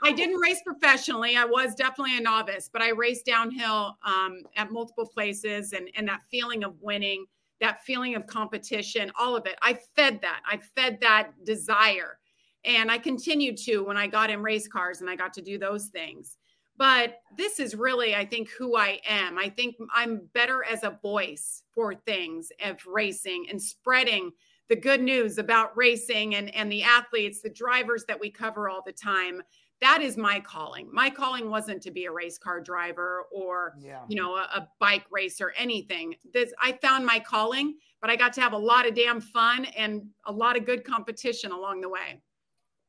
I 0.03 0.11
didn't 0.11 0.35
race 0.35 0.61
professionally. 0.63 1.35
I 1.35 1.43
was 1.45 1.73
definitely 1.73 2.15
a 2.17 2.21
novice, 2.21 2.69
but 2.71 2.83
I 2.83 2.89
raced 2.89 3.25
downhill 3.25 3.97
um, 4.05 4.43
at 4.57 4.71
multiple 4.71 5.07
places, 5.07 5.73
and 5.73 5.89
and 5.95 6.07
that 6.07 6.21
feeling 6.29 6.63
of 6.63 6.75
winning, 6.81 7.25
that 7.61 7.83
feeling 7.83 8.13
of 8.13 8.27
competition, 8.27 9.11
all 9.19 9.35
of 9.35 9.47
it. 9.47 9.55
I 9.63 9.79
fed 9.95 10.21
that. 10.21 10.41
I 10.45 10.57
fed 10.57 10.99
that 11.01 11.31
desire, 11.45 12.19
and 12.67 12.91
I 12.91 12.97
continued 12.99 13.57
to 13.59 13.79
when 13.79 13.97
I 13.97 14.05
got 14.07 14.29
in 14.29 14.43
race 14.43 14.67
cars 14.67 15.01
and 15.01 15.09
I 15.09 15.15
got 15.15 15.33
to 15.35 15.41
do 15.41 15.57
those 15.57 15.85
things. 15.87 16.37
But 16.77 17.21
this 17.35 17.59
is 17.59 17.73
really, 17.73 18.13
I 18.15 18.23
think, 18.23 18.49
who 18.51 18.75
I 18.77 18.99
am. 19.07 19.39
I 19.39 19.49
think 19.49 19.77
I'm 19.91 20.29
better 20.35 20.63
as 20.63 20.83
a 20.83 20.99
voice 21.01 21.63
for 21.73 21.95
things 21.95 22.49
of 22.63 22.77
racing 22.85 23.47
and 23.49 23.59
spreading 23.59 24.31
the 24.69 24.75
good 24.75 25.01
news 25.01 25.37
about 25.39 25.75
racing 25.75 26.35
and, 26.35 26.53
and 26.53 26.71
the 26.71 26.83
athletes, 26.83 27.41
the 27.41 27.49
drivers 27.49 28.03
that 28.07 28.19
we 28.19 28.29
cover 28.29 28.69
all 28.69 28.83
the 28.85 28.91
time. 28.91 29.41
That 29.79 30.01
is 30.01 30.17
my 30.17 30.39
calling. 30.39 30.89
My 30.91 31.09
calling 31.09 31.49
wasn't 31.49 31.81
to 31.83 31.91
be 31.91 32.05
a 32.05 32.11
race 32.11 32.37
car 32.37 32.59
driver 32.59 33.25
or, 33.31 33.75
Yeah. 33.79 34.01
you 34.09 34.15
know, 34.21 34.35
a, 34.35 34.41
a 34.55 34.67
bike 34.79 35.05
racer, 35.09 35.53
anything. 35.57 36.15
This 36.33 36.51
I 36.61 36.73
found 36.73 37.05
my 37.05 37.19
calling, 37.19 37.75
but 38.01 38.09
I 38.09 38.15
got 38.15 38.33
to 38.33 38.41
have 38.41 38.53
a 38.53 38.57
lot 38.57 38.87
of 38.87 38.93
damn 38.93 39.21
fun 39.21 39.65
and 39.65 40.03
a 40.25 40.31
lot 40.31 40.57
of 40.57 40.65
good 40.65 40.83
competition 40.83 41.51
along 41.51 41.81
the 41.81 41.89
way. 41.89 42.21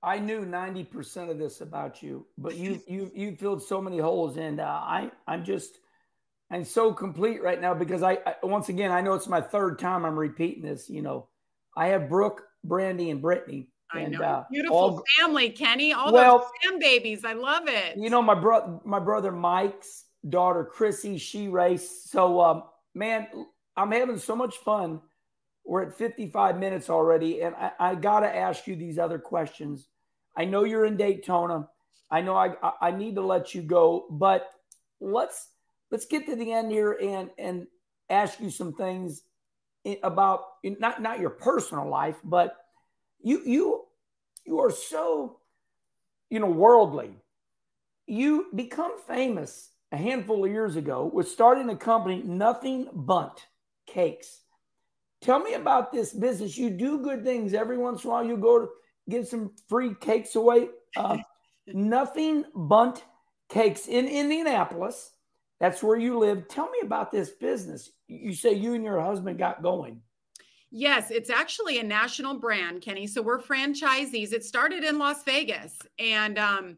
I 0.02 0.18
knew 0.20 0.44
90% 0.46 1.28
of 1.30 1.38
this 1.38 1.60
about 1.60 2.02
you, 2.02 2.26
but 2.36 2.56
you 2.56 2.80
you 2.88 3.10
you 3.14 3.36
filled 3.36 3.62
so 3.62 3.80
many 3.80 3.98
holes 3.98 4.36
and 4.36 4.60
uh, 4.60 4.64
I 4.64 5.10
I'm 5.26 5.44
just 5.44 5.78
I'm 6.50 6.64
so 6.64 6.92
complete 6.92 7.42
right 7.42 7.60
now 7.60 7.74
because 7.74 8.02
I, 8.02 8.18
I 8.26 8.34
once 8.42 8.68
again 8.68 8.90
I 8.90 9.00
know 9.00 9.14
it's 9.14 9.28
my 9.28 9.40
third 9.40 9.78
time 9.78 10.04
I'm 10.04 10.18
repeating 10.18 10.62
this, 10.62 10.88
you 10.88 11.02
know. 11.02 11.28
I 11.76 11.88
have 11.88 12.08
Brooke, 12.08 12.42
Brandy 12.64 13.10
and 13.10 13.20
Brittany 13.22 13.68
I 13.92 14.00
and 14.00 14.12
know. 14.12 14.22
uh, 14.22 14.44
Beautiful 14.50 14.76
all- 14.76 15.02
family, 15.18 15.50
Kenny. 15.50 15.92
All 15.92 16.12
Well- 16.12 16.38
those 16.38 16.48
fan 16.70 16.78
babies. 16.78 17.24
I 17.24 17.32
love 17.34 17.68
it. 17.68 17.96
you 17.96 18.10
know 18.10 18.22
my 18.22 18.34
brother 18.34 18.78
my 18.84 18.98
brother 19.00 19.32
Mike's 19.32 20.04
daughter 20.28 20.64
Chrissy 20.64 21.16
she 21.18 21.48
raced 21.48 22.10
so 22.10 22.40
um 22.40 22.62
man 22.94 23.28
I'm 23.76 23.92
having 23.92 24.18
so 24.18 24.34
much 24.34 24.56
fun 24.58 25.00
we're 25.68 25.82
at 25.82 25.96
55 25.98 26.58
minutes 26.58 26.88
already 26.88 27.42
and 27.42 27.54
I, 27.54 27.72
I 27.78 27.94
gotta 27.94 28.34
ask 28.34 28.66
you 28.66 28.74
these 28.74 28.98
other 28.98 29.18
questions. 29.18 29.86
I 30.34 30.46
know 30.46 30.64
you're 30.64 30.86
in 30.86 30.96
Daytona. 30.96 31.68
I 32.10 32.22
know 32.22 32.34
I 32.34 32.54
I- 32.62 32.88
I 32.88 32.90
need 32.90 33.16
to 33.16 33.20
let 33.20 33.54
you 33.54 33.62
go 33.62 34.06
but 34.10 34.50
let's 35.00 35.48
let's 35.90 36.06
get 36.06 36.26
to 36.26 36.36
the 36.36 36.52
end 36.52 36.72
here 36.72 36.92
and 37.00 37.30
and 37.38 37.66
ask 38.08 38.40
you 38.40 38.50
some 38.50 38.72
things 38.72 39.22
about 40.02 40.40
not 40.64 41.02
not 41.02 41.20
your 41.20 41.30
personal 41.30 41.86
life 41.88 42.16
but 42.24 42.56
you 43.22 43.42
you 43.44 43.84
you 44.46 44.58
are 44.60 44.70
so 44.70 45.38
you 46.30 46.40
know 46.40 46.46
worldly. 46.50 47.10
You 48.06 48.46
become 48.54 48.92
famous 49.06 49.70
a 49.92 49.98
handful 49.98 50.46
of 50.46 50.50
years 50.50 50.76
ago 50.76 51.10
with 51.12 51.28
starting 51.28 51.68
a 51.68 51.76
company 51.76 52.22
nothing 52.22 52.88
bundt 52.94 53.46
cakes 53.86 54.40
tell 55.20 55.38
me 55.40 55.54
about 55.54 55.92
this 55.92 56.12
business. 56.12 56.56
You 56.56 56.70
do 56.70 57.02
good 57.02 57.24
things. 57.24 57.54
Every 57.54 57.78
once 57.78 58.04
in 58.04 58.10
a 58.10 58.12
while 58.12 58.24
you 58.24 58.36
go 58.36 58.60
to 58.60 58.68
give 59.08 59.26
some 59.26 59.52
free 59.68 59.94
cakes 59.94 60.36
away. 60.36 60.68
Uh, 60.96 61.18
nothing 61.66 62.44
bundt 62.54 63.04
cakes 63.48 63.86
in 63.86 64.06
indianapolis. 64.06 65.10
That's 65.60 65.82
where 65.82 65.98
you 65.98 66.18
live. 66.18 66.48
Tell 66.48 66.70
me 66.70 66.78
about 66.82 67.10
this 67.10 67.30
business. 67.30 67.90
You 68.06 68.32
say 68.32 68.52
you 68.52 68.74
and 68.74 68.84
your 68.84 69.00
husband 69.00 69.38
got 69.38 69.62
going. 69.62 70.02
Yes, 70.70 71.10
it's 71.10 71.30
actually 71.30 71.78
a 71.78 71.82
national 71.82 72.38
brand, 72.38 72.82
Kenny. 72.82 73.06
So 73.06 73.22
we're 73.22 73.40
franchisees. 73.40 74.32
It 74.32 74.44
started 74.44 74.84
in 74.84 74.98
Las 74.98 75.24
Vegas. 75.24 75.78
And 75.98 76.38
um, 76.38 76.76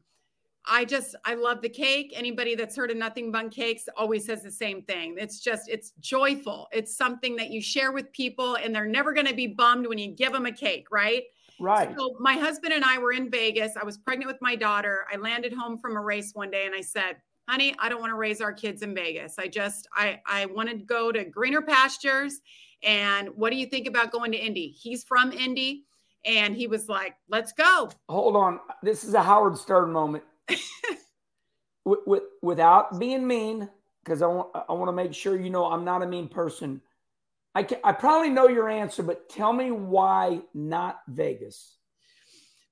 I 0.66 0.84
just, 0.84 1.14
I 1.24 1.34
love 1.34 1.62
the 1.62 1.68
cake. 1.68 2.12
Anybody 2.14 2.54
that's 2.54 2.76
heard 2.76 2.90
of 2.90 2.96
Nothing 2.96 3.32
Bundt 3.32 3.52
Cakes 3.52 3.88
always 3.96 4.26
says 4.26 4.42
the 4.42 4.50
same 4.50 4.82
thing. 4.82 5.16
It's 5.18 5.40
just, 5.40 5.68
it's 5.68 5.92
joyful. 6.00 6.68
It's 6.70 6.96
something 6.96 7.36
that 7.36 7.50
you 7.50 7.62
share 7.62 7.92
with 7.92 8.12
people 8.12 8.56
and 8.56 8.74
they're 8.74 8.86
never 8.86 9.12
going 9.12 9.26
to 9.26 9.34
be 9.34 9.46
bummed 9.46 9.86
when 9.86 9.98
you 9.98 10.08
give 10.08 10.32
them 10.32 10.46
a 10.46 10.52
cake, 10.52 10.86
right? 10.90 11.22
right 11.58 11.94
So 11.96 12.16
my 12.20 12.34
husband 12.34 12.72
and 12.72 12.84
I 12.84 12.98
were 12.98 13.12
in 13.12 13.30
Vegas. 13.30 13.72
I 13.80 13.84
was 13.84 13.98
pregnant 13.98 14.30
with 14.30 14.40
my 14.42 14.54
daughter. 14.54 15.06
I 15.12 15.16
landed 15.16 15.52
home 15.52 15.78
from 15.78 15.96
a 15.96 16.00
race 16.00 16.32
one 16.34 16.50
day 16.50 16.66
and 16.66 16.74
I 16.74 16.82
said, 16.82 17.16
honey, 17.48 17.74
I 17.78 17.88
don't 17.88 18.00
want 18.00 18.10
to 18.10 18.16
raise 18.16 18.40
our 18.40 18.52
kids 18.52 18.82
in 18.82 18.94
Vegas. 18.94 19.38
I 19.38 19.48
just, 19.48 19.88
I, 19.94 20.20
I 20.26 20.46
want 20.46 20.68
to 20.68 20.76
go 20.76 21.10
to 21.10 21.24
greener 21.24 21.62
pastures. 21.62 22.40
And 22.82 23.28
what 23.30 23.50
do 23.50 23.56
you 23.56 23.66
think 23.66 23.88
about 23.88 24.12
going 24.12 24.32
to 24.32 24.38
Indy? 24.38 24.68
He's 24.68 25.04
from 25.04 25.32
Indy. 25.32 25.84
And 26.24 26.54
he 26.54 26.66
was 26.66 26.88
like, 26.88 27.14
let's 27.28 27.52
go. 27.52 27.90
hold 28.08 28.36
on. 28.36 28.60
This 28.82 29.04
is 29.04 29.14
a 29.14 29.22
Howard 29.22 29.56
Stern 29.56 29.90
moment. 29.90 30.22
With, 31.84 32.00
with, 32.06 32.22
without 32.42 32.98
being 32.98 33.26
mean, 33.26 33.68
because 34.04 34.22
I 34.22 34.26
want 34.26 34.48
I 34.54 34.72
want 34.72 34.88
to 34.88 34.92
make 34.92 35.14
sure 35.14 35.38
you 35.38 35.50
know 35.50 35.66
I'm 35.66 35.84
not 35.84 36.02
a 36.02 36.06
mean 36.06 36.28
person. 36.28 36.80
I 37.54 37.64
can, 37.64 37.78
I 37.82 37.92
probably 37.92 38.30
know 38.30 38.48
your 38.48 38.68
answer, 38.68 39.02
but 39.02 39.28
tell 39.28 39.52
me 39.52 39.70
why 39.70 40.40
not 40.54 41.00
Vegas? 41.08 41.76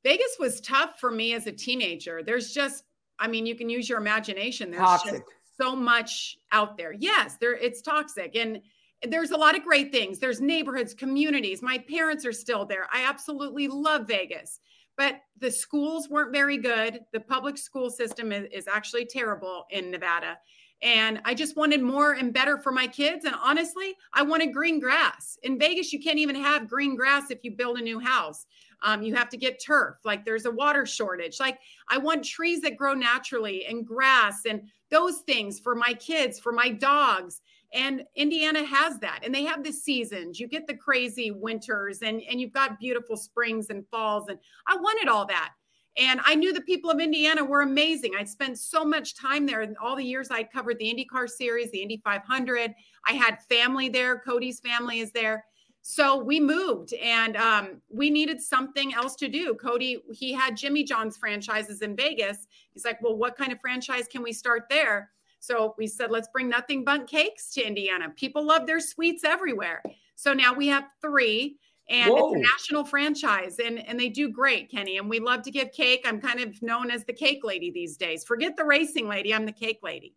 Vegas 0.04 0.36
was 0.38 0.60
tough 0.60 1.00
for 1.00 1.10
me 1.10 1.34
as 1.34 1.46
a 1.46 1.52
teenager. 1.52 2.22
There's 2.22 2.54
just, 2.54 2.84
I 3.18 3.26
mean, 3.26 3.44
you 3.44 3.56
can 3.56 3.68
use 3.68 3.88
your 3.88 3.98
imagination. 3.98 4.70
There's 4.70 4.80
Toxic. 4.80 5.12
just 5.12 5.24
so 5.60 5.74
much 5.74 6.38
out 6.52 6.78
there. 6.78 6.92
Yes, 6.92 7.36
there 7.40 7.56
it's 7.56 7.82
toxic. 7.82 8.36
And 8.36 8.60
there's 9.02 9.32
a 9.32 9.36
lot 9.36 9.56
of 9.56 9.64
great 9.64 9.92
things. 9.92 10.18
There's 10.18 10.40
neighborhoods, 10.40 10.94
communities. 10.94 11.62
My 11.62 11.78
parents 11.78 12.24
are 12.24 12.32
still 12.32 12.64
there. 12.64 12.86
I 12.92 13.04
absolutely 13.04 13.68
love 13.68 14.06
Vegas. 14.06 14.60
But 14.98 15.20
the 15.40 15.50
schools 15.50 16.10
weren't 16.10 16.32
very 16.32 16.58
good. 16.58 17.00
The 17.14 17.20
public 17.20 17.56
school 17.56 17.88
system 17.88 18.32
is, 18.32 18.46
is 18.52 18.68
actually 18.68 19.06
terrible 19.06 19.64
in 19.70 19.90
Nevada. 19.90 20.36
And 20.82 21.20
I 21.24 21.34
just 21.34 21.56
wanted 21.56 21.82
more 21.82 22.12
and 22.12 22.32
better 22.32 22.58
for 22.58 22.70
my 22.70 22.86
kids. 22.86 23.24
And 23.24 23.34
honestly, 23.42 23.94
I 24.12 24.22
wanted 24.22 24.52
green 24.52 24.78
grass. 24.78 25.38
In 25.42 25.58
Vegas, 25.58 25.92
you 25.92 26.00
can't 26.00 26.18
even 26.18 26.36
have 26.36 26.68
green 26.68 26.94
grass 26.94 27.30
if 27.30 27.38
you 27.42 27.52
build 27.52 27.78
a 27.78 27.82
new 27.82 27.98
house. 27.98 28.46
Um, 28.82 29.02
you 29.02 29.14
have 29.16 29.28
to 29.30 29.36
get 29.36 29.62
turf. 29.64 29.96
Like 30.04 30.24
there's 30.24 30.46
a 30.46 30.50
water 30.50 30.86
shortage. 30.86 31.40
Like 31.40 31.58
I 31.88 31.98
want 31.98 32.24
trees 32.24 32.60
that 32.60 32.76
grow 32.76 32.94
naturally 32.94 33.66
and 33.66 33.84
grass 33.84 34.42
and 34.48 34.62
those 34.90 35.18
things 35.26 35.58
for 35.58 35.74
my 35.74 35.94
kids, 35.94 36.38
for 36.38 36.52
my 36.52 36.68
dogs. 36.68 37.40
And 37.72 38.02
Indiana 38.14 38.64
has 38.64 38.98
that. 39.00 39.20
And 39.22 39.34
they 39.34 39.44
have 39.44 39.62
the 39.62 39.72
seasons. 39.72 40.40
You 40.40 40.48
get 40.48 40.66
the 40.66 40.76
crazy 40.76 41.30
winters 41.30 42.00
and, 42.02 42.22
and 42.28 42.40
you've 42.40 42.52
got 42.52 42.78
beautiful 42.78 43.16
springs 43.16 43.68
and 43.70 43.84
falls. 43.90 44.28
And 44.28 44.38
I 44.66 44.76
wanted 44.76 45.08
all 45.08 45.26
that. 45.26 45.52
And 45.98 46.20
I 46.24 46.36
knew 46.36 46.52
the 46.52 46.60
people 46.60 46.90
of 46.90 47.00
Indiana 47.00 47.44
were 47.44 47.62
amazing. 47.62 48.12
I'd 48.16 48.28
spent 48.28 48.56
so 48.58 48.84
much 48.84 49.16
time 49.16 49.46
there 49.46 49.62
in 49.62 49.74
all 49.82 49.96
the 49.96 50.04
years 50.04 50.28
I'd 50.30 50.52
covered 50.52 50.78
the 50.78 50.84
IndyCar 50.84 51.28
series, 51.28 51.72
the 51.72 51.82
Indy 51.82 52.00
500. 52.04 52.72
I 53.06 53.12
had 53.12 53.42
family 53.48 53.88
there. 53.88 54.20
Cody's 54.20 54.60
family 54.60 55.00
is 55.00 55.10
there. 55.10 55.44
So 55.82 56.22
we 56.22 56.38
moved 56.38 56.92
and 56.94 57.36
um, 57.36 57.80
we 57.88 58.10
needed 58.10 58.40
something 58.40 58.94
else 58.94 59.16
to 59.16 59.28
do. 59.28 59.54
Cody, 59.54 60.02
he 60.12 60.32
had 60.32 60.56
Jimmy 60.56 60.84
John's 60.84 61.16
franchises 61.16 61.82
in 61.82 61.96
Vegas. 61.96 62.46
He's 62.72 62.84
like, 62.84 63.02
well, 63.02 63.16
what 63.16 63.36
kind 63.36 63.52
of 63.52 63.60
franchise 63.60 64.06
can 64.06 64.22
we 64.22 64.32
start 64.32 64.64
there? 64.68 65.10
So 65.40 65.74
we 65.78 65.86
said, 65.86 66.10
let's 66.10 66.28
bring 66.28 66.48
nothing 66.48 66.84
bundt 66.84 67.08
cakes 67.08 67.50
to 67.52 67.62
Indiana. 67.66 68.10
People 68.16 68.44
love 68.44 68.66
their 68.66 68.80
sweets 68.80 69.24
everywhere. 69.24 69.82
So 70.16 70.32
now 70.32 70.52
we 70.52 70.66
have 70.68 70.84
three 71.00 71.58
and 71.90 72.12
Whoa. 72.12 72.34
it's 72.34 72.36
a 72.36 72.52
national 72.52 72.84
franchise 72.84 73.58
and, 73.58 73.78
and 73.86 73.98
they 73.98 74.08
do 74.08 74.28
great, 74.30 74.70
Kenny. 74.70 74.98
And 74.98 75.08
we 75.08 75.20
love 75.20 75.42
to 75.42 75.50
give 75.50 75.72
cake. 75.72 76.04
I'm 76.04 76.20
kind 76.20 76.40
of 76.40 76.60
known 76.60 76.90
as 76.90 77.04
the 77.04 77.12
cake 77.12 77.40
lady 77.44 77.70
these 77.70 77.96
days. 77.96 78.24
Forget 78.24 78.56
the 78.56 78.64
racing 78.64 79.08
lady. 79.08 79.34
I'm 79.34 79.46
the 79.46 79.52
cake 79.52 79.80
lady. 79.82 80.14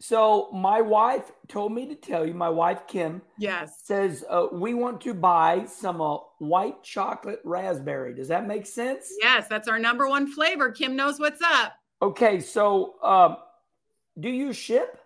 So 0.00 0.50
my 0.52 0.80
wife 0.80 1.30
told 1.48 1.72
me 1.72 1.86
to 1.86 1.94
tell 1.94 2.26
you, 2.26 2.34
my 2.34 2.50
wife 2.50 2.86
Kim 2.88 3.22
Yes. 3.38 3.78
says 3.84 4.24
uh, 4.28 4.48
we 4.52 4.74
want 4.74 5.00
to 5.02 5.14
buy 5.14 5.64
some 5.66 6.00
uh, 6.00 6.18
white 6.38 6.82
chocolate 6.82 7.40
raspberry. 7.44 8.12
Does 8.12 8.28
that 8.28 8.46
make 8.46 8.66
sense? 8.66 9.12
Yes. 9.22 9.46
That's 9.48 9.68
our 9.68 9.78
number 9.78 10.08
one 10.08 10.26
flavor. 10.26 10.72
Kim 10.72 10.96
knows 10.96 11.20
what's 11.20 11.40
up. 11.40 11.74
Okay, 12.02 12.40
so 12.40 12.96
um, 13.02 13.36
do 14.18 14.28
you 14.28 14.52
ship? 14.52 15.00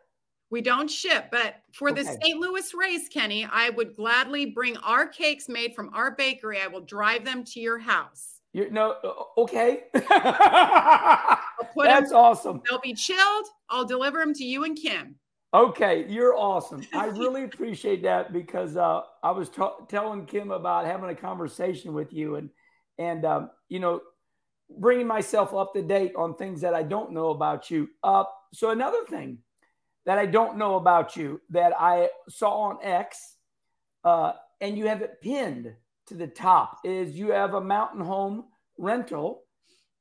We 0.50 0.62
don't 0.62 0.90
ship, 0.90 1.26
but 1.30 1.56
for 1.74 1.92
the 1.92 2.04
St. 2.04 2.38
Louis 2.38 2.72
race, 2.72 3.08
Kenny, 3.08 3.46
I 3.50 3.68
would 3.68 3.94
gladly 3.96 4.46
bring 4.46 4.78
our 4.78 5.06
cakes 5.06 5.46
made 5.46 5.74
from 5.74 5.90
our 5.92 6.12
bakery. 6.12 6.58
I 6.62 6.68
will 6.68 6.80
drive 6.80 7.24
them 7.24 7.44
to 7.44 7.60
your 7.60 7.78
house. 7.78 8.40
You 8.54 8.70
no, 8.70 8.96
okay. 9.36 9.84
That's 9.92 10.08
them, 11.74 12.14
awesome. 12.14 12.62
they'll 12.68 12.80
be 12.80 12.94
chilled. 12.94 13.46
I'll 13.68 13.84
deliver 13.84 14.20
them 14.20 14.32
to 14.34 14.44
you 14.44 14.64
and 14.64 14.74
Kim. 14.76 15.16
Okay, 15.52 16.06
you're 16.08 16.36
awesome. 16.36 16.82
I 16.94 17.06
really 17.16 17.44
appreciate 17.44 18.02
that 18.02 18.32
because 18.32 18.76
uh, 18.76 19.02
I 19.22 19.30
was 19.30 19.48
ta- 19.50 19.84
telling 19.88 20.26
Kim 20.26 20.50
about 20.50 20.86
having 20.86 21.10
a 21.10 21.14
conversation 21.14 21.92
with 21.92 22.12
you, 22.12 22.36
and 22.36 22.48
and 22.98 23.24
um, 23.24 23.50
you 23.68 23.80
know, 23.80 24.00
bringing 24.70 25.06
myself 25.06 25.54
up 25.54 25.72
to 25.74 25.82
date 25.82 26.12
on 26.16 26.34
things 26.34 26.60
that 26.60 26.74
I 26.74 26.82
don't 26.82 27.12
know 27.12 27.30
about 27.30 27.70
you. 27.70 27.88
Uh, 28.02 28.24
so 28.52 28.70
another 28.70 29.04
thing 29.08 29.38
that 30.06 30.18
I 30.18 30.26
don't 30.26 30.56
know 30.56 30.76
about 30.76 31.16
you 31.16 31.40
that 31.50 31.72
I 31.78 32.08
saw 32.28 32.50
on 32.62 32.78
X, 32.82 33.36
uh, 34.04 34.32
and 34.60 34.76
you 34.76 34.86
have 34.86 35.02
it 35.02 35.20
pinned 35.20 35.74
to 36.06 36.14
the 36.14 36.26
top, 36.26 36.78
is 36.84 37.18
you 37.18 37.32
have 37.32 37.54
a 37.54 37.60
mountain 37.60 38.00
home 38.00 38.44
rental 38.78 39.42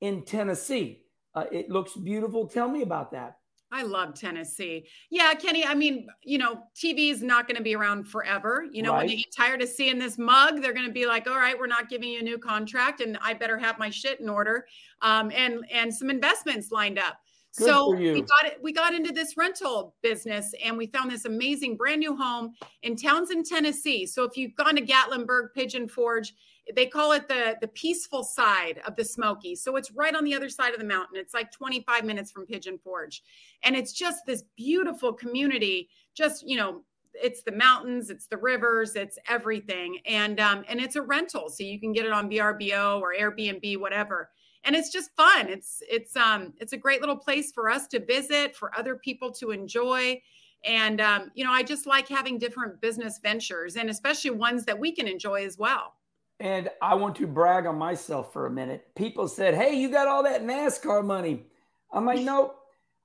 in 0.02 0.24
Tennessee. 0.24 1.04
Uh, 1.34 1.46
it 1.52 1.70
looks 1.70 1.94
beautiful. 1.94 2.48
Tell 2.48 2.68
me 2.68 2.82
about 2.82 3.12
that. 3.12 3.37
I 3.72 3.84
love 3.84 4.14
Tennessee. 4.14 4.88
Yeah, 5.10 5.34
Kenny, 5.34 5.66
I 5.66 5.76
mean, 5.76 6.08
you 6.24 6.38
know, 6.38 6.64
TV 6.74 7.12
is 7.12 7.22
not 7.22 7.48
going 7.48 7.58
to 7.58 7.64
be 7.64 7.76
around 7.76 8.06
forever. 8.06 8.66
You 8.72 8.82
know, 8.82 8.94
right. 8.94 9.00
when 9.00 9.08
they 9.08 9.16
get 9.18 9.36
tired 9.36 9.62
of 9.62 9.68
seeing 9.68 10.00
this 10.00 10.18
mug, 10.18 10.62
they're 10.62 10.74
going 10.74 10.88
to 10.88 10.94
be 10.94 11.06
like, 11.06 11.28
all 11.28 11.38
right, 11.38 11.58
we're 11.58 11.68
not 11.68 11.90
giving 11.90 12.10
you 12.10 12.20
a 12.20 12.24
new 12.24 12.38
contract 12.38 13.02
and 13.02 13.18
I 13.22 13.34
better 13.34 13.58
have 13.58 13.78
my 13.78 13.90
shit 13.90 14.22
in 14.22 14.30
order 14.30 14.66
um, 15.02 15.32
and 15.36 15.66
and 15.72 15.94
some 15.94 16.10
investments 16.10 16.72
lined 16.72 17.00
up. 17.00 17.18
Good 17.58 17.68
so 17.68 17.96
we 17.96 18.22
got 18.22 18.46
it. 18.46 18.60
We 18.62 18.72
got 18.72 18.94
into 18.94 19.12
this 19.12 19.36
rental 19.36 19.96
business, 20.04 20.54
and 20.64 20.78
we 20.78 20.88
found 20.88 21.10
this 21.10 21.26
amazing 21.26 21.76
brand 21.76 22.00
new 22.00 22.16
home 22.16 22.54
in 22.84 22.96
Townsend, 22.96 23.46
Tennessee. 23.48 24.06
So 24.06 24.24
if 24.24 24.38
you've 24.38 24.56
gone 24.56 24.76
to 24.76 24.82
Gatlinburg, 24.82 25.54
Pigeon 25.56 25.88
Forge, 25.88 26.34
they 26.76 26.86
call 26.86 27.12
it 27.14 27.28
the 27.28 27.58
the 27.62 27.68
peaceful 27.70 28.24
side 28.24 28.82
of 28.86 28.96
the 28.96 29.06
Smoky. 29.06 29.56
So 29.56 29.76
it's 29.76 29.92
right 29.92 30.16
on 30.16 30.24
the 30.24 30.36
other 30.36 30.50
side 30.50 30.74
of 30.74 30.80
the 30.80 30.86
mountain. 30.86 31.18
It's 31.18 31.34
like 31.34 31.52
25 31.52 32.06
minutes 32.06 32.32
from 32.32 32.46
Pigeon 32.46 32.78
Forge, 32.78 33.24
and 33.64 33.76
it's 33.76 33.94
just 33.94 34.26
this 34.26 34.44
beautiful 34.56 35.14
community. 35.14 35.90
Just 36.16 36.48
you 36.48 36.58
know, 36.58 36.84
it's 37.14 37.44
the 37.44 37.52
mountains, 37.52 38.10
it's 38.10 38.28
the 38.28 38.38
rivers, 38.38 38.96
it's 38.96 39.18
everything, 39.28 40.00
and 40.06 40.40
um, 40.40 40.64
and 40.68 40.80
it's 40.80 40.96
a 40.96 41.02
rental, 41.02 41.50
so 41.50 41.64
you 41.64 41.80
can 41.80 41.94
get 41.94 42.06
it 42.06 42.12
on 42.12 42.30
VRBO 42.30 43.00
or 43.02 43.14
Airbnb, 43.14 43.78
whatever 43.80 44.30
and 44.68 44.76
it's 44.76 44.90
just 44.90 45.16
fun 45.16 45.48
it's 45.48 45.82
it's 45.90 46.16
um 46.16 46.54
it's 46.60 46.74
a 46.74 46.78
great 46.78 47.00
little 47.00 47.16
place 47.16 47.52
for 47.52 47.70
us 47.70 47.88
to 47.88 48.06
visit 48.06 48.56
for 48.56 48.78
other 48.78 48.96
people 48.96 49.32
to 49.32 49.52
enjoy 49.52 50.22
and 50.66 51.02
um, 51.02 51.32
you 51.34 51.44
know 51.44 51.52
i 51.52 51.64
just 51.64 51.88
like 51.88 52.08
having 52.08 52.38
different 52.38 52.80
business 52.82 53.20
ventures 53.24 53.78
and 53.78 53.90
especially 53.90 54.30
ones 54.30 54.66
that 54.66 54.78
we 54.78 54.92
can 54.92 55.08
enjoy 55.08 55.46
as 55.46 55.58
well 55.58 55.96
and 56.40 56.70
i 56.82 56.94
want 56.96 57.16
to 57.16 57.28
brag 57.28 57.66
on 57.66 57.78
myself 57.78 58.32
for 58.32 58.46
a 58.46 58.52
minute 58.52 58.88
people 58.96 59.28
said 59.28 59.56
hey 59.56 59.76
you 59.76 59.90
got 59.90 60.08
all 60.08 60.24
that 60.24 60.44
nascar 60.44 61.04
money 61.04 61.46
i'm 61.92 62.06
like 62.06 62.22
nope 62.24 62.58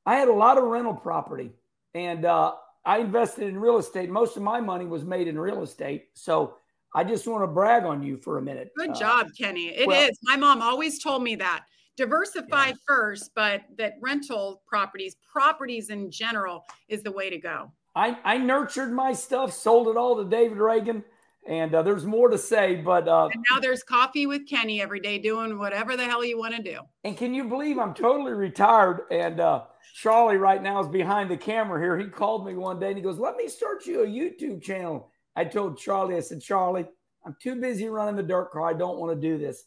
i 0.07 0.15
had 0.15 0.29
a 0.29 0.33
lot 0.33 0.59
of 0.59 0.65
rental 0.65 0.95
property 0.95 1.51
and 1.95 2.25
uh, 2.25 2.53
i 2.85 2.99
invested 2.99 3.49
in 3.49 3.59
real 3.59 3.79
estate 3.79 4.11
most 4.11 4.37
of 4.37 4.43
my 4.43 4.61
money 4.61 4.85
was 4.85 5.05
made 5.05 5.29
in 5.29 5.39
real 5.39 5.63
estate 5.63 6.09
so 6.15 6.57
I 6.95 7.05
just 7.05 7.27
want 7.27 7.43
to 7.43 7.47
brag 7.47 7.85
on 7.85 8.03
you 8.03 8.17
for 8.17 8.39
a 8.39 8.43
minute. 8.43 8.71
Good 8.77 8.91
uh, 8.91 8.95
job, 8.95 9.29
Kenny. 9.39 9.69
It 9.69 9.87
well, 9.87 10.11
is. 10.11 10.19
My 10.25 10.37
mom 10.37 10.61
always 10.61 11.03
told 11.03 11.23
me 11.23 11.37
that. 11.37 11.65
Diversify 11.97 12.69
yeah. 12.69 12.75
first, 12.87 13.31
but 13.35 13.63
that 13.79 13.95
rental 14.01 14.63
properties, 14.67 15.17
properties 15.31 15.91
in 15.91 16.11
general, 16.11 16.65
is 16.89 17.03
the 17.03 17.13
way 17.13 17.31
to 17.31 17.39
go. 17.39 17.73
I, 17.95 18.19
I 18.25 18.39
nurtured 18.39 18.93
my 18.93 19.13
stuff, 19.13 19.53
sold 19.53 19.89
it 19.89 19.97
all 19.97 20.17
to 20.17 20.29
David 20.29 20.59
Ragan, 20.59 21.05
and 21.47 21.75
uh, 21.75 21.83
there's 21.83 22.05
more 22.05 22.29
to 22.29 22.39
say. 22.39 22.77
But 22.77 23.09
uh, 23.09 23.29
and 23.33 23.45
now 23.51 23.61
there's 23.61 23.83
coffee 23.83 24.27
with 24.27 24.49
Kenny 24.49 24.81
every 24.81 25.01
day, 25.01 25.19
doing 25.19 25.59
whatever 25.59 25.97
the 25.97 26.05
hell 26.05 26.25
you 26.25 26.39
want 26.39 26.55
to 26.57 26.63
do. 26.63 26.81
And 27.05 27.17
can 27.17 27.35
you 27.35 27.45
believe 27.45 27.79
I'm 27.79 27.95
totally 27.95 28.33
retired? 28.33 29.03
And 29.11 29.41
uh, 29.41 29.63
Charlie 29.95 30.37
right 30.37 30.63
now 30.63 30.81
is 30.81 30.89
behind 30.89 31.31
the 31.31 31.37
camera 31.37 31.81
here. 31.81 31.99
He 31.99 32.07
called 32.07 32.47
me 32.47 32.55
one 32.55 32.79
day 32.79 32.89
and 32.89 32.97
he 32.97 33.03
goes, 33.03 33.19
"Let 33.19 33.37
me 33.37 33.49
start 33.49 33.87
you 33.87 34.03
a 34.03 34.07
YouTube 34.07 34.63
channel." 34.63 35.11
I 35.35 35.45
told 35.45 35.79
Charlie, 35.79 36.17
I 36.17 36.21
said, 36.21 36.43
Charlie, 36.43 36.87
I'm 37.25 37.37
too 37.41 37.57
busy 37.57 37.89
running 37.89 38.17
the 38.17 38.23
dirt 38.23 38.51
car. 38.51 38.69
I 38.69 38.75
don't 38.75 38.99
want 38.99 39.19
to 39.19 39.29
do 39.29 39.39
this. 39.39 39.65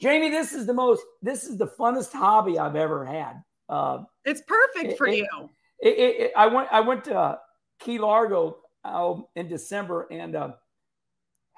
Jamie, 0.00 0.30
this 0.30 0.52
is 0.52 0.66
the 0.66 0.72
most, 0.72 1.02
this 1.22 1.44
is 1.44 1.56
the 1.56 1.66
funnest 1.66 2.12
hobby 2.12 2.58
I've 2.58 2.76
ever 2.76 3.04
had. 3.04 3.42
Uh, 3.68 4.04
it's 4.24 4.42
perfect 4.46 4.96
for 4.96 5.06
it, 5.08 5.16
you. 5.16 5.50
It, 5.80 5.88
it, 5.88 6.32
I 6.36 6.46
went, 6.46 6.68
I 6.70 6.80
went 6.80 7.04
to 7.04 7.38
Key 7.80 7.98
Largo 7.98 8.58
uh, 8.84 9.14
in 9.34 9.48
December 9.48 10.06
and 10.10 10.36
uh, 10.36 10.52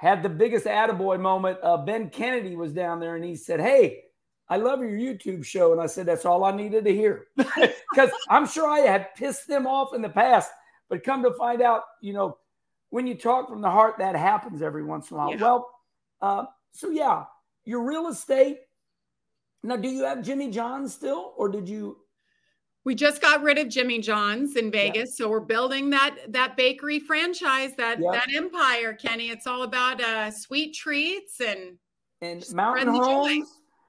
had 0.00 0.22
the 0.22 0.30
biggest 0.30 0.64
attaboy 0.64 1.20
moment. 1.20 1.58
Uh, 1.62 1.76
ben 1.76 2.08
Kennedy 2.08 2.56
was 2.56 2.72
down 2.72 3.00
there 3.00 3.16
and 3.16 3.24
he 3.24 3.36
said, 3.36 3.60
Hey, 3.60 4.04
I 4.48 4.56
love 4.56 4.80
your 4.80 4.92
YouTube 4.92 5.44
show. 5.44 5.72
And 5.72 5.80
I 5.80 5.84
said, 5.84 6.06
That's 6.06 6.24
all 6.24 6.42
I 6.42 6.52
needed 6.52 6.84
to 6.86 6.94
hear. 6.94 7.26
Because 7.36 8.10
I'm 8.28 8.46
sure 8.46 8.68
I 8.70 8.78
had 8.78 9.14
pissed 9.16 9.48
them 9.48 9.66
off 9.66 9.94
in 9.94 10.00
the 10.00 10.08
past, 10.08 10.48
but 10.88 11.02
come 11.02 11.24
to 11.24 11.32
find 11.32 11.60
out, 11.60 11.82
you 12.00 12.12
know, 12.12 12.38
when 12.90 13.04
you 13.04 13.16
talk 13.16 13.48
from 13.48 13.60
the 13.60 13.70
heart, 13.70 13.96
that 13.98 14.14
happens 14.14 14.62
every 14.62 14.84
once 14.84 15.10
in 15.10 15.16
a 15.16 15.18
while. 15.18 15.30
Yeah. 15.32 15.42
Well, 15.42 15.70
uh, 16.22 16.44
so 16.70 16.88
yeah, 16.90 17.24
your 17.64 17.82
real 17.82 18.06
estate. 18.06 18.60
Now, 19.64 19.76
do 19.76 19.88
you 19.88 20.04
have 20.04 20.22
Jimmy 20.22 20.50
John's 20.50 20.94
still, 20.94 21.34
or 21.36 21.48
did 21.48 21.68
you? 21.68 21.98
We 22.84 22.94
just 22.94 23.20
got 23.20 23.42
rid 23.42 23.58
of 23.58 23.68
Jimmy 23.68 23.98
John's 23.98 24.56
in 24.56 24.70
Vegas, 24.70 25.10
yeah. 25.10 25.24
so 25.24 25.28
we're 25.28 25.40
building 25.40 25.90
that 25.90 26.16
that 26.28 26.56
bakery 26.56 26.98
franchise, 26.98 27.72
that 27.76 27.98
yeah. 28.00 28.10
that 28.12 28.28
empire, 28.34 28.94
Kenny. 28.94 29.28
It's 29.28 29.46
all 29.46 29.64
about 29.64 30.00
uh, 30.00 30.30
sweet 30.30 30.74
treats 30.74 31.40
and 31.40 31.76
and 32.22 32.44
mountain 32.54 32.88
homes. 32.88 33.48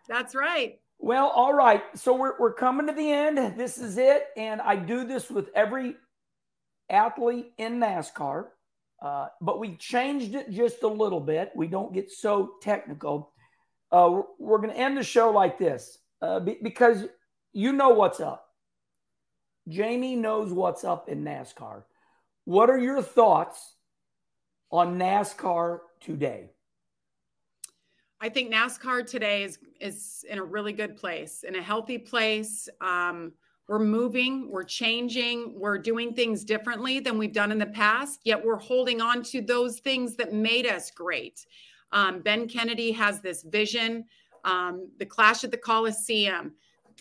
That's 0.10 0.36
right. 0.36 0.80
Well, 1.00 1.30
all 1.30 1.54
right. 1.54 1.84
So 1.96 2.14
we're 2.14 2.38
we're 2.38 2.54
coming 2.54 2.86
to 2.88 2.94
the 2.94 3.12
end. 3.12 3.58
This 3.58 3.78
is 3.78 3.98
it, 3.98 4.26
and 4.36 4.62
I 4.62 4.76
do 4.76 5.06
this 5.06 5.30
with 5.30 5.50
every 5.56 5.96
athlete 6.90 7.54
in 7.58 7.80
NASCAR. 7.80 8.48
Uh, 9.02 9.28
but 9.40 9.60
we 9.60 9.76
changed 9.78 10.36
it 10.36 10.52
just 10.52 10.84
a 10.84 10.88
little 10.88 11.20
bit. 11.20 11.52
We 11.56 11.66
don't 11.66 11.92
get 11.92 12.12
so 12.12 12.52
technical. 12.62 13.32
Uh, 13.92 14.10
we're, 14.12 14.24
we're 14.38 14.58
going 14.58 14.70
to 14.70 14.78
end 14.78 14.96
the 14.96 15.04
show 15.04 15.32
like 15.32 15.58
this 15.58 15.98
uh, 16.22 16.40
be, 16.40 16.58
because 16.62 17.06
you 17.52 17.74
know 17.74 17.90
what's 17.90 18.20
up. 18.20 18.46
Jamie 19.68 20.16
knows 20.16 20.52
what's 20.52 20.84
up 20.84 21.10
in 21.10 21.24
NASCAR. 21.24 21.84
What 22.46 22.70
are 22.70 22.80
your 22.80 23.02
thoughts 23.02 23.76
on 24.72 24.98
NASCAR 24.98 25.80
today? 26.00 26.50
I 28.20 28.30
think 28.30 28.54
NASCAR 28.54 29.06
today 29.06 29.44
is 29.44 29.60
is 29.80 30.26
in 30.30 30.38
a 30.38 30.44
really 30.44 30.74
good 30.74 30.96
place, 30.96 31.44
in 31.44 31.56
a 31.56 31.62
healthy 31.62 31.98
place. 31.98 32.70
Um, 32.80 33.34
we're 33.68 33.80
moving, 33.80 34.52
we're 34.52 34.64
changing, 34.64 35.58
we're 35.58 35.78
doing 35.78 36.14
things 36.14 36.44
differently 36.44 37.00
than 37.00 37.18
we've 37.18 37.34
done 37.34 37.52
in 37.52 37.58
the 37.58 37.68
past, 37.68 38.20
yet 38.26 38.44
we're 38.44 38.58
holding 38.58 39.02
on 39.02 39.24
to 39.24 39.42
those 39.42 39.80
things 39.80 40.16
that 40.18 40.34
made 40.34 40.68
us 40.68 40.92
great. 40.92 41.46
Um, 41.92 42.20
ben 42.20 42.48
Kennedy 42.48 42.92
has 42.92 43.22
this 43.22 43.44
vision, 43.44 44.06
um, 44.44 44.90
the 45.00 45.06
clash 45.06 45.44
at 45.44 45.52
the 45.52 45.58
Coliseum, 45.58 46.54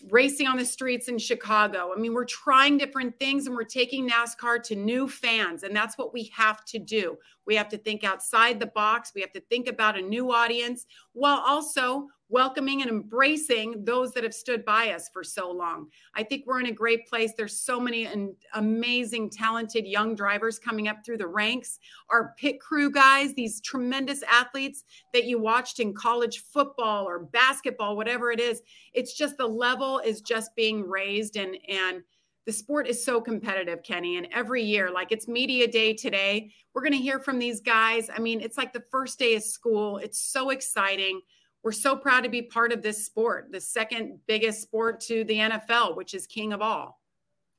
racing 0.09 0.47
on 0.47 0.57
the 0.57 0.65
streets 0.65 1.07
in 1.07 1.17
Chicago. 1.17 1.91
I 1.95 1.99
mean, 1.99 2.13
we're 2.13 2.25
trying 2.25 2.77
different 2.77 3.17
things 3.19 3.47
and 3.47 3.55
we're 3.55 3.63
taking 3.63 4.09
NASCAR 4.09 4.63
to 4.63 4.75
new 4.75 5.07
fans. 5.07 5.63
And 5.63 5.75
that's 5.75 5.97
what 5.97 6.13
we 6.13 6.31
have 6.35 6.65
to 6.65 6.79
do. 6.79 7.17
We 7.45 7.55
have 7.55 7.69
to 7.69 7.77
think 7.77 8.03
outside 8.03 8.59
the 8.59 8.67
box. 8.67 9.11
We 9.13 9.21
have 9.21 9.33
to 9.33 9.41
think 9.41 9.67
about 9.67 9.97
a 9.97 10.01
new 10.01 10.31
audience 10.31 10.85
while 11.13 11.43
also 11.45 12.07
welcoming 12.31 12.81
and 12.81 12.89
embracing 12.89 13.83
those 13.83 14.13
that 14.13 14.23
have 14.23 14.33
stood 14.33 14.63
by 14.63 14.91
us 14.91 15.09
for 15.09 15.23
so 15.23 15.51
long. 15.51 15.87
I 16.15 16.23
think 16.23 16.45
we're 16.47 16.61
in 16.61 16.67
a 16.67 16.71
great 16.71 17.07
place. 17.07 17.33
There's 17.35 17.59
so 17.59 17.79
many 17.79 18.07
amazing, 18.53 19.29
talented 19.29 19.85
young 19.85 20.15
drivers 20.15 20.57
coming 20.57 20.87
up 20.87 21.05
through 21.05 21.17
the 21.17 21.27
ranks. 21.27 21.79
Our 22.09 22.33
pit 22.37 22.59
crew 22.59 22.89
guys, 22.89 23.33
these 23.33 23.59
tremendous 23.61 24.23
athletes 24.23 24.85
that 25.13 25.25
you 25.25 25.39
watched 25.39 25.79
in 25.79 25.93
college 25.93 26.39
football 26.39 27.05
or 27.05 27.19
basketball, 27.19 27.97
whatever 27.97 28.31
it 28.31 28.39
is, 28.39 28.61
it's 28.93 29.13
just 29.13 29.37
the 29.37 29.47
level 29.47 29.99
is 29.99 30.21
just 30.21 30.55
being 30.55 30.87
raised 30.87 31.35
and 31.35 31.57
and 31.67 32.01
the 32.45 32.51
sport 32.51 32.87
is 32.87 33.03
so 33.03 33.21
competitive, 33.21 33.83
Kenny. 33.83 34.17
And 34.17 34.27
every 34.31 34.63
year, 34.63 34.89
like 34.89 35.11
it's 35.11 35.27
media 35.27 35.67
day 35.67 35.93
today, 35.93 36.51
we're 36.73 36.81
going 36.81 36.93
to 36.93 36.97
hear 36.97 37.19
from 37.19 37.37
these 37.37 37.61
guys. 37.61 38.09
I 38.13 38.19
mean, 38.19 38.41
it's 38.41 38.57
like 38.57 38.73
the 38.73 38.83
first 38.89 39.19
day 39.19 39.35
of 39.35 39.43
school. 39.43 39.97
It's 39.97 40.19
so 40.19 40.49
exciting 40.49 41.21
we're 41.63 41.71
so 41.71 41.95
proud 41.95 42.21
to 42.21 42.29
be 42.29 42.41
part 42.41 42.71
of 42.71 42.81
this 42.81 43.05
sport, 43.05 43.49
the 43.51 43.61
second 43.61 44.19
biggest 44.27 44.61
sport 44.61 44.99
to 45.01 45.23
the 45.23 45.35
NFL, 45.35 45.95
which 45.95 46.13
is 46.13 46.25
king 46.25 46.53
of 46.53 46.61
all. 46.61 46.99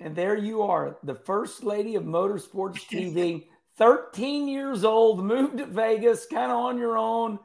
And 0.01 0.17
there 0.17 0.37
you 0.37 0.63
are, 0.63 0.99
the 1.05 1.15
first 1.15 1.63
lady 1.63 1.95
of 1.95 2.03
motorsports 2.03 2.81
TV, 2.91 3.47
13 3.79 4.49
years 4.49 4.85
old, 4.85 5.25
moved 5.25 5.59
to 5.59 5.67
Vegas, 5.67 6.27
kind 6.27 6.51
of 6.51 6.59
on 6.59 6.79
your 6.79 6.99
own. 6.99 7.39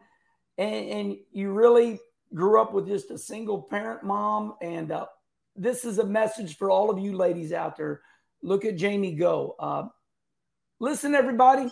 And, 0.57 0.89
and, 0.89 1.17
you 1.31 1.51
really 1.51 1.99
grew 2.33 2.59
up 2.59 2.73
with 2.73 2.87
just 2.87 3.11
a 3.11 3.17
single 3.17 3.61
parent 3.61 4.03
mom. 4.03 4.55
And 4.59 4.91
uh, 4.91 5.05
this 5.55 5.85
is 5.85 5.99
a 5.99 6.05
message 6.05 6.57
for 6.57 6.71
all 6.71 6.89
of 6.89 6.97
you 6.97 7.15
ladies 7.15 7.53
out 7.53 7.77
there. 7.77 8.01
Look 8.41 8.65
at 8.65 8.75
Jamie 8.75 9.13
go. 9.13 9.55
Uh, 9.59 9.83
listen, 10.79 11.13
everybody, 11.13 11.71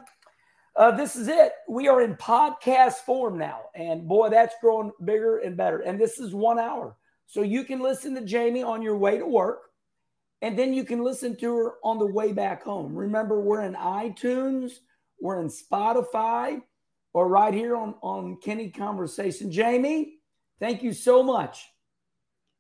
uh, 0.76 0.92
this 0.92 1.16
is 1.16 1.28
it. 1.28 1.54
We 1.70 1.88
are 1.88 2.02
in 2.02 2.16
podcast 2.16 2.96
form 3.06 3.38
now. 3.38 3.62
And 3.76 4.08
boy, 4.08 4.30
that's 4.30 4.56
growing 4.62 4.92
bigger 5.04 5.38
and 5.38 5.56
better. 5.56 5.80
And 5.80 6.00
this 6.00 6.20
is 6.20 6.34
one 6.34 6.60
hour. 6.60 6.98
So 7.28 7.42
you 7.42 7.64
can 7.64 7.80
listen 7.80 8.14
to 8.16 8.22
Jamie 8.22 8.64
on 8.64 8.82
your 8.82 8.98
way 8.98 9.18
to 9.18 9.26
work. 9.26 9.62
And 10.42 10.60
then 10.60 10.74
you 10.74 10.84
can 10.84 11.02
listen 11.02 11.38
to 11.38 11.56
her 11.56 11.74
on 11.84 11.98
the 11.98 12.06
way 12.06 12.34
back 12.34 12.64
home. 12.64 12.94
Remember, 12.94 13.40
we're 13.40 13.64
in 13.64 13.74
iTunes, 13.74 14.74
we're 15.20 15.40
in 15.40 15.48
Spotify, 15.48 16.62
or 17.14 17.30
right 17.30 17.54
here 17.54 17.78
on, 17.78 17.96
on 18.02 18.38
Kenny 18.44 18.70
Conversation. 18.70 19.50
Jamie, 19.50 20.16
thank 20.60 20.84
you 20.84 20.92
so 20.92 21.24
much. 21.24 21.66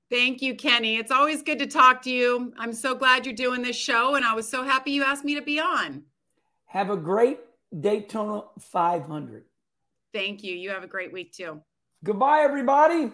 Thank 0.09 0.41
you, 0.41 0.55
Kenny. 0.55 0.95
It's 0.95 1.11
always 1.11 1.41
good 1.43 1.59
to 1.59 1.67
talk 1.67 2.01
to 2.03 2.11
you. 2.11 2.53
I'm 2.57 2.73
so 2.73 2.95
glad 2.95 3.25
you're 3.25 3.35
doing 3.35 3.61
this 3.61 3.75
show, 3.75 4.15
and 4.15 4.23
I 4.23 4.33
was 4.33 4.47
so 4.47 4.63
happy 4.63 4.91
you 4.91 5.03
asked 5.03 5.25
me 5.25 5.35
to 5.35 5.41
be 5.41 5.59
on. 5.59 6.03
Have 6.67 6.89
a 6.89 6.97
great 6.97 7.39
Daytona 7.79 8.43
500. 8.59 9.43
Thank 10.13 10.43
you. 10.43 10.55
You 10.55 10.69
have 10.69 10.83
a 10.83 10.87
great 10.87 11.11
week 11.11 11.33
too. 11.33 11.61
Goodbye, 12.03 12.41
everybody. 12.41 13.11